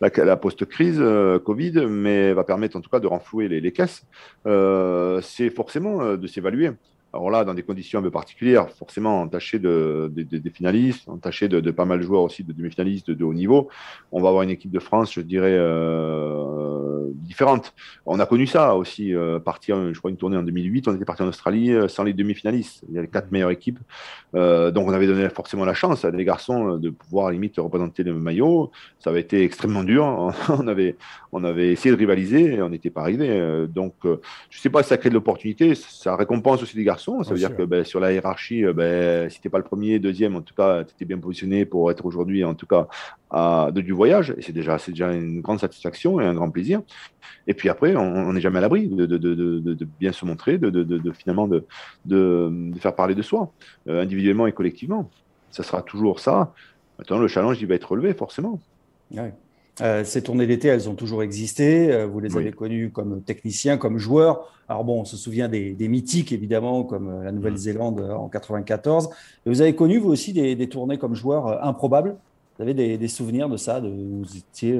la, 0.00 0.10
la 0.24 0.36
post-crise 0.36 0.98
euh, 1.00 1.38
Covid, 1.38 1.86
mais 1.88 2.32
va 2.32 2.44
permettre 2.44 2.76
en 2.76 2.80
tout 2.80 2.90
cas 2.90 3.00
de 3.00 3.06
renflouer 3.06 3.48
les, 3.48 3.60
les 3.60 3.72
caisses. 3.72 4.06
Euh, 4.46 5.20
c'est 5.22 5.50
forcément 5.50 6.00
euh, 6.02 6.16
de 6.16 6.26
s'évaluer. 6.26 6.70
Alors 7.12 7.30
là, 7.30 7.44
dans 7.44 7.54
des 7.54 7.64
conditions 7.64 7.98
un 7.98 8.02
peu 8.02 8.10
particulières, 8.10 8.70
forcément 8.70 9.22
entaché 9.22 9.58
de, 9.58 10.12
des 10.14 10.50
finalistes, 10.50 11.08
entaché 11.08 11.48
de, 11.48 11.58
de, 11.58 11.70
pas 11.72 11.84
mal 11.84 11.98
de 11.98 12.04
joueurs 12.04 12.22
aussi 12.22 12.44
de 12.44 12.52
demi-finalistes 12.52 13.10
de, 13.10 13.24
haut 13.24 13.34
niveau, 13.34 13.68
on 14.12 14.22
va 14.22 14.28
avoir 14.28 14.44
une 14.44 14.50
équipe 14.50 14.70
de 14.70 14.78
France, 14.78 15.12
je 15.14 15.20
dirais, 15.20 15.56
euh, 15.58 16.79
différente. 17.14 17.74
On 18.06 18.18
a 18.20 18.26
connu 18.26 18.46
ça 18.46 18.74
aussi, 18.74 19.14
euh, 19.14 19.38
partir, 19.38 19.92
je 19.92 19.98
crois, 19.98 20.10
une 20.10 20.16
tournée 20.16 20.36
en 20.36 20.42
2008, 20.42 20.88
on 20.88 20.94
était 20.94 21.04
parti 21.04 21.22
en 21.22 21.28
Australie 21.28 21.72
euh, 21.72 21.88
sans 21.88 22.04
les 22.04 22.12
demi-finalistes. 22.12 22.84
Il 22.88 22.94
y 22.94 22.98
a 22.98 23.02
les 23.02 23.08
quatre 23.08 23.30
meilleures 23.30 23.50
équipes. 23.50 23.78
Euh, 24.34 24.70
donc 24.70 24.88
on 24.88 24.92
avait 24.92 25.06
donné 25.06 25.28
forcément 25.28 25.64
la 25.64 25.74
chance 25.74 26.04
à 26.04 26.10
des 26.10 26.24
garçons 26.24 26.76
de 26.76 26.90
pouvoir 26.90 27.28
à 27.28 27.32
limite 27.32 27.56
représenter 27.58 28.02
le 28.02 28.14
maillot. 28.14 28.70
Ça 28.98 29.10
avait 29.10 29.20
été 29.20 29.44
extrêmement 29.44 29.84
dur. 29.84 30.32
on, 30.48 30.66
avait, 30.68 30.96
on 31.32 31.44
avait 31.44 31.72
essayé 31.72 31.94
de 31.94 31.98
rivaliser 31.98 32.54
et 32.54 32.62
on 32.62 32.70
n'était 32.70 32.90
pas 32.90 33.02
arrivé. 33.02 33.66
Donc 33.68 33.94
je 34.02 34.08
ne 34.08 34.18
sais 34.50 34.70
pas 34.70 34.82
si 34.82 34.90
ça 34.90 34.96
crée 34.96 35.08
de 35.08 35.14
l'opportunité, 35.14 35.74
ça 35.74 36.16
récompense 36.16 36.62
aussi 36.62 36.76
des 36.76 36.84
garçons 36.84 37.22
ça 37.22 37.30
veut 37.32 37.38
dire 37.38 37.56
que 37.56 37.62
ben, 37.62 37.84
sur 37.84 38.00
la 38.00 38.12
hiérarchie, 38.12 38.64
ben, 38.74 39.28
si 39.30 39.40
tu 39.40 39.46
n'es 39.46 39.50
pas 39.50 39.58
le 39.58 39.64
premier, 39.64 39.98
deuxième, 39.98 40.36
en 40.36 40.42
tout 40.42 40.54
cas, 40.54 40.84
tu 40.84 40.94
étais 40.94 41.04
bien 41.04 41.18
positionné 41.18 41.64
pour 41.64 41.90
être 41.90 42.04
aujourd'hui, 42.04 42.44
en 42.44 42.54
tout 42.54 42.66
cas, 42.66 42.88
à, 43.30 43.70
de, 43.72 43.80
du 43.80 43.92
voyage. 43.92 44.34
Et 44.36 44.42
c'est 44.42 44.52
déjà, 44.52 44.78
déjà 44.86 45.12
une 45.12 45.40
grande 45.40 45.60
satisfaction 45.60 46.20
et 46.20 46.26
un 46.26 46.34
grand 46.34 46.50
plaisir. 46.50 46.82
Et 47.46 47.54
puis 47.54 47.68
après, 47.68 47.96
on 47.96 48.32
n'est 48.32 48.40
jamais 48.40 48.58
à 48.58 48.60
l'abri 48.60 48.88
de, 48.88 49.06
de, 49.06 49.18
de, 49.18 49.88
bien 49.98 50.12
se 50.12 50.24
montrer, 50.24 50.58
de, 50.58 51.12
finalement 51.12 51.48
de, 51.48 52.72
faire 52.78 52.94
parler 52.94 53.14
de 53.14 53.22
soi, 53.22 53.52
euh, 53.88 54.02
individuellement 54.02 54.46
et 54.46 54.52
collectivement. 54.52 55.10
Ça 55.50 55.62
sera 55.62 55.82
toujours 55.82 56.20
ça. 56.20 56.52
Maintenant, 56.98 57.18
le 57.18 57.28
challenge, 57.28 57.60
il 57.60 57.66
va 57.66 57.74
être 57.74 57.90
relevé, 57.90 58.14
forcément. 58.14 58.60
Euh, 59.80 60.04
ces 60.04 60.22
tournées 60.22 60.46
d'été, 60.46 60.68
elles 60.68 60.88
ont 60.88 60.94
toujours 60.94 61.22
existé. 61.22 61.90
Euh, 61.90 62.06
vous 62.06 62.20
les 62.20 62.36
avez 62.36 62.52
connues 62.52 62.90
comme 62.90 63.22
techniciens, 63.22 63.78
comme 63.78 63.98
joueurs. 63.98 64.52
Alors 64.68 64.84
bon, 64.84 65.00
on 65.00 65.04
se 65.04 65.16
souvient 65.16 65.48
des, 65.48 65.74
mythiques, 65.88 66.32
évidemment, 66.32 66.84
comme 66.84 67.08
euh, 67.08 67.24
la 67.24 67.32
Nouvelle-Zélande 67.32 68.00
en 68.00 68.28
94. 68.28 69.08
Et 69.46 69.48
vous 69.48 69.60
avez 69.60 69.74
connu, 69.74 69.98
vous 69.98 70.10
aussi, 70.10 70.32
des, 70.32 70.68
tournées 70.68 70.98
comme 70.98 71.14
joueurs 71.14 71.64
improbables? 71.64 72.16
Vous 72.60 72.68
avez 72.68 72.98
des, 72.98 73.08
souvenirs 73.08 73.48
de 73.48 73.56
ça 73.56 73.80
de, 73.80 73.88
vous, 73.88 74.36
étiez, 74.36 74.78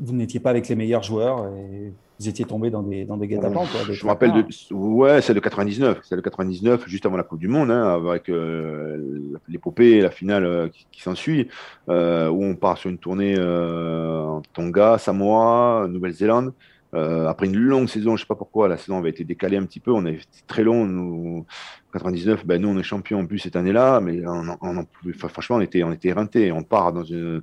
vous 0.00 0.14
n'étiez 0.14 0.40
pas 0.40 0.48
avec 0.48 0.66
les 0.66 0.74
meilleurs 0.74 1.02
joueurs 1.02 1.46
et 1.54 1.92
vous 2.20 2.28
étiez 2.28 2.44
tombé 2.44 2.68
dans 2.68 2.82
des, 2.82 3.06
dans 3.06 3.16
des 3.16 3.26
guet-apens. 3.26 3.66
Je 3.90 4.04
me 4.04 4.10
rappelle 4.10 4.32
de. 4.32 4.74
Ouais, 4.74 5.22
c'est 5.22 5.32
le 5.32 5.40
99. 5.40 6.00
C'est 6.02 6.16
le 6.16 6.22
99, 6.22 6.86
juste 6.86 7.06
avant 7.06 7.16
la 7.16 7.22
Coupe 7.22 7.38
du 7.38 7.48
Monde, 7.48 7.70
hein, 7.70 7.94
avec 7.94 8.28
euh, 8.28 9.38
l'épopée, 9.48 10.02
la 10.02 10.10
finale 10.10 10.44
euh, 10.44 10.68
qui, 10.92 11.00
s'ensuit, 11.00 11.48
euh, 11.88 12.28
où 12.28 12.44
on 12.44 12.56
part 12.56 12.76
sur 12.76 12.90
une 12.90 12.98
tournée 12.98 13.38
en 13.40 14.42
Tonga, 14.52 14.98
Samoa, 14.98 15.86
Nouvelle-Zélande. 15.88 16.52
Après 16.92 17.46
une 17.46 17.56
longue 17.56 17.88
saison, 17.88 18.16
je 18.16 18.22
sais 18.22 18.26
pas 18.26 18.34
pourquoi, 18.34 18.68
la 18.68 18.76
saison 18.76 18.98
avait 18.98 19.10
été 19.10 19.24
décalée 19.24 19.56
un 19.56 19.64
petit 19.64 19.80
peu. 19.80 19.92
On 19.92 20.04
avait 20.04 20.16
été 20.16 20.42
très 20.46 20.64
long. 20.64 20.86
Nous, 20.86 21.46
99, 21.92 22.46
ben 22.46 22.60
nous 22.60 22.68
on 22.68 22.78
est 22.78 22.82
champion 22.82 23.20
en 23.20 23.26
plus 23.26 23.38
cette 23.38 23.56
année-là, 23.56 24.00
mais 24.00 24.22
on, 24.26 24.86
franchement 25.28 25.56
on 25.56 25.60
était 25.60 25.82
on 25.82 25.92
était 25.92 26.08
éreinté. 26.08 26.52
On 26.52 26.62
part 26.62 26.92
dans 26.92 27.04
une 27.04 27.42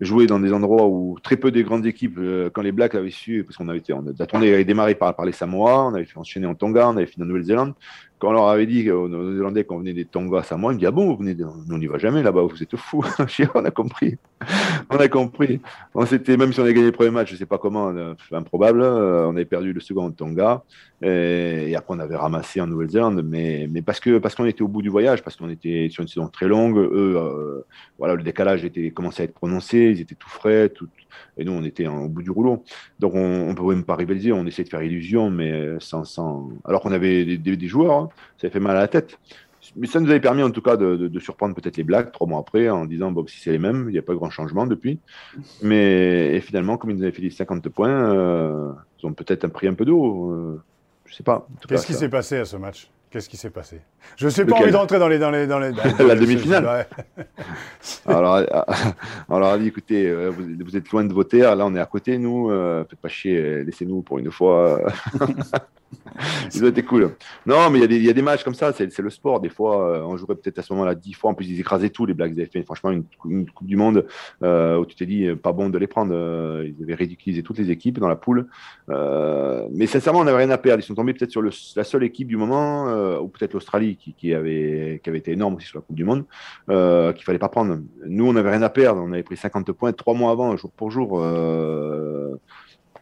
jouer 0.00 0.26
dans 0.26 0.38
des 0.38 0.52
endroits 0.52 0.86
où 0.86 1.16
très 1.22 1.36
peu 1.36 1.50
des 1.50 1.62
grandes 1.62 1.86
équipes, 1.86 2.18
euh, 2.18 2.50
quand 2.52 2.62
les 2.62 2.72
Blacks 2.72 2.94
avaient 2.94 3.10
su, 3.10 3.44
parce 3.44 3.56
qu'on 3.56 3.68
avait 3.68 3.78
été, 3.78 3.92
on, 3.92 4.04
la 4.18 4.26
tournée 4.26 4.52
avait 4.52 4.64
démarré 4.64 4.94
par, 4.94 5.14
par 5.16 5.24
les 5.24 5.32
Samoa, 5.32 5.86
on 5.86 5.94
avait 5.94 6.04
fait 6.04 6.18
enchaîner 6.18 6.46
en 6.46 6.54
Tonga, 6.54 6.88
on 6.88 6.96
avait 6.96 7.06
fini 7.06 7.24
en 7.24 7.28
Nouvelle-Zélande, 7.28 7.74
quand 8.18 8.28
on 8.28 8.32
leur 8.32 8.48
avait 8.48 8.66
dit 8.66 8.90
aux 8.90 9.08
Néo-Zélandais 9.08 9.64
qu'on 9.64 9.78
venait 9.78 9.92
des 9.92 10.04
Tonga 10.04 10.42
moi, 10.56 10.72
ils 10.72 10.76
me 10.76 10.80
dit 10.80 10.86
Ah 10.86 10.90
bon, 10.90 11.06
vous 11.06 11.16
venez 11.16 11.36
on 11.70 11.78
n'y 11.78 11.86
va 11.86 11.98
jamais 11.98 12.22
là-bas, 12.22 12.42
vous 12.42 12.62
êtes 12.62 12.76
fous. 12.76 13.04
on 13.54 13.64
a 13.64 13.70
compris. 13.70 14.16
On 14.90 14.96
a 14.98 15.08
compris. 15.08 15.60
On 15.94 16.04
même 16.04 16.52
si 16.52 16.60
on 16.60 16.62
avait 16.62 16.74
gagné 16.74 16.86
le 16.86 16.92
premier 16.92 17.10
match, 17.10 17.28
je 17.28 17.34
ne 17.34 17.38
sais 17.38 17.46
pas 17.46 17.58
comment, 17.58 17.88
euh, 17.88 18.14
improbable, 18.30 18.82
euh, 18.82 19.26
on 19.26 19.30
avait 19.30 19.44
perdu 19.44 19.72
le 19.72 19.80
second 19.80 20.04
en 20.04 20.10
Tonga. 20.12 20.62
Et, 21.02 21.74
après, 21.76 21.94
on 21.94 21.98
avait 21.98 22.16
ramassé 22.16 22.60
en 22.60 22.66
Nouvelle-Zélande, 22.68 23.22
mais, 23.24 23.68
mais 23.70 23.82
parce 23.82 24.00
qu'on 24.00 24.20
parce 24.20 24.34
qu'on 24.34 24.46
était 24.46 24.62
au 24.62 24.68
bout 24.68 24.82
du 24.82 24.88
voyage, 24.88 25.22
parce 25.22 25.36
qu'on 25.36 25.50
était 25.50 25.88
sur 25.90 26.02
une 26.02 26.08
saison 26.08 26.28
très 26.28 26.46
longue. 26.46 26.78
Eux, 26.78 27.14
euh, 27.16 27.62
voilà, 27.98 28.14
le 28.14 28.22
décalage 28.22 28.64
était, 28.64 28.90
commençait 28.92 29.22
à 29.22 29.24
être 29.24 29.34
prononcé, 29.34 29.78
ils 29.78 30.00
étaient 30.00 30.14
tout 30.14 30.30
frais, 30.30 30.68
tout, 30.68 30.88
et 31.36 31.44
nous, 31.44 31.52
on 31.52 31.64
était 31.64 31.86
au 31.86 32.08
bout 32.08 32.22
du 32.22 32.30
rouleau. 32.30 32.64
Donc, 33.00 33.14
on 33.14 33.48
ne 33.48 33.54
pouvait 33.54 33.74
même 33.74 33.84
pas 33.84 33.96
rivaliser, 33.96 34.32
on 34.32 34.46
essayait 34.46 34.64
de 34.64 34.68
faire 34.68 34.82
illusion, 34.82 35.30
mais 35.30 35.76
sans. 35.80 36.04
sans... 36.04 36.48
Alors 36.64 36.80
qu'on 36.80 36.92
avait 36.92 37.24
des, 37.24 37.56
des, 37.56 37.68
joueurs, 37.68 37.94
hein, 37.94 38.08
ça 38.38 38.50
fait 38.50 38.60
mal 38.60 38.76
à 38.76 38.80
la 38.80 38.88
tête. 38.88 39.18
Mais 39.76 39.86
ça 39.86 40.00
nous 40.00 40.08
avait 40.10 40.20
permis 40.20 40.42
en 40.42 40.50
tout 40.50 40.62
cas 40.62 40.76
de, 40.76 40.96
de, 40.96 41.20
surprendre 41.20 41.54
peut-être 41.54 41.76
les 41.76 41.84
Blacks 41.84 42.12
trois 42.12 42.26
mois 42.26 42.40
après 42.40 42.70
en 42.70 42.86
disant 42.86 43.12
bon, 43.12 43.26
si 43.26 43.40
c'est 43.40 43.52
les 43.52 43.58
mêmes, 43.58 43.86
il 43.88 43.92
n'y 43.92 43.98
a 43.98 44.02
pas 44.02 44.14
grand 44.14 44.30
changement 44.30 44.66
depuis. 44.66 44.98
Mais 45.62 46.34
et 46.34 46.40
finalement, 46.40 46.76
comme 46.76 46.90
ils 46.90 46.96
nous 46.96 47.02
avaient 47.02 47.12
fait 47.12 47.22
les 47.22 47.30
50 47.30 47.68
points, 47.68 47.90
euh, 47.90 48.72
ils 49.00 49.06
ont 49.06 49.12
peut-être 49.12 49.46
pris 49.48 49.68
un 49.68 49.74
peu 49.74 49.84
d'eau. 49.84 50.30
Euh, 50.32 50.62
je 51.04 51.14
sais 51.14 51.22
pas. 51.22 51.46
Qu'est-ce 51.68 51.86
qui 51.86 51.94
s'est 51.94 52.08
passé 52.08 52.38
à 52.38 52.44
ce 52.44 52.56
match? 52.56 52.88
Qu'est-ce 53.10 53.28
qui 53.28 53.36
s'est 53.36 53.50
passé? 53.50 53.80
Je 54.16 54.26
ne 54.26 54.30
sais 54.30 54.44
pas 54.44 54.56
envie 54.56 54.72
d'entrer 54.72 54.98
dans 54.98 55.08
les, 55.08 55.18
dans 55.18 55.30
les, 55.30 55.46
dans 55.46 55.58
les, 55.58 55.72
la 56.06 56.14
demi-finale. 56.16 56.86
alors, 58.06 58.42
alors, 59.30 59.58
dit, 59.58 59.68
écoutez, 59.68 60.08
euh, 60.08 60.30
vous, 60.30 60.76
êtes 60.76 60.90
loin 60.90 61.04
de 61.04 61.12
vos 61.12 61.24
terres. 61.24 61.54
Là, 61.54 61.66
on 61.66 61.74
est 61.74 61.80
à 61.80 61.86
côté, 61.86 62.18
nous. 62.18 62.50
Euh, 62.50 62.84
faites 62.84 62.98
pas 62.98 63.08
chier. 63.08 63.62
Laissez-nous 63.64 64.02
pour 64.02 64.18
une 64.18 64.30
fois. 64.30 64.82
Ils 66.54 66.64
ont 66.64 66.68
été 66.68 66.82
cool. 66.82 67.14
Non, 67.44 67.70
mais 67.70 67.80
il 67.80 68.04
y, 68.04 68.10
a 68.10 68.12
des 68.12 68.22
matchs 68.22 68.42
comme 68.44 68.54
ça. 68.54 68.72
C'est 68.72 68.98
le 68.98 69.10
sport. 69.10 69.40
Des 69.40 69.48
fois, 69.48 69.90
euh, 69.90 70.02
on 70.02 70.16
jouerait 70.16 70.34
peut-être 70.34 70.58
à 70.58 70.62
ce 70.62 70.72
moment-là 70.72 70.94
dix 70.94 71.12
fois. 71.12 71.30
En 71.30 71.34
plus, 71.34 71.48
ils 71.48 71.60
écrasaient 71.60 71.90
tout. 71.90 72.06
Les 72.06 72.14
Blacks 72.14 72.32
ils 72.34 72.40
avaient 72.40 72.50
fait 72.50 72.62
franchement 72.62 72.90
une, 72.90 73.04
Coupe 73.54 73.66
du 73.66 73.76
Monde 73.76 74.06
où 74.42 74.86
tu 74.86 74.96
t'es 74.96 75.06
dit 75.06 75.28
pas 75.42 75.52
bon 75.52 75.68
de 75.68 75.78
les 75.78 75.86
prendre. 75.86 76.12
ils 76.64 76.82
avaient 76.82 76.94
ridiculisé 76.94 77.42
toutes 77.42 77.58
les 77.58 77.70
équipes 77.70 77.98
dans 77.98 78.08
la 78.08 78.16
poule. 78.16 78.48
mais 78.88 79.86
sincèrement, 79.86 80.20
on 80.20 80.24
n'avait 80.24 80.38
rien 80.38 80.50
à 80.50 80.58
perdre. 80.58 80.82
Ils 80.82 80.86
sont 80.86 80.94
tombés 80.94 81.14
peut-être 81.14 81.30
sur 81.30 81.42
la 81.42 81.84
seule 81.84 82.04
équipe 82.04 82.28
du 82.28 82.36
moment 82.36 82.88
euh, 82.88 83.18
ou 83.18 83.28
peut-être 83.28 83.54
l'Australie 83.54 83.96
qui, 83.96 84.34
avait, 84.34 85.00
été 85.04 85.32
énorme 85.32 85.54
aussi 85.54 85.66
sur 85.66 85.78
la 85.78 85.82
Coupe 85.82 85.96
du 85.96 86.04
Monde, 86.04 86.24
euh, 86.70 87.12
qu'il 87.12 87.24
fallait 87.24 87.38
pas 87.38 87.48
prendre. 87.48 87.78
Nous, 88.04 88.26
on 88.26 88.32
n'avait 88.32 88.50
rien 88.50 88.62
à 88.62 88.68
perdre, 88.68 89.02
on 89.02 89.12
avait 89.12 89.22
pris 89.22 89.36
50 89.36 89.72
points 89.72 89.92
trois 89.92 90.14
mois 90.14 90.32
avant, 90.32 90.56
jour 90.56 90.70
pour 90.70 90.90
jour. 90.90 91.20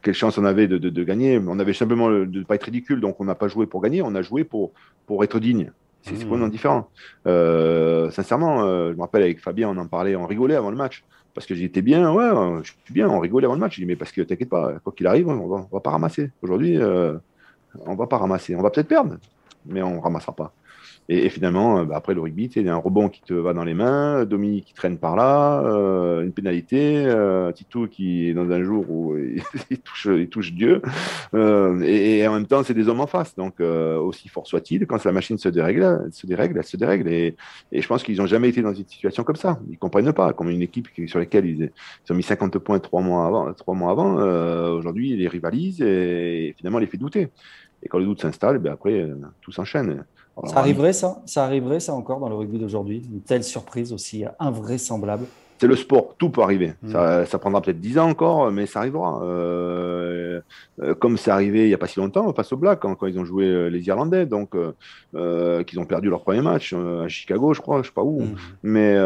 Euh, 0.05 0.11
quelle 0.11 0.15
chance 0.15 0.39
on 0.39 0.45
avait 0.45 0.69
de, 0.69 1.05
gagner. 1.05 1.41
On 1.47 1.59
avait 1.59 1.73
simplement 1.73 2.09
de 2.11 2.25
ne 2.25 2.45
pas 2.45 2.55
être 2.55 2.65
ridicule, 2.65 3.01
donc 3.01 3.21
on 3.21 3.25
n'a 3.25 3.35
pas 3.35 3.49
joué 3.49 3.67
pour 3.67 3.81
gagner, 3.81 4.03
on 4.03 4.15
a 4.15 4.23
joué 4.23 4.45
pour, 4.45 4.73
pour 5.07 5.25
être 5.25 5.41
digne. 5.41 5.71
C'est 6.03 6.13
mmh. 6.13 6.19
complètement 6.25 6.49
différent. 6.49 6.89
sincèrement, 7.25 8.61
je 8.61 8.95
me 8.95 9.01
rappelle 9.01 9.23
avec 9.23 9.41
Fabien, 9.41 9.71
on 9.71 9.77
en 9.79 9.87
parlait, 9.87 10.17
on 10.17 10.27
rigolait 10.27 10.57
avant 10.57 10.71
le 10.71 10.77
match. 10.77 11.05
Parce 11.33 11.47
que 11.47 11.55
j'étais 11.55 11.83
bien, 11.83 12.13
ouais, 12.13 12.31
je 12.63 12.71
suis 12.85 12.95
bien, 12.95 13.09
on 13.09 13.19
rigolait 13.19 13.47
avant 13.47 13.55
le 13.55 13.61
match. 13.61 13.75
Je 13.75 13.81
dis, 13.81 13.87
mais 13.87 13.97
parce 13.97 14.13
que 14.13 14.21
t'inquiète 14.21 14.51
pas, 14.51 14.75
quoi 14.85 14.93
qu'il 14.97 15.07
arrive, 15.07 15.29
on 15.29 15.49
va, 15.49 15.67
va 15.73 15.81
pas 15.81 15.91
ramasser. 15.91 16.31
Aujourd'hui, 16.43 16.79
on 16.79 17.95
va 17.95 18.07
pas 18.07 18.19
ramasser. 18.19 18.55
On 18.55 18.63
va 18.63 18.71
peut-être 18.71 18.89
perdre, 18.89 19.17
mais 19.67 19.83
on 19.83 19.97
ne 19.97 20.01
ramassera 20.01 20.33
pas. 20.33 20.53
Et, 21.09 21.29
finalement, 21.29 21.81
euh, 21.81 21.85
bah, 21.85 21.97
après 21.97 22.15
le 22.15 22.21
rugby, 22.21 22.45
il 22.57 22.69
un 22.69 22.77
rebond 22.77 23.09
qui 23.11 23.21
te 23.21 23.35
va 23.35 23.53
dans 23.53 23.65
les 23.65 23.75
mains, 23.75 24.25
Dominique 24.25 24.67
qui 24.67 24.75
traîne 24.75 24.99
par 24.99 25.17
là, 25.17 25.61
euh, 25.63 26.23
une 26.23 26.33
pénalité, 26.33 27.05
euh, 27.07 27.53
Titou 27.53 27.89
qui 27.89 28.29
est 28.29 28.35
dans 28.35 28.51
un 28.51 28.63
jour 28.63 28.91
où 28.91 29.17
il, 29.71 29.79
touche, 29.81 30.07
il 30.07 30.29
touche 30.29 30.53
Dieu. 30.53 30.81
et, 31.35 32.27
en 32.27 32.33
même 32.33 32.47
temps, 32.47 32.63
c'est 32.63 32.75
des 32.75 32.89
hommes 32.89 33.01
en 33.01 33.07
face. 33.07 33.35
Donc, 33.37 33.61
aussi 33.61 34.29
fort 34.29 34.47
soit-il, 34.47 34.87
quand 34.87 35.03
la 35.05 35.13
machine 35.13 35.37
se 35.37 35.49
dérègle, 35.49 36.03
elle 36.07 36.13
se 36.13 36.27
dérègle, 36.27 36.59
elle 36.59 36.65
se 36.65 36.77
dérègle. 36.77 37.09
Et, 37.09 37.37
je 37.73 37.87
pense 37.87 38.03
qu'ils 38.03 38.17
n'ont 38.19 38.27
jamais 38.27 38.49
été 38.49 38.63
dans 38.63 38.73
une 38.73 38.87
situation 38.87 39.25
comme 39.25 39.37
ça. 39.37 39.59
Ils 39.69 39.73
ne 39.73 39.77
comprennent 39.79 40.13
pas. 40.13 40.33
Comme 40.33 40.49
une 40.49 40.63
équipe 40.63 40.89
sur 41.07 41.19
laquelle 41.19 41.47
ils, 41.47 41.71
ont 42.11 42.15
mis 42.15 42.23
50 42.23 42.59
points 42.59 42.79
trois 42.79 43.03
mois 43.03 43.27
avant, 43.27 43.53
trois 43.53 43.75
mois 43.75 43.91
avant 43.91 44.15
aujourd'hui, 44.75 45.11
ils 45.11 45.19
les 45.19 45.29
rivalisent 45.29 45.83
et, 45.83 46.55
finalement, 46.57 46.79
les 46.79 46.87
fait 46.87 46.97
douter. 46.97 47.29
Et 47.85 47.89
quand 47.89 47.99
le 47.99 48.07
doute 48.07 48.23
s'installe, 48.23 48.59
ben 48.59 48.73
après, 48.73 49.03
euh, 49.03 49.15
tout 49.43 49.53
s'enchaîne. 49.53 50.05
Ça 50.45 50.59
arriverait, 50.59 50.93
ça 50.93 51.23
Ça 51.27 51.45
arriverait, 51.45 51.81
ça, 51.81 51.95
encore 51.95 52.19
dans 52.19 52.29
le 52.29 52.35
rugby 52.35 52.59
d'aujourd'hui 52.59 53.03
Une 53.11 53.21
telle 53.21 53.45
surprise 53.45 53.93
aussi 53.93 54.25
invraisemblable? 54.39 55.27
C'est 55.59 55.69
le 55.69 55.77
sport, 55.77 56.17
tout 56.19 56.31
peut 56.31 56.43
arriver. 56.43 56.75
Mm. 56.83 57.25
Ça, 57.27 57.39
prendra 57.39 57.63
peut-être 57.63 57.81
10 57.81 57.99
ans 57.99 58.11
encore, 58.11 58.51
mais 58.51 58.67
ça 58.67 58.81
arrivera. 58.81 59.23
Euh, 59.23 60.41
euh, 60.83 60.95
comme 60.97 61.17
c'est 61.17 61.31
arrivé 61.31 61.63
il 61.63 61.69
n'y 61.69 61.75
a 61.75 61.79
pas 61.79 61.87
si 61.87 62.01
longtemps 62.01 62.31
face 62.35 62.53
aux 62.53 62.57
Blacks, 62.57 62.81
quand, 62.81 63.07
ils 63.07 63.19
ont 63.19 63.25
joué 63.25 63.71
les 63.71 63.87
Irlandais, 63.87 64.27
donc 64.27 64.57
qu'ils 65.13 65.81
ont 65.81 65.87
perdu 65.87 66.11
leur 66.11 66.23
premier 66.23 66.43
match 66.43 66.73
à 66.75 67.09
Chicago, 67.09 67.55
je 67.55 67.61
crois, 67.61 67.77
je 67.77 67.83
ne 67.83 67.85
sais 67.85 67.93
pas 67.95 68.03
où. 68.03 68.23
Mm. 68.23 68.37
Mais 68.65 68.97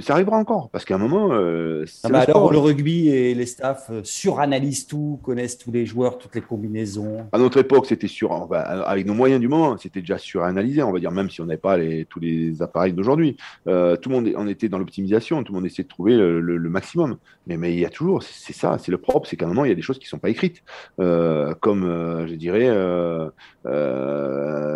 ça 0.00 0.14
arrivera 0.14 0.36
encore, 0.36 0.68
parce 0.70 0.84
qu'à 0.84 0.96
un 0.96 0.98
moment. 0.98 1.30
Euh, 1.32 1.86
ah 2.04 2.08
bah 2.10 2.20
alors, 2.20 2.52
le 2.52 2.58
rugby 2.58 3.08
et 3.08 3.34
les 3.34 3.46
staffs 3.46 3.88
euh, 3.90 4.00
suranalysent 4.04 4.86
tout, 4.86 5.18
connaissent 5.22 5.56
tous 5.56 5.72
les 5.72 5.86
joueurs, 5.86 6.18
toutes 6.18 6.34
les 6.34 6.42
combinaisons. 6.42 7.26
À 7.32 7.38
notre 7.38 7.58
époque, 7.58 7.86
c'était 7.86 8.06
sur. 8.06 8.52
avec 8.52 9.06
nos 9.06 9.14
moyens 9.14 9.40
du 9.40 9.48
moment, 9.48 9.78
c'était 9.78 10.00
déjà 10.00 10.18
suranalysé, 10.18 10.82
on 10.82 10.92
va 10.92 10.98
dire, 10.98 11.10
même 11.10 11.30
si 11.30 11.40
on 11.40 11.46
n'avait 11.46 11.56
pas 11.56 11.78
les, 11.78 12.04
tous 12.04 12.20
les 12.20 12.60
appareils 12.60 12.92
d'aujourd'hui. 12.92 13.36
Euh, 13.66 13.96
tout 13.96 14.10
le 14.10 14.16
monde 14.16 14.30
on 14.36 14.46
était 14.46 14.68
dans 14.68 14.78
l'optimisation, 14.78 15.42
tout 15.42 15.52
le 15.52 15.58
monde 15.58 15.66
essayait 15.66 15.84
de 15.84 15.88
trouver 15.88 16.16
le, 16.16 16.68
maximum. 16.68 17.16
Mais, 17.46 17.56
mais 17.56 17.72
il 17.72 17.80
y 17.80 17.86
a 17.86 17.90
toujours, 17.90 18.22
c'est 18.22 18.52
ça, 18.52 18.76
c'est 18.78 18.92
le 18.92 18.98
propre, 18.98 19.26
c'est 19.26 19.36
qu'à 19.36 19.46
un 19.46 19.48
moment, 19.48 19.64
il 19.64 19.68
y 19.68 19.72
a 19.72 19.74
des 19.74 19.80
choses 19.82 19.98
qui 19.98 20.04
ne 20.04 20.10
sont 20.10 20.18
pas 20.18 20.28
écrites. 20.28 20.62
comme, 20.98 22.26
je 22.28 22.34
dirais, 22.34 22.68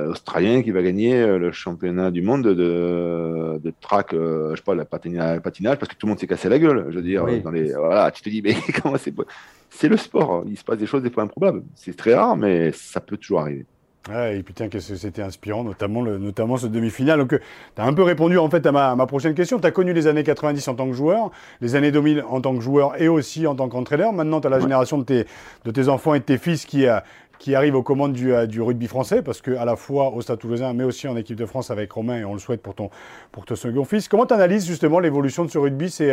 Australien 0.09 0.63
qui 0.63 0.71
va 0.71 0.83
gagner 0.83 1.27
le 1.39 1.53
championnat 1.53 2.11
du 2.11 2.23
monde 2.23 2.45
de, 2.45 3.61
de 3.63 3.75
track, 3.83 4.13
je 4.13 4.55
sais 4.57 4.63
pas, 4.63 4.75
la 4.75 4.87
patinage, 5.41 5.79
parce 5.79 5.89
que 5.89 5.97
tout 5.97 6.07
le 6.07 6.11
monde 6.11 6.19
s'est 6.19 6.27
cassé 6.27 6.49
la 6.49 6.59
gueule. 6.59 6.87
Je 6.91 6.97
veux 6.97 7.03
dire, 7.03 7.25
dans 7.43 7.51
les, 7.51 7.73
voilà, 7.73 8.11
tu 8.11 8.23
te 8.23 8.29
dis, 8.29 8.43
mais 8.43 8.55
comment 8.83 8.97
c'est 8.99 9.15
C'est 9.71 9.89
le 9.89 9.97
sport. 9.97 10.45
Il 10.47 10.57
se 10.57 10.65
passe 10.65 10.79
des 10.79 10.87
choses 10.87 11.03
des 11.03 11.11
fois 11.11 11.23
improbables. 11.25 11.63
C'est 11.75 11.97
très 11.97 12.15
rare, 12.15 12.37
mais 12.37 12.73
ça 12.73 13.01
peut 13.01 13.17
toujours 13.17 13.41
arriver. 13.41 13.67
Ouais, 14.09 14.39
et 14.39 14.43
putain, 14.43 14.69
qu'est-ce 14.69 14.89
que 14.89 14.95
c'était 14.97 15.23
inspirant, 15.23 15.63
notamment, 15.63 16.03
le, 16.03 16.19
notamment 16.19 16.57
ce 16.57 16.67
demi-finale. 16.67 17.21
Donc, 17.21 17.39
tu 17.39 17.81
as 17.81 17.85
un 17.85 17.93
peu 17.93 18.03
répondu 18.03 18.37
en 18.37 18.51
fait 18.51 18.67
à 18.67 18.73
ma, 18.73 18.97
ma 18.97 19.07
prochaine 19.07 19.35
question. 19.35 19.61
Tu 19.61 19.67
as 19.67 19.71
connu 19.71 19.93
les 19.93 20.09
années 20.09 20.25
90 20.25 20.67
en 20.67 20.75
tant 20.75 20.89
que 20.89 20.93
joueur, 20.93 21.31
les 21.61 21.77
années 21.77 21.93
2000 21.93 22.25
en 22.29 22.41
tant 22.41 22.53
que 22.57 22.61
joueur 22.61 23.01
et 23.01 23.07
aussi 23.07 23.47
en 23.47 23.55
tant 23.55 23.69
qu'entraîneur. 23.69 24.13
Maintenant, 24.13 24.41
tu 24.41 24.49
as 24.49 24.51
la 24.51 24.59
génération 24.59 24.99
de 24.99 25.05
tes, 25.05 25.27
de 25.65 25.71
tes 25.71 25.89
enfants 25.89 26.15
et 26.15 26.19
de 26.19 26.25
tes 26.25 26.39
fils 26.39 26.67
qui, 26.67 26.87
a 26.87 27.05
qui 27.43 27.57
arrive 27.57 27.75
aux 27.75 27.83
commandes 27.83 28.13
du, 28.13 28.33
du, 28.47 28.63
rugby 28.63 28.87
français, 28.87 29.21
parce 29.21 29.41
que 29.41 29.51
à 29.57 29.65
la 29.65 29.75
fois 29.75 30.11
au 30.15 30.21
Stade 30.21 30.39
Toulousain, 30.39 30.75
mais 30.75 30.85
aussi 30.85 31.09
en 31.09 31.17
équipe 31.17 31.37
de 31.37 31.45
France 31.45 31.73
avec 31.73 31.91
Romain, 31.91 32.19
et 32.19 32.25
on 32.25 32.35
le 32.35 32.39
souhaite 32.39 32.63
pour 32.63 32.77
ton, 32.77 32.89
pour 33.33 33.45
ton 33.45 33.57
second 33.57 33.85
fils. 33.85 34.07
Comment 34.07 34.27
tu 34.27 34.35
analyses 34.35 34.65
justement 34.65 35.01
l'évolution 35.01 35.45
de 35.45 35.51
ce 35.51 35.59
rugby? 35.59 35.91
C'est 35.91 36.13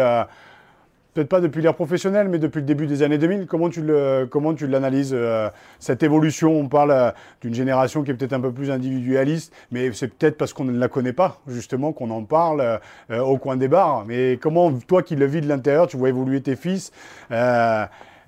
peut-être 1.13 1.29
pas 1.29 1.39
depuis 1.39 1.61
l'ère 1.61 1.75
professionnelle, 1.75 2.29
mais 2.29 2.39
depuis 2.39 2.61
le 2.61 2.65
début 2.65 2.87
des 2.87 3.03
années 3.03 3.19
2000. 3.19 3.45
Comment 3.45 3.69
tu 3.69 3.83
le, 3.83 4.27
comment 4.27 4.55
tu 4.55 4.65
l'analyses 4.65 5.11
euh, 5.13 5.49
cette 5.77 6.01
évolution? 6.01 6.51
On 6.51 6.67
parle 6.67 6.91
euh, 6.91 7.11
d'une 7.41 7.53
génération 7.53 8.01
qui 8.01 8.09
est 8.09 8.15
peut-être 8.15 8.33
un 8.33 8.39
peu 8.39 8.51
plus 8.51 8.71
individualiste, 8.71 9.53
mais 9.69 9.91
c'est 9.93 10.07
peut-être 10.07 10.35
parce 10.35 10.51
qu'on 10.51 10.65
ne 10.65 10.75
la 10.77 10.87
connaît 10.87 11.13
pas 11.13 11.41
justement 11.47 11.93
qu'on 11.93 12.09
en 12.09 12.23
parle 12.23 12.79
euh, 13.11 13.19
au 13.21 13.37
coin 13.37 13.55
des 13.55 13.67
bars. 13.67 14.05
Mais 14.07 14.39
comment 14.41 14.71
toi 14.71 15.03
qui 15.03 15.15
le 15.15 15.27
vis 15.27 15.41
de 15.41 15.47
l'intérieur, 15.47 15.85
tu 15.85 15.97
vois 15.97 16.09
évoluer 16.09 16.41
tes 16.41 16.55
fils 16.55 16.91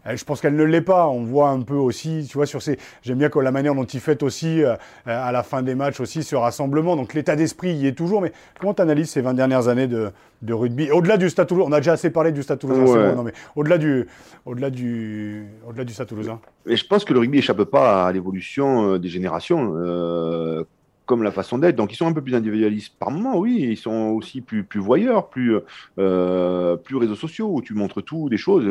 je 0.06 0.24
pense 0.24 0.42
qu'elle 0.42 0.56
ne 0.56 0.64
l'est 0.64 0.82
pas. 0.82 1.08
On 1.08 1.24
voit 1.24 1.50
un 1.50 1.62
peu 1.62 1.76
aussi, 1.76 2.26
tu 2.30 2.38
vois, 2.38 2.46
sur 2.46 2.62
ces. 2.62 2.78
J'aime 3.04 3.18
bien 3.18 3.30
la 3.42 3.52
manière 3.52 3.76
dont 3.76 3.86
ils 3.86 4.00
fêtent 4.00 4.24
aussi 4.24 4.62
à 5.06 5.32
la 5.32 5.44
fin 5.44 5.62
des 5.62 5.76
matchs 5.76 6.00
aussi 6.00 6.24
ce 6.24 6.36
rassemblement. 6.36 6.96
Donc 6.96 7.14
l'état 7.14 7.36
d'esprit 7.36 7.74
y 7.74 7.88
est 7.88 7.94
toujours. 7.94 8.22
Mais 8.22 8.32
comment 8.60 8.74
tu 8.74 8.82
analyses 8.82 9.10
ces 9.10 9.22
20 9.22 9.34
dernières 9.34 9.68
années 9.68 9.88
de, 9.88 10.12
de 10.42 10.54
rugby? 10.54 10.92
Au-delà 10.92 11.18
du 11.18 11.30
Stade 11.30 11.48
Toulousain, 11.48 11.70
on 11.70 11.74
a 11.74 11.78
déjà 11.80 11.94
assez 11.94 12.10
parlé 12.10 12.32
du 12.32 12.44
Stade 12.44 12.60
Toulousain, 12.60 13.16
non, 13.16 13.24
mais 13.24 13.34
au-delà 13.56 13.78
du, 13.78 14.08
au-delà 14.46 14.70
du, 14.70 15.46
au-delà 15.68 15.84
du 15.84 15.94
Stade 15.94 16.08
Toulousain. 16.08 16.40
Mais 16.66 16.76
je 16.76 16.86
pense 16.86 17.06
que 17.06 17.14
le 17.14 17.20
rugby 17.20 17.38
n'échappe 17.38 17.64
pas 17.64 18.08
à 18.08 18.12
l'évolution 18.12 18.94
euh, 18.94 19.00
des 19.00 19.10
générations, 19.10 19.74
euh, 19.76 20.64
comme 21.12 21.24
la 21.24 21.32
façon 21.32 21.58
d'être. 21.58 21.76
Donc 21.76 21.92
ils 21.92 21.98
sont 21.98 22.08
un 22.08 22.14
peu 22.14 22.22
plus 22.22 22.36
individualistes 22.36 22.96
par 22.98 23.12
moment, 23.12 23.38
oui. 23.38 23.68
Ils 23.70 23.76
sont 23.76 24.12
aussi 24.16 24.40
plus, 24.40 24.64
plus 24.64 24.80
voyeurs, 24.80 25.28
plus, 25.28 25.58
euh, 26.00 26.78
plus 26.78 26.96
réseaux 26.96 27.16
sociaux 27.16 27.50
où 27.54 27.62
tu 27.62 27.74
montres 27.74 28.02
tout, 28.02 28.30
des 28.30 28.38
choses 28.38 28.66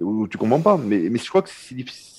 où 0.00 0.26
tu 0.26 0.38
comprends 0.38 0.62
pas. 0.62 0.78
Mais, 0.78 1.14
je 1.14 1.28
crois 1.28 1.42
que 1.42 1.50
c'est 1.50 1.74
difficile 1.74 2.12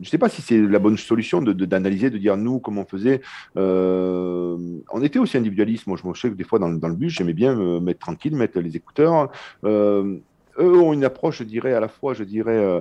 je 0.00 0.06
ne 0.06 0.10
sais 0.10 0.18
pas 0.18 0.28
si 0.28 0.42
c'est 0.42 0.60
la 0.60 0.80
bonne 0.80 0.96
solution 0.96 1.40
d'analyser, 1.40 2.10
de, 2.10 2.14
de, 2.16 2.18
dire 2.18 2.36
nous 2.36 2.58
comment 2.58 2.82
on 2.82 2.84
faisait. 2.84 3.20
Euh, 3.56 4.56
on 4.90 5.02
était 5.02 5.20
aussi 5.20 5.36
individualiste. 5.36 5.86
Moi, 5.86 5.96
je 6.02 6.08
me 6.08 6.14
sais 6.14 6.30
que 6.30 6.34
des 6.34 6.42
fois 6.42 6.58
dans, 6.58 6.68
dans 6.70 6.88
le 6.88 6.96
bus, 6.96 7.12
j'aimais 7.12 7.32
bien 7.32 7.54
me 7.54 7.78
mettre 7.78 8.00
tranquille, 8.00 8.34
mettre 8.34 8.58
les 8.58 8.74
écouteurs. 8.74 9.30
Euh, 9.62 10.16
eux 10.58 10.78
ont 10.80 10.92
une 10.92 11.04
approche, 11.04 11.38
je 11.38 11.44
dirais, 11.44 11.74
à 11.74 11.80
la 11.80 11.88
fois, 11.88 12.12
je 12.14 12.24
dirais, 12.24 12.56
euh, 12.56 12.80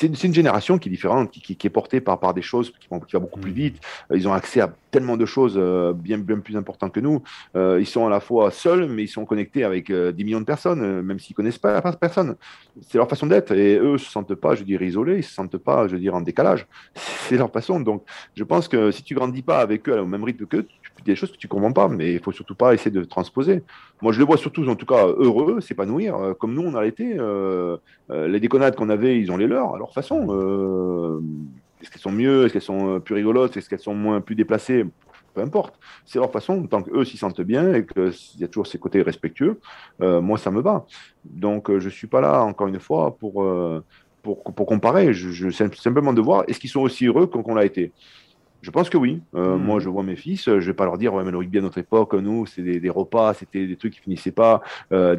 c'est 0.00 0.24
une, 0.24 0.34
génération 0.34 0.78
qui 0.78 0.88
est 0.88 0.92
différente, 0.92 1.30
qui, 1.30 1.58
est 1.62 1.70
portée 1.70 2.00
par, 2.00 2.18
par 2.18 2.32
des 2.32 2.40
choses 2.40 2.72
qui 2.80 2.88
vont, 2.88 3.00
qui 3.00 3.12
va 3.12 3.18
beaucoup 3.18 3.38
plus 3.38 3.50
mm. 3.50 3.54
vite. 3.54 3.80
Euh, 4.10 4.16
ils 4.16 4.26
ont 4.26 4.32
accès 4.32 4.60
à 4.60 4.72
tellement 4.90 5.18
de 5.18 5.26
choses 5.26 5.54
euh, 5.56 5.92
bien, 5.92 6.16
bien 6.16 6.38
plus 6.38 6.56
importantes 6.56 6.92
que 6.92 7.00
nous. 7.00 7.22
Euh, 7.54 7.78
ils 7.78 7.86
sont 7.86 8.06
à 8.06 8.10
la 8.10 8.20
fois 8.20 8.50
seuls, 8.50 8.88
mais 8.88 9.02
ils 9.02 9.08
sont 9.08 9.26
connectés 9.26 9.62
avec 9.62 9.92
des 9.92 10.24
millions 10.24 10.40
de 10.40 10.46
personnes, 10.46 11.02
même 11.02 11.18
s'ils 11.18 11.36
connaissent 11.36 11.58
pas, 11.58 11.80
personne. 12.00 12.36
C'est 12.80 12.96
leur 12.96 13.08
façon 13.08 13.26
d'être. 13.26 13.52
Et 13.52 13.76
eux 13.76 13.98
se 13.98 14.10
sentent 14.10 14.34
pas, 14.34 14.54
je 14.54 14.64
dirais, 14.64 14.86
isolés. 14.86 15.18
Ils 15.18 15.24
se 15.24 15.34
sentent 15.34 15.58
pas, 15.58 15.86
je 15.86 15.96
dirais, 15.96 16.16
en 16.16 16.22
décalage. 16.22 16.66
C'est 16.94 17.36
leur 17.36 17.50
façon. 17.50 17.80
Donc, 17.80 18.04
je 18.34 18.44
pense 18.44 18.68
que 18.68 18.90
si 18.90 19.02
tu 19.02 19.14
grandis 19.14 19.42
pas 19.42 19.58
avec 19.58 19.88
eux 19.88 20.00
au 20.00 20.06
même 20.06 20.24
rythme 20.24 20.46
qu'eux, 20.46 20.66
des 21.04 21.16
choses 21.16 21.32
que 21.32 21.36
tu 21.36 21.48
comprends 21.48 21.72
pas, 21.72 21.88
mais 21.88 22.12
il 22.12 22.20
faut 22.20 22.32
surtout 22.32 22.54
pas 22.54 22.74
essayer 22.74 22.90
de 22.90 23.04
transposer. 23.04 23.62
Moi, 24.02 24.12
je 24.12 24.18
les 24.18 24.24
vois 24.24 24.36
surtout, 24.36 24.66
en 24.68 24.76
tout 24.76 24.86
cas, 24.86 25.06
heureux, 25.06 25.60
s'épanouir, 25.60 26.16
euh, 26.16 26.34
comme 26.34 26.54
nous, 26.54 26.62
on 26.62 26.74
a 26.74 26.86
été. 26.86 27.16
Euh, 27.18 27.76
euh, 28.10 28.28
les 28.28 28.40
déconnades 28.40 28.76
qu'on 28.76 28.88
avait, 28.88 29.18
ils 29.18 29.30
ont 29.30 29.36
les 29.36 29.46
leurs, 29.46 29.74
à 29.74 29.78
leur 29.78 29.92
façon. 29.92 30.24
est-ce 31.80 31.90
qu'elles 31.90 32.00
sont 32.00 32.12
mieux 32.12 32.44
Est-ce 32.44 32.52
qu'elles 32.52 32.62
sont 32.62 33.00
plus 33.00 33.14
rigolotes 33.14 33.56
Est-ce 33.56 33.68
qu'elles 33.68 33.78
sont 33.78 33.94
moins 33.94 34.20
plus 34.20 34.34
déplacées? 34.34 34.84
Peu 35.32 35.42
importe, 35.42 35.78
c'est 36.04 36.18
leur 36.18 36.32
façon, 36.32 36.66
tant 36.66 36.82
qu'eux 36.82 37.04
s'y 37.04 37.16
sentent 37.16 37.40
bien 37.40 37.72
et 37.72 37.86
qu'il 37.86 38.40
y 38.40 38.44
a 38.44 38.48
toujours 38.48 38.66
ces 38.66 38.78
côtés 38.78 39.00
respectueux, 39.00 39.60
moi 40.00 40.38
ça 40.38 40.50
me 40.50 40.60
va. 40.60 40.86
Donc 41.24 41.70
je 41.70 41.84
ne 41.84 41.90
suis 41.90 42.08
pas 42.08 42.20
là, 42.20 42.42
encore 42.42 42.66
une 42.66 42.80
fois, 42.80 43.16
pour, 43.16 43.46
pour, 44.22 44.42
pour 44.42 44.66
comparer, 44.66 45.14
je, 45.14 45.30
je 45.30 45.50
simplement 45.50 46.12
de 46.12 46.20
voir 46.20 46.42
est-ce 46.48 46.58
qu'ils 46.58 46.70
sont 46.70 46.80
aussi 46.80 47.06
heureux 47.06 47.28
qu'on 47.28 47.54
l'a 47.54 47.64
été? 47.64 47.92
Je 48.62 48.70
pense 48.70 48.90
que 48.90 48.98
oui. 48.98 49.20
Euh, 49.34 49.56
hmm. 49.56 49.62
Moi, 49.62 49.80
je 49.80 49.88
vois 49.88 50.02
mes 50.02 50.16
fils, 50.16 50.44
je 50.44 50.58
vais 50.58 50.74
pas 50.74 50.84
leur 50.84 50.98
dire, 50.98 51.14
ouais, 51.14 51.24
mais 51.24 51.30
le 51.30 51.38
rugby 51.38 51.58
à 51.58 51.62
notre 51.62 51.78
époque, 51.78 52.14
nous, 52.14 52.46
c'est 52.46 52.62
des, 52.62 52.90
repas, 52.90 53.34
c'était 53.34 53.66
des 53.66 53.76
trucs 53.76 53.94
qui 53.94 54.00
finissaient 54.00 54.32
pas. 54.32 54.62
Euh, 54.92 55.16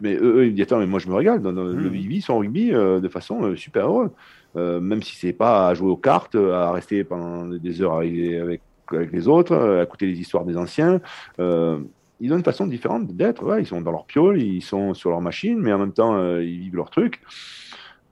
mais 0.00 0.14
eux, 0.14 0.44
ils 0.44 0.50
me 0.50 0.56
disent, 0.56 0.62
attends, 0.62 0.78
mais 0.78 0.86
moi, 0.86 1.00
je 1.00 1.08
me 1.08 1.14
régale. 1.14 1.42
Dans, 1.42 1.52
le 1.52 1.72
hmm. 1.72 1.88
rugby, 1.88 2.20
son 2.20 2.38
rugby 2.38 2.72
euh, 2.72 3.00
de 3.00 3.08
façon 3.08 3.56
super 3.56 3.86
heureuse. 3.86 4.10
même 4.54 5.02
si 5.02 5.16
c'est 5.16 5.32
pas 5.32 5.68
à 5.68 5.74
jouer 5.74 5.90
aux 5.90 5.96
cartes, 5.96 6.34
à 6.34 6.72
rester 6.72 7.04
pendant 7.04 7.46
des 7.46 7.82
heures 7.82 7.94
avec, 7.94 8.60
avec, 8.92 9.12
les 9.12 9.28
autres, 9.28 9.54
à 9.54 9.82
écouter 9.82 10.06
les 10.06 10.18
histoires 10.18 10.44
des 10.44 10.56
anciens. 10.56 11.00
ils 11.38 12.32
ont 12.32 12.36
une 12.36 12.44
façon 12.44 12.66
différente 12.66 13.08
d'être. 13.08 13.42
Ouais, 13.44 13.62
ils 13.62 13.66
sont 13.66 13.80
dans 13.80 13.92
leur 13.92 14.04
piole, 14.04 14.40
ils 14.40 14.62
sont 14.62 14.92
sur 14.92 15.10
leur 15.10 15.20
machine, 15.20 15.58
mais 15.58 15.72
en 15.72 15.78
même 15.78 15.92
temps, 15.92 16.38
ils 16.38 16.60
vivent 16.60 16.76
leur 16.76 16.90
truc 16.90 17.22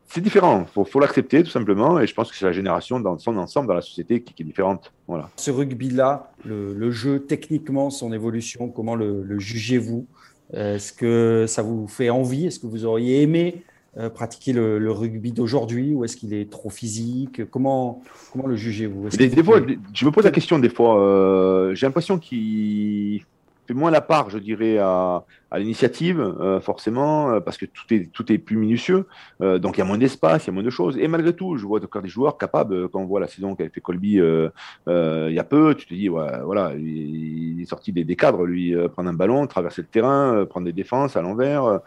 c'est 0.09 0.21
différent. 0.21 0.67
Il 0.77 0.85
faut, 0.85 1.01
l'accepter 1.01 1.43
tout 1.43 1.51
simplement. 1.51 2.01
Et 2.01 2.07
je 2.07 2.15
pense 2.15 2.31
que 2.31 2.37
c'est 2.37 2.45
la 2.45 2.53
génération 2.53 3.01
dans 3.01 3.19
son 3.19 3.37
ensemble, 3.37 3.69
dans 3.69 3.75
la 3.75 3.83
société, 3.83 4.23
qui, 4.23 4.43
est 4.43 4.47
différente. 4.47 4.93
Voilà. 5.09 5.31
Ce 5.37 5.51
rugby-là, 5.51 6.33
le, 6.45 6.91
jeu, 6.91 7.21
techniquement, 7.21 7.91
son 7.91 8.13
évolution, 8.13 8.69
comment 8.69 8.95
le, 8.95 9.39
jugez-vous? 9.39 10.07
Est-ce 10.53 10.93
que 10.93 11.47
ça 11.49 11.63
vous 11.63 11.89
fait 11.89 12.11
envie? 12.11 12.47
Est-ce 12.47 12.61
que 12.61 12.67
vous 12.67 12.85
auriez 12.85 13.23
aimé 13.23 13.63
euh, 13.99 14.09
pratiquer 14.09 14.53
le, 14.53 14.91
rugby 14.91 15.33
d'aujourd'hui? 15.33 15.93
Ou 15.93 16.05
est-ce 16.05 16.17
qu'il 16.17 16.35
est 16.35 16.51
trop 16.51 16.71
physique? 16.71 17.49
Comment, 17.51 18.03
comment 18.33 18.47
le 18.47 18.55
jugez-vous? 18.55 19.09
Des, 19.09 19.43
fois, 19.43 19.61
Je 19.93 20.05
me 20.05 20.11
pose 20.11 20.25
la 20.25 20.31
question 20.31 20.59
des 20.59 20.69
fois. 20.69 21.01
Euh, 21.01 21.75
j'ai 21.75 21.87
l'impression 21.87 22.19
qu'il 22.19 23.23
fait 23.67 23.75
moins 23.75 23.91
la 23.91 24.01
part, 24.01 24.31
je 24.31 24.39
dirais, 24.39 24.79
à, 24.79 25.25
l'initiative, 25.55 26.21
euh, 26.21 26.61
forcément, 26.61 27.31
euh, 27.31 27.41
parce 27.41 27.57
que 27.57 27.67
tout 27.67 27.85
est, 27.91 28.11
tout 28.13 28.31
est 28.33 28.39
plus 28.39 28.57
minutieux. 28.57 29.07
Euh, 29.41 29.59
donc 29.59 29.77
il 29.77 29.81
y 29.81 29.83
a 29.83 29.85
moins 29.85 29.99
d'espace, 29.99 30.45
il 30.45 30.47
y 30.49 30.51
a 30.51 30.53
moins 30.53 30.63
de 30.63 30.71
choses. 30.71 30.99
Et 30.99 31.09
malgré 31.09 31.35
tout, 31.35 31.57
je 31.57 31.65
vois 31.67 31.83
encore 31.83 32.03
des 32.03 32.09
joueurs 32.09 32.37
capables, 32.39 32.89
quand 32.89 33.01
on 33.01 33.07
voit 33.07 33.21
la 33.21 33.29
saison 33.29 33.55
qu'a 33.55 33.69
fait 33.69 33.81
Colby 33.81 34.15
il 34.15 35.33
y 35.33 35.39
a 35.39 35.45
peu, 35.45 35.75
tu 35.75 35.87
te 35.87 35.95
dis, 35.95 36.09
ouais, 36.09 36.41
voilà, 36.45 36.73
il, 36.77 37.61
est 37.61 37.65
sorti 37.65 37.93
des, 37.93 38.05
des, 38.05 38.17
cadres, 38.17 38.45
lui, 38.45 38.75
prendre 38.93 39.09
un 39.09 39.15
ballon, 39.15 39.47
traverser 39.47 39.83
le 39.83 39.89
terrain, 39.89 40.45
prendre 40.47 40.67
des 40.67 40.73
défenses 40.73 41.17
à 41.17 41.23
l'envers. 41.23 41.81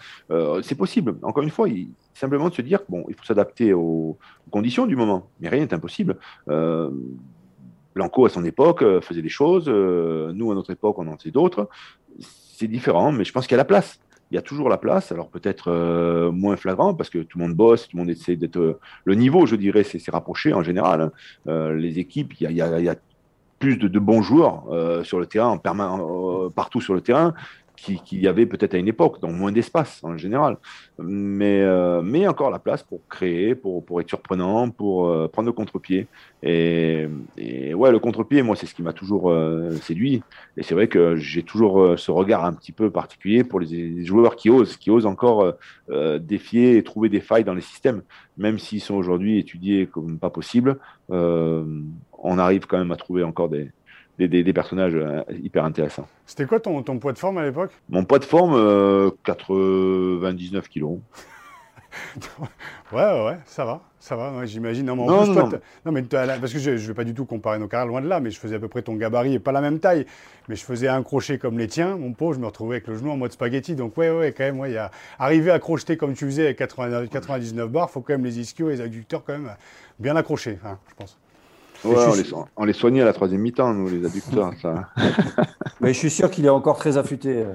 c'est 0.62 0.76
possible. 0.76 1.16
Encore 1.22 1.44
une 1.44 1.50
fois, 1.50 1.70
il, 1.70 1.90
simplement 2.14 2.50
de 2.50 2.54
se 2.54 2.62
dire, 2.62 2.80
bon, 2.90 3.06
il 3.08 3.16
faut 3.16 3.24
s'adapter 3.24 3.74
aux, 3.74 4.18
conditions 4.52 4.88
du 4.88 4.96
moment. 4.96 5.30
Mais 5.40 5.50
rien 5.50 5.62
n'est 5.62 5.74
impossible. 5.74 6.18
Blanco, 7.96 8.26
à 8.26 8.30
son 8.30 8.46
époque, 8.46 8.82
euh, 8.82 9.02
faisait 9.02 9.22
des 9.22 9.30
choses. 9.30 9.66
Euh, 9.68 10.32
nous, 10.34 10.52
à 10.52 10.56
notre 10.56 10.72
époque, 10.72 10.98
on 11.00 11.08
en 11.08 11.18
faisait 11.18 11.32
d'autres. 11.32 11.70
C'est 12.20 12.68
différent, 12.68 13.12
mais 13.12 13.24
je 13.24 13.32
pense 13.32 13.48
qu'il 13.48 13.54
y 13.54 13.56
a 13.56 13.58
la 13.58 13.66
place. 13.66 14.00
Il 14.32 14.36
y 14.36 14.38
a 14.38 14.42
toujours 14.42 14.70
la 14.70 14.78
place. 14.78 15.12
Alors 15.12 15.30
peut-être 15.30 15.72
euh, 15.72 16.32
moins 16.32 16.56
flagrant 16.56 16.94
parce 16.94 17.10
que 17.10 17.20
tout 17.20 17.40
le 17.40 17.46
monde 17.46 17.56
bosse, 17.56 17.88
tout 17.88 17.98
le 17.98 18.04
monde 18.04 18.10
essaie 18.12 18.36
d'être. 18.36 18.80
le 19.06 19.16
niveau, 19.16 19.46
je 19.46 19.56
dirais, 19.56 19.84
c'est 19.84 20.12
rapproché 20.12 20.54
en 20.54 20.62
général. 20.62 21.12
Hein. 21.48 21.72
les 21.72 21.98
équipes, 21.98 22.34
il 22.40 22.52
y 22.52 22.62
a, 22.62 22.96
plus 23.58 23.76
de, 23.78 24.00
bons 24.00 24.22
joueurs 24.22 24.64
sur 25.04 25.20
le 25.20 25.26
terrain, 25.26 25.58
partout 26.56 26.80
sur 26.80 26.94
le 26.94 27.02
terrain 27.02 27.34
qu'il 27.80 28.20
y 28.22 28.28
avait 28.28 28.46
peut-être 28.46 28.74
à 28.74 28.78
une 28.78 28.88
époque, 28.88 29.20
donc 29.22 29.34
moins 29.34 29.52
d'espace 29.52 30.04
en 30.04 30.18
général. 30.18 30.58
Mais, 31.00 31.62
euh, 31.62 32.02
mais 32.02 32.28
encore 32.28 32.52
la 32.52 32.60
place 32.60 32.84
pour 32.84 33.02
créer, 33.08 33.56
pour, 33.56 33.84
pour 33.84 34.02
être 34.02 34.10
surprenant, 34.10 34.70
pour 34.70 35.08
euh, 35.08 35.28
prendre 35.28 35.48
le 35.48 35.54
contre-pied. 35.54 36.08
Et, 36.44 37.08
ouais, 37.74 37.92
le 37.92 38.00
contre-pied, 38.00 38.42
moi, 38.42 38.56
c'est 38.56 38.66
ce 38.66 38.76
qui 38.76 38.84
m'a 38.84 38.94
toujours 38.94 39.30
euh, 39.30 39.72
séduit. 39.82 40.22
Et 40.58 40.64
c'est 40.64 40.76
vrai 40.76 40.88
que 40.88 41.16
j'ai 41.16 41.44
toujours 41.44 41.98
ce 41.98 42.12
regard 42.12 42.46
un 42.46 42.54
petit 42.54 42.72
peu 42.72 42.90
particulier 42.90 43.44
pour 43.44 43.60
les, 43.60 44.06
joueurs 44.06 44.36
qui 44.36 44.50
osent, 44.50 44.78
qui 44.78 44.92
osent 44.92 45.06
encore 45.06 45.54
défier 46.20 46.78
et 46.78 46.84
trouver 46.84 47.10
des 47.10 47.22
failles 47.22 47.44
dans 47.44 47.54
les 47.54 47.62
systèmes, 47.62 48.02
même 48.38 48.60
s'ils 48.60 48.82
sont 48.82 48.96
aujourd'hui 48.96 49.40
étudiés 49.40 49.88
comme 49.88 50.20
pas 50.20 50.30
possible. 50.30 50.78
on 51.10 52.38
arrive 52.38 52.66
quand 52.68 52.78
même 52.78 52.92
à 52.92 52.98
trouver 52.98 53.24
encore 53.24 53.50
des, 53.50 53.72
des, 54.28 54.54
personnages 54.54 54.96
euh, 54.96 55.22
hyper 55.42 55.64
intéressants. 55.64 56.08
C'était 56.26 56.46
quoi 56.46 56.60
ton, 56.60 56.82
ton, 56.84 57.00
poids 57.00 57.14
de 57.14 57.18
forme 57.18 57.38
à 57.38 57.46
l'époque? 57.46 57.72
Mon 57.90 58.04
poids 58.04 58.20
de 58.20 58.26
forme, 58.26 58.54
99 59.24 60.64
euh, 60.64 60.68
kilos. 60.68 61.00
ouais, 62.92 63.26
ouais, 63.26 63.38
ça 63.46 63.66
va, 63.66 63.82
ça 64.00 64.16
va, 64.16 64.46
j'imagine. 64.46 64.86
Non, 64.86 65.92
mais, 65.92 66.04
parce 66.04 66.54
que 66.54 66.60
je 66.60 66.72
ne 66.72 66.78
vais 66.78 66.94
pas 66.94 67.04
du 67.04 67.14
tout 67.14 67.26
comparer 67.26 67.58
nos 67.58 67.68
carrières, 67.68 67.88
loin 67.88 68.02
de 68.02 68.08
là, 68.08 68.20
mais 68.20 68.30
je 68.30 68.40
faisais 68.40 68.56
à 68.56 68.60
peu 68.60 68.68
près 68.68 68.82
ton 68.82 68.96
gabarit 68.96 69.34
et 69.34 69.40
pas 69.40 69.52
la 69.52 69.62
même 69.62 69.80
taille, 69.80 70.06
mais 70.48 70.56
je 70.56 70.64
faisais 70.64 70.88
un 70.88 71.02
crochet 71.02 71.38
comme 71.38 71.58
les 71.58 71.68
tiens, 71.68 71.98
mon 71.98 72.14
pauvre, 72.14 72.34
je 72.34 72.40
me 72.40 72.46
retrouvais 72.46 72.76
avec 72.76 72.88
le 72.88 72.96
genou 72.96 73.12
en 73.12 73.18
mode 73.18 73.32
spaghetti, 73.32 73.76
donc 73.76 73.98
ouais, 73.98 74.12
ouais, 74.12 74.34
quand 74.34 74.44
même, 74.44 74.60
ouais, 74.60 74.72
y 74.72 74.78
a... 74.78 74.92
arriver 75.18 75.52
à 75.52 75.60
crocheter 75.60 75.98
comme 75.98 76.14
tu 76.14 76.26
faisais 76.26 76.46
avec 76.46 76.58
99 76.58 77.70
bars, 77.70 77.90
faut 77.90 78.02
quand 78.02 78.14
même 78.14 78.26
les 78.26 78.40
ischios 78.40 78.70
et 78.70 78.74
les 78.74 78.82
adducteurs 78.82 79.24
quand 79.24 79.34
même 79.34 79.56
bien 79.98 80.16
accrochés, 80.16 80.60
hein, 80.64 80.78
je 80.90 80.96
pense 80.96 81.18
on, 81.84 82.66
les, 82.66 82.74
soignait 82.74 83.02
à 83.02 83.06
la 83.06 83.14
troisième 83.14 83.42
mi-temps, 83.42 83.74
nous, 83.74 83.88
les 83.90 84.06
adducteurs. 84.06 84.52
ça. 84.62 84.90
Mais 85.82 85.94
je 85.94 86.00
suis 86.00 86.10
sûr 86.10 86.30
qu'il 86.30 86.46
est 86.46 86.50
encore 86.50 86.78
très 86.78 86.98
affûté. 86.98 87.44
Euh. 87.46 87.54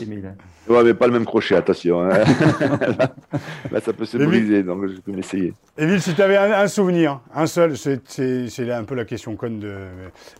Émile. 0.00 0.34
Ouais, 0.66 0.82
mais 0.82 0.94
pas 0.94 1.06
le 1.06 1.12
même 1.12 1.26
crochet, 1.26 1.54
attention. 1.56 2.00
hein. 2.00 2.08
là, 3.70 3.80
ça 3.80 3.92
peut 3.92 4.06
se 4.06 4.16
Émile- 4.16 4.28
briser, 4.28 4.62
donc 4.62 4.86
je 4.86 4.98
peux 5.00 5.12
m'essayer. 5.12 5.52
Émile, 5.76 6.00
si 6.00 6.14
tu 6.14 6.22
avais 6.22 6.38
un, 6.38 6.52
un 6.52 6.68
souvenir, 6.68 7.20
un 7.34 7.46
seul, 7.46 7.76
c'est- 7.76 8.70
un 8.72 8.84
peu 8.84 8.94
la 8.94 9.04
question 9.04 9.36
conne 9.36 9.60
de. 9.60 9.74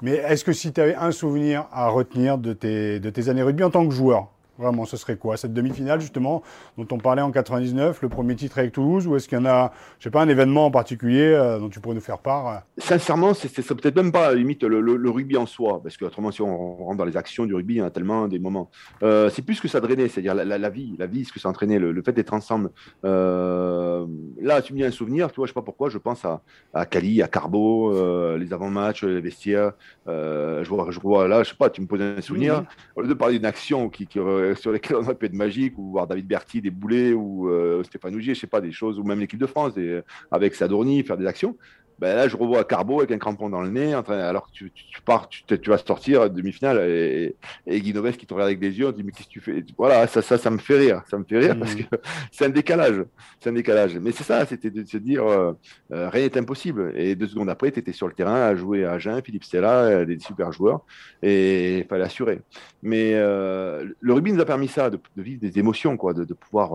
Mais 0.01 0.13
est-ce 0.13 0.45
que 0.45 0.53
si 0.55 0.73
tu 0.73 0.81
avais 0.81 0.95
un 0.95 1.11
souvenir 1.11 1.67
à 1.73 1.89
retenir 1.89 2.39
de 2.39 2.55
tes, 2.55 3.01
de 3.01 3.11
tes 3.11 3.29
années 3.29 3.43
rugby 3.43 3.63
en 3.65 3.71
tant 3.71 3.87
que 3.87 3.93
joueur, 3.95 4.29
vraiment, 4.59 4.85
ce 4.85 4.97
serait 4.97 5.17
quoi 5.17 5.37
Cette 5.37 5.53
demi-finale, 5.53 6.01
justement, 6.01 6.43
dont 6.79 6.87
on 6.93 6.99
parlait 6.99 7.23
en 7.23 7.31
99, 7.31 8.03
le 8.03 8.09
premier 8.09 8.37
titre 8.37 8.59
avec 8.59 8.73
Toulouse, 8.73 9.07
ou 9.07 9.17
est-ce 9.17 9.29
qu'il 9.29 9.39
y 9.39 9.41
en 9.41 9.47
a, 9.47 9.73
je 9.99 10.05
sais 10.05 10.11
pas, 10.11 10.23
un 10.23 10.29
événement 10.29 10.67
en 10.67 10.71
particulier 10.71 11.23
euh, 11.35 11.59
dont 11.59 11.69
tu 11.69 11.81
pourrais 11.81 11.95
nous 11.95 12.01
faire 12.01 12.19
part 12.19 12.49
euh 12.49 12.57
Sincèrement, 12.79 13.35
c'est 13.35 13.49
peut-être 13.75 13.97
même 13.97 14.13
pas 14.13 14.33
limite 14.35 14.63
le, 14.65 14.81
le- 14.81 14.97
le 14.97 15.11
rugby 15.11 15.37
en 15.37 15.47
soi, 15.47 15.81
parce 15.83 15.97
que 15.97 16.05
autrement, 16.05 16.31
si 16.31 16.43
on 16.43 16.77
rentre 16.85 16.99
dans 16.99 17.05
les 17.05 17.17
actions 17.17 17.47
du 17.47 17.55
rugby, 17.55 17.75
il 17.75 17.79
y 17.79 17.83
en 17.83 17.87
a 17.87 17.91
tellement 17.91 18.29
des 18.29 18.39
moments. 18.39 18.71
Euh, 19.03 19.31
c'est 19.31 19.43
plus 19.43 19.55
ce 19.57 19.63
que 19.63 19.69
ça 19.69 19.81
drainait, 19.81 20.09
c'est-à-dire 20.09 20.35
la, 20.35 20.45
la- 20.45 20.59
la 20.59 20.71
vie, 20.71 20.95
la 20.99 21.07
vie, 21.07 21.25
ce 21.25 21.33
que 21.33 21.41
ça 21.41 21.49
entraînait, 21.49 21.79
le, 21.79 21.93
le 21.93 22.03
fait 22.03 22.13
d'être 22.13 22.35
ensemble. 22.35 22.71
Euh, 23.05 24.07
là, 24.41 24.63
tu 24.63 24.73
me 24.73 24.79
dis 24.79 24.85
un 24.85 24.91
souvenir, 24.91 25.31
tu 25.31 25.37
vois, 25.37 25.47
je 25.47 25.51
sais 25.51 25.55
pas 25.55 25.63
pourquoi, 25.63 25.89
je 25.89 25.99
pense 25.99 26.25
à, 26.25 26.43
à 26.73 26.87
Cali, 26.87 27.23
à 27.23 27.29
Carbo, 27.29 27.93
les 28.37 28.53
avant-matchs, 28.53 29.05
les 29.05 29.21
vestiaires. 29.21 29.73
Je, 30.07 30.69
vois, 30.69 30.87
je 30.91 31.01
vois 31.01 31.29
là, 31.29 31.43
je 31.43 31.51
sais 31.51 31.57
pas, 31.57 31.71
tu 31.71 31.81
me 31.81 31.87
poses 31.87 32.01
un 32.03 32.21
souvenir, 32.21 32.65
au 32.97 33.03
lieu 33.03 33.09
de 33.09 33.15
parler 33.15 33.37
d'une 33.37 33.47
action 33.47 33.89
qui, 33.89 34.07
qui 34.07 34.19
aurait- 34.45 34.55
sur 34.55 34.73
lesquelles 34.73 34.97
on 34.97 35.03
aurait 35.03 35.15
pu 35.15 35.27
être 35.27 35.35
magique, 35.35 35.79
ou 35.79 35.91
voir 35.93 36.07
David 36.07 36.27
Berti 36.27 36.61
des 36.61 36.71
boulets, 36.71 37.13
ou 37.13 37.49
euh, 37.49 37.83
Stéphane 37.85 38.15
Ougier, 38.15 38.35
je 38.35 38.41
sais 38.41 38.47
pas, 38.47 38.61
des 38.61 38.73
choses, 38.73 38.99
ou 38.99 39.05
même 39.05 39.21
l'équipe 39.21 39.39
de 39.39 39.47
France, 39.47 39.75
des- 39.75 40.01
avec 40.31 40.55
Sadorni, 40.55 41.03
faire 41.03 41.17
des 41.17 41.27
actions. 41.27 41.57
Ben 41.99 42.17
là, 42.17 42.29
je 42.29 42.37
revois 42.37 42.65
Carbo 42.65 42.99
avec 43.01 43.11
un 43.13 43.19
crampon 43.19 43.49
dans 43.51 43.63
le 43.63 43.71
nez, 43.71 43.95
en 43.95 44.03
train, 44.03 44.19
alors 44.19 44.47
que 44.47 44.53
tu, 44.53 44.73
tu- 44.73 44.85
tu 44.89 45.03
pars, 45.03 45.29
tu, 45.29 45.45
vas 45.71 45.79
sortir 45.79 46.29
demi-finale 46.31 46.79
et, 46.91 47.37
et 47.67 47.81
Guy 47.81 47.93
Noves 47.95 48.17
qui 48.17 48.27
te 48.27 48.35
regarde 48.35 48.49
avec 48.49 48.61
des 48.61 48.77
yeux, 48.79 48.89
on 48.89 48.93
dit 48.93 49.05
mais 49.05 49.13
qu'est-ce 49.13 49.29
que 49.29 49.33
tu 49.33 49.41
fais? 49.41 49.65
Voilà, 49.79 50.07
ça, 50.07 50.23
ça, 50.23 50.37
ça 50.39 50.51
me 50.51 50.59
fait 50.59 50.77
rire, 50.79 51.03
ça 51.09 51.19
me 51.19 51.25
fait 51.25 51.39
rire 51.39 51.55
Mhm. 51.55 51.59
parce 51.59 51.75
que 51.75 51.83
c'est 52.33 52.47
un 52.47 52.49
décalage, 52.51 53.05
c'est 53.41 53.51
un 53.51 53.53
décalage. 53.53 53.97
Mais 53.99 54.13
c'est 54.13 54.25
ça, 54.25 54.45
c'était 54.47 54.71
de 54.71 54.85
se 54.85 54.97
dire 54.99 55.25
euh, 55.27 55.53
euh, 55.93 56.09
rien 56.11 56.25
n'est 56.25 56.39
impossible. 56.39 56.93
Et 56.97 57.15
deux 57.15 57.27
secondes 57.29 57.49
après, 57.51 57.71
tu 57.73 57.79
étais 57.81 57.93
sur 57.93 58.09
le 58.09 58.15
terrain 58.15 58.43
à 58.43 58.55
jouer 58.57 58.85
à 58.85 58.93
Agen, 58.93 59.21
Philippe 59.25 59.45
Stella, 59.45 59.85
euh, 59.85 60.05
des 60.05 60.19
super 60.19 60.53
joueurs, 60.53 60.81
et 61.23 61.79
il 61.79 61.87
fallait 61.87 62.05
assurer. 62.05 62.41
Mais 62.83 63.13
euh, 63.15 63.89
le 64.01 64.13
rugby 64.13 64.33
nous 64.33 64.41
a 64.41 64.45
permis 64.45 64.69
ça, 64.69 64.91
de, 64.91 64.99
de 65.17 65.23
vivre 65.23 65.41
des 65.41 65.59
émotions, 65.59 65.97
quoi, 65.97 66.15
de, 66.15 66.25
de 66.25 66.35
pouvoir 66.35 66.75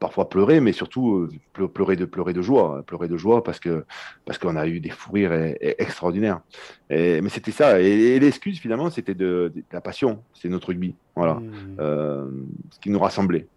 parfois 0.00 0.28
pleurer, 0.28 0.60
mais 0.60 0.72
surtout 0.72 1.14
euh, 1.16 1.28
ple- 1.54 1.68
pleurer 1.72 1.96
de 1.96 2.04
pleurer 2.04 2.32
de 2.32 2.42
joie, 2.42 2.82
pleurer 2.86 3.08
de 3.08 3.16
joie 3.16 3.42
parce 3.42 3.60
que 3.60 3.84
parce 4.24 4.38
qu'on 4.38 4.56
a 4.56 4.66
eu 4.66 4.80
des 4.80 4.90
fous 4.90 5.12
rires 5.12 5.32
extraordinaires. 5.60 6.40
Et, 6.90 7.20
mais 7.20 7.28
c'était 7.28 7.52
ça. 7.52 7.80
Et, 7.80 7.86
et 7.86 8.20
l'excuse 8.20 8.58
finalement, 8.60 8.90
c'était 8.90 9.14
de, 9.14 9.52
de 9.54 9.64
la 9.72 9.80
passion, 9.80 10.24
c'est 10.34 10.48
notre 10.48 10.68
rugby, 10.68 10.96
voilà, 11.16 11.34
Mhm. 11.40 11.76
Euh, 11.80 12.30
ce 12.72 12.78
qui 12.80 12.90
nous 12.90 12.98
rassemblait. 12.98 13.48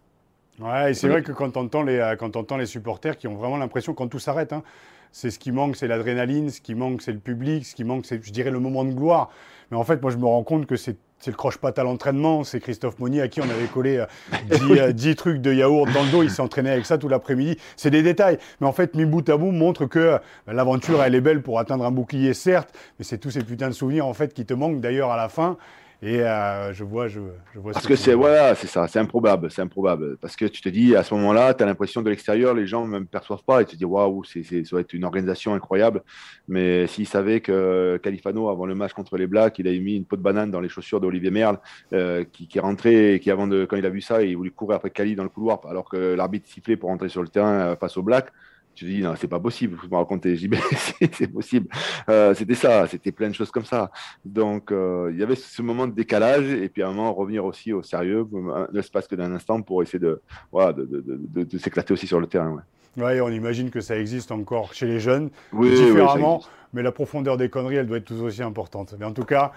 Ouais, 0.58 0.90
et 0.90 0.94
c'est 0.94 1.06
Oui. 1.06 1.12
vrai 1.12 1.22
que 1.22 1.32
quand 1.32 1.56
on 1.56 1.62
entend 1.62 1.82
les, 1.82 1.96
euh, 1.98 2.14
quand 2.16 2.36
on 2.36 2.40
entend 2.40 2.56
les 2.58 2.66
supporters 2.66 3.16
qui 3.16 3.26
ont 3.26 3.34
vraiment 3.36 3.56
l'impression, 3.56 3.94
quand 3.94 4.08
tout 4.08 4.18
s'arrête, 4.18 4.52
hein, 4.52 4.62
c'est 5.10 5.30
ce 5.30 5.38
qui 5.38 5.50
manque, 5.50 5.76
c'est 5.76 5.88
l'adrénaline, 5.88 6.50
ce 6.50 6.60
qui 6.60 6.74
manque, 6.74 7.02
c'est 7.02 7.12
le 7.12 7.18
public, 7.20 7.64
ce 7.66 7.74
qui 7.74 7.84
manque, 7.84 8.06
c'est, 8.06 8.22
je 8.22 8.32
dirais, 8.32 8.50
le 8.50 8.60
moment 8.60 8.84
de 8.84 8.92
gloire. 8.92 9.30
Mais 9.70 9.76
en 9.76 9.84
fait, 9.84 10.00
moi, 10.02 10.10
je 10.10 10.18
me 10.18 10.26
rends 10.26 10.44
compte 10.44 10.66
que 10.66 10.76
c'est, 10.76 10.98
c'est 11.22 11.30
le 11.30 11.36
croche-patte 11.36 11.78
à 11.78 11.84
l'entraînement. 11.84 12.42
C'est 12.42 12.58
Christophe 12.58 12.98
Monnier 12.98 13.22
à 13.22 13.28
qui 13.28 13.40
on 13.40 13.44
avait 13.44 13.68
collé 13.72 13.98
euh, 13.98 14.06
10, 14.50 14.80
euh, 14.80 14.92
10 14.92 15.14
trucs 15.14 15.40
de 15.40 15.54
yaourt 15.54 15.86
dans 15.92 16.02
le 16.02 16.10
dos. 16.10 16.22
Il 16.24 16.30
s'entraînait 16.30 16.72
avec 16.72 16.84
ça 16.84 16.98
tout 16.98 17.08
l'après-midi. 17.08 17.56
C'est 17.76 17.90
des 17.90 18.02
détails. 18.02 18.38
Mais 18.60 18.66
en 18.66 18.72
fait, 18.72 18.96
mi 18.96 19.04
bout 19.04 19.26
à 19.28 19.36
bout 19.36 19.52
montre 19.52 19.86
que 19.86 19.98
euh, 20.00 20.18
l'aventure, 20.48 21.00
elle 21.00 21.14
est 21.14 21.20
belle 21.20 21.40
pour 21.40 21.60
atteindre 21.60 21.86
un 21.86 21.92
bouclier, 21.92 22.34
certes. 22.34 22.74
Mais 22.98 23.04
c'est 23.04 23.18
tous 23.18 23.30
ces 23.30 23.44
putains 23.44 23.68
de 23.68 23.74
souvenirs, 23.74 24.04
en 24.04 24.14
fait, 24.14 24.34
qui 24.34 24.44
te 24.44 24.52
manquent 24.52 24.80
d'ailleurs 24.80 25.12
à 25.12 25.16
la 25.16 25.28
fin. 25.28 25.56
Et 26.04 26.20
euh, 26.20 26.72
je 26.72 26.82
vois, 26.82 27.06
je, 27.06 27.20
je 27.54 27.60
vois. 27.60 27.70
Parce 27.70 27.84
ce 27.84 27.88
que 27.88 27.94
c'est 27.94 28.14
voilà, 28.14 28.56
c'est 28.56 28.66
ça, 28.66 28.88
c'est 28.88 28.98
improbable, 28.98 29.52
c'est 29.52 29.62
improbable. 29.62 30.16
Parce 30.20 30.34
que 30.34 30.46
tu 30.46 30.60
te 30.60 30.68
dis 30.68 30.96
à 30.96 31.04
ce 31.04 31.14
moment-là, 31.14 31.54
tu 31.54 31.62
as 31.62 31.66
l'impression 31.66 32.02
de 32.02 32.10
l'extérieur, 32.10 32.54
les 32.54 32.66
gens 32.66 32.88
ne 32.88 32.98
me 32.98 33.04
perçoivent 33.04 33.44
pas 33.44 33.62
et 33.62 33.64
tu 33.66 33.74
te 33.74 33.78
dis 33.78 33.84
waouh, 33.84 34.24
c'est, 34.24 34.42
c'est- 34.42 34.64
ça 34.64 34.74
va 34.74 34.80
être 34.80 34.92
une 34.94 35.04
organisation 35.04 35.54
incroyable. 35.54 36.02
Mais 36.48 36.88
s'ils 36.88 37.06
savaient 37.06 37.40
que 37.40 38.00
Califano, 38.02 38.48
avant 38.48 38.66
le 38.66 38.74
match 38.74 38.92
contre 38.94 39.16
les 39.16 39.28
Blacks, 39.28 39.56
il 39.60 39.68
avait 39.68 39.78
mis 39.78 39.94
une 39.94 40.04
peau 40.04 40.16
de 40.16 40.22
banane 40.22 40.50
dans 40.50 40.60
les 40.60 40.68
chaussures 40.68 41.00
d'Olivier 41.00 41.30
Merle, 41.30 41.60
euh, 41.92 42.24
qui, 42.24 42.48
qui 42.48 42.58
est 42.58 42.60
rentré 42.60 43.14
et 43.14 43.20
qui, 43.20 43.30
avant 43.30 43.46
de, 43.46 43.64
quand 43.64 43.76
il 43.76 43.86
a 43.86 43.90
vu 43.90 44.00
ça, 44.00 44.24
il 44.24 44.36
voulait 44.36 44.50
courir 44.50 44.78
après 44.78 44.90
Cali 44.90 45.14
dans 45.14 45.22
le 45.22 45.28
couloir, 45.28 45.60
alors 45.70 45.88
que 45.88 46.14
l'arbitre 46.14 46.48
sifflait 46.48 46.76
pour 46.76 46.88
rentrer 46.88 47.10
sur 47.10 47.22
le 47.22 47.28
terrain 47.28 47.60
euh, 47.60 47.76
face 47.76 47.96
aux 47.96 48.02
Blacks. 48.02 48.32
Tu 48.74 48.84
te 48.86 48.90
dis, 48.90 49.02
non, 49.02 49.14
c'est 49.20 49.28
pas 49.28 49.38
possible, 49.40 49.76
vous 49.82 49.88
me 49.90 49.96
racontez. 49.96 50.34
Je 50.36 50.46
dis, 50.46 50.56
c'est- 51.12 51.26
possible. 51.26 51.68
Euh, 52.08 52.32
c'était 52.34 52.54
ça, 52.54 52.86
c'était 52.86 53.12
plein 53.12 53.28
de 53.28 53.34
choses 53.34 53.50
comme 53.50 53.64
ça. 53.64 53.90
Donc, 54.24 54.72
euh, 54.72 55.10
il 55.12 55.18
y 55.18 55.22
avait 55.22 55.34
ce 55.36 55.60
moment 55.62 55.86
de 55.86 55.92
décalage, 55.92 56.44
et 56.50 56.68
puis 56.68 56.82
à 56.82 56.88
un 56.88 56.92
moment, 56.92 57.12
revenir 57.12 57.44
aussi 57.44 57.72
au 57.72 57.82
sérieux, 57.82 58.26
ne 58.72 58.82
se 58.82 58.90
passe 58.90 59.06
que 59.06 59.14
d'un 59.14 59.32
instant, 59.32 59.60
pour 59.62 59.82
essayer 59.82 59.98
de, 59.98 60.22
voilà, 60.50 60.72
de, 60.72 60.84
de, 60.84 61.00
de, 61.00 61.20
de- 61.20 61.44
de 61.44 61.58
s'éclater 61.58 61.92
aussi 61.92 62.06
sur 62.06 62.18
le 62.20 62.26
terrain. 62.26 62.50
Ouais. 62.50 62.62
Ouais, 63.04 63.20
on 63.22 63.28
imagine 63.30 63.70
que 63.70 63.80
ça 63.80 63.96
existe 63.98 64.32
encore 64.32 64.74
chez 64.74 64.86
les 64.86 65.00
jeunes, 65.00 65.30
Oui, 65.52 65.68
oui, 65.70 65.76
différemment, 65.86 66.42
mais 66.74 66.82
la 66.82 66.92
profondeur 66.92 67.36
des 67.38 67.48
conneries, 67.48 67.76
elle 67.76 67.86
doit 67.86 67.96
être 67.98 68.04
tout 68.04 68.20
aussi 68.22 68.42
importante. 68.42 68.94
Mais 68.98 69.04
en 69.06 69.12
tout 69.12 69.24
cas, 69.24 69.52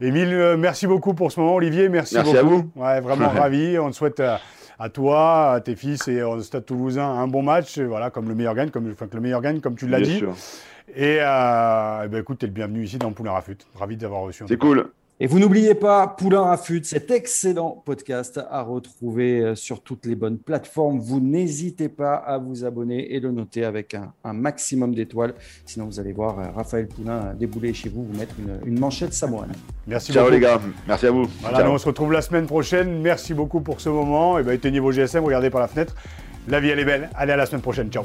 Émile, 0.00 0.32
euh, 0.32 0.56
merci 0.56 0.86
beaucoup 0.86 1.12
pour 1.14 1.30
ce 1.30 1.38
moment. 1.38 1.54
Olivier, 1.54 1.88
merci, 1.88 2.14
Merci 2.14 2.32
beaucoup. 2.32 2.38
à 2.46 2.48
vous. 2.48 2.70
Ouais, 2.74 3.00
vraiment 3.00 3.28
ravi. 3.42 3.78
On 3.78 3.90
te 3.90 3.94
souhaite 3.96 4.18
euh, 4.20 4.36
à 4.80 4.88
toi, 4.88 5.52
à 5.52 5.60
tes 5.60 5.76
fils 5.76 6.08
et 6.08 6.22
au 6.22 6.40
Stade 6.40 6.64
Toulousain 6.64 7.04
un 7.04 7.28
bon 7.28 7.42
match. 7.42 7.76
Et 7.78 7.84
Voilà, 7.84 8.10
comme 8.10 8.28
le 8.28 8.34
meilleur 8.34 8.54
gagne, 8.54 8.70
comme, 8.70 8.90
enfin, 8.90 9.06
que 9.06 9.14
le 9.14 9.20
meilleur 9.20 9.42
gagne, 9.42 9.60
comme 9.60 9.76
tu 9.76 9.86
l'as 9.86 10.00
dit. 10.00 10.16
sûr. 10.16 10.34
Et 10.96 11.18
euh, 11.20 12.02
eh 12.04 12.08
ben, 12.08 12.20
écoute, 12.20 12.38
t'es 12.38 12.46
le 12.46 12.52
bienvenu 12.52 12.82
ici 12.82 12.96
dans 12.96 13.12
Poulain 13.12 13.32
Rafut. 13.32 13.58
Ravi 13.76 13.96
d'avoir 13.96 14.22
reçu. 14.22 14.42
en 14.42 14.46
C'est 14.48 14.56
cool. 14.56 14.90
Et 15.22 15.26
vous 15.26 15.38
n'oubliez 15.38 15.74
pas, 15.74 16.06
Poulain 16.06 16.40
Rafut, 16.40 16.82
cet 16.82 17.10
excellent 17.10 17.82
podcast 17.84 18.40
à 18.50 18.62
retrouver 18.62 19.40
euh, 19.40 19.54
sur 19.54 19.82
toutes 19.82 20.06
les 20.06 20.14
bonnes 20.14 20.38
plateformes. 20.38 20.98
Vous 20.98 21.20
n'hésitez 21.20 21.90
pas 21.90 22.14
à 22.14 22.38
vous 22.38 22.64
abonner 22.64 23.14
et 23.14 23.20
le 23.20 23.30
noter 23.30 23.66
avec 23.66 23.92
un, 23.92 24.14
un 24.24 24.32
maximum 24.32 24.94
d'étoiles. 24.94 25.34
Sinon, 25.66 25.84
vous 25.84 26.00
allez 26.00 26.14
voir 26.14 26.38
euh, 26.38 26.50
Raphaël 26.56 26.88
Poulain 26.88 27.22
euh, 27.22 27.34
débouler 27.34 27.74
chez 27.74 27.90
vous, 27.90 28.06
vous 28.06 28.18
mettre 28.18 28.34
une, 28.38 28.60
une 28.64 28.80
manchette 28.80 29.12
samoane. 29.12 29.52
Merci 29.86 30.10
Ciao 30.10 30.22
beaucoup. 30.22 30.36
les 30.36 30.40
gars, 30.40 30.58
merci 30.88 31.06
à 31.06 31.10
vous. 31.10 31.26
Voilà, 31.42 31.70
on 31.70 31.76
se 31.76 31.84
retrouve 31.86 32.12
la 32.12 32.22
semaine 32.22 32.46
prochaine. 32.46 33.02
Merci 33.02 33.34
beaucoup 33.34 33.60
pour 33.60 33.82
ce 33.82 33.90
moment. 33.90 34.38
Et 34.38 34.42
ben, 34.42 34.52
éteignez 34.52 34.80
vos 34.80 34.90
GSM, 34.90 35.22
regardez 35.22 35.50
par 35.50 35.60
la 35.60 35.68
fenêtre. 35.68 35.94
La 36.48 36.60
vie, 36.60 36.70
elle 36.70 36.78
est 36.78 36.84
belle. 36.86 37.10
Allez, 37.14 37.32
à 37.32 37.36
la 37.36 37.44
semaine 37.44 37.60
prochaine. 37.60 37.90
Ciao. 37.90 38.04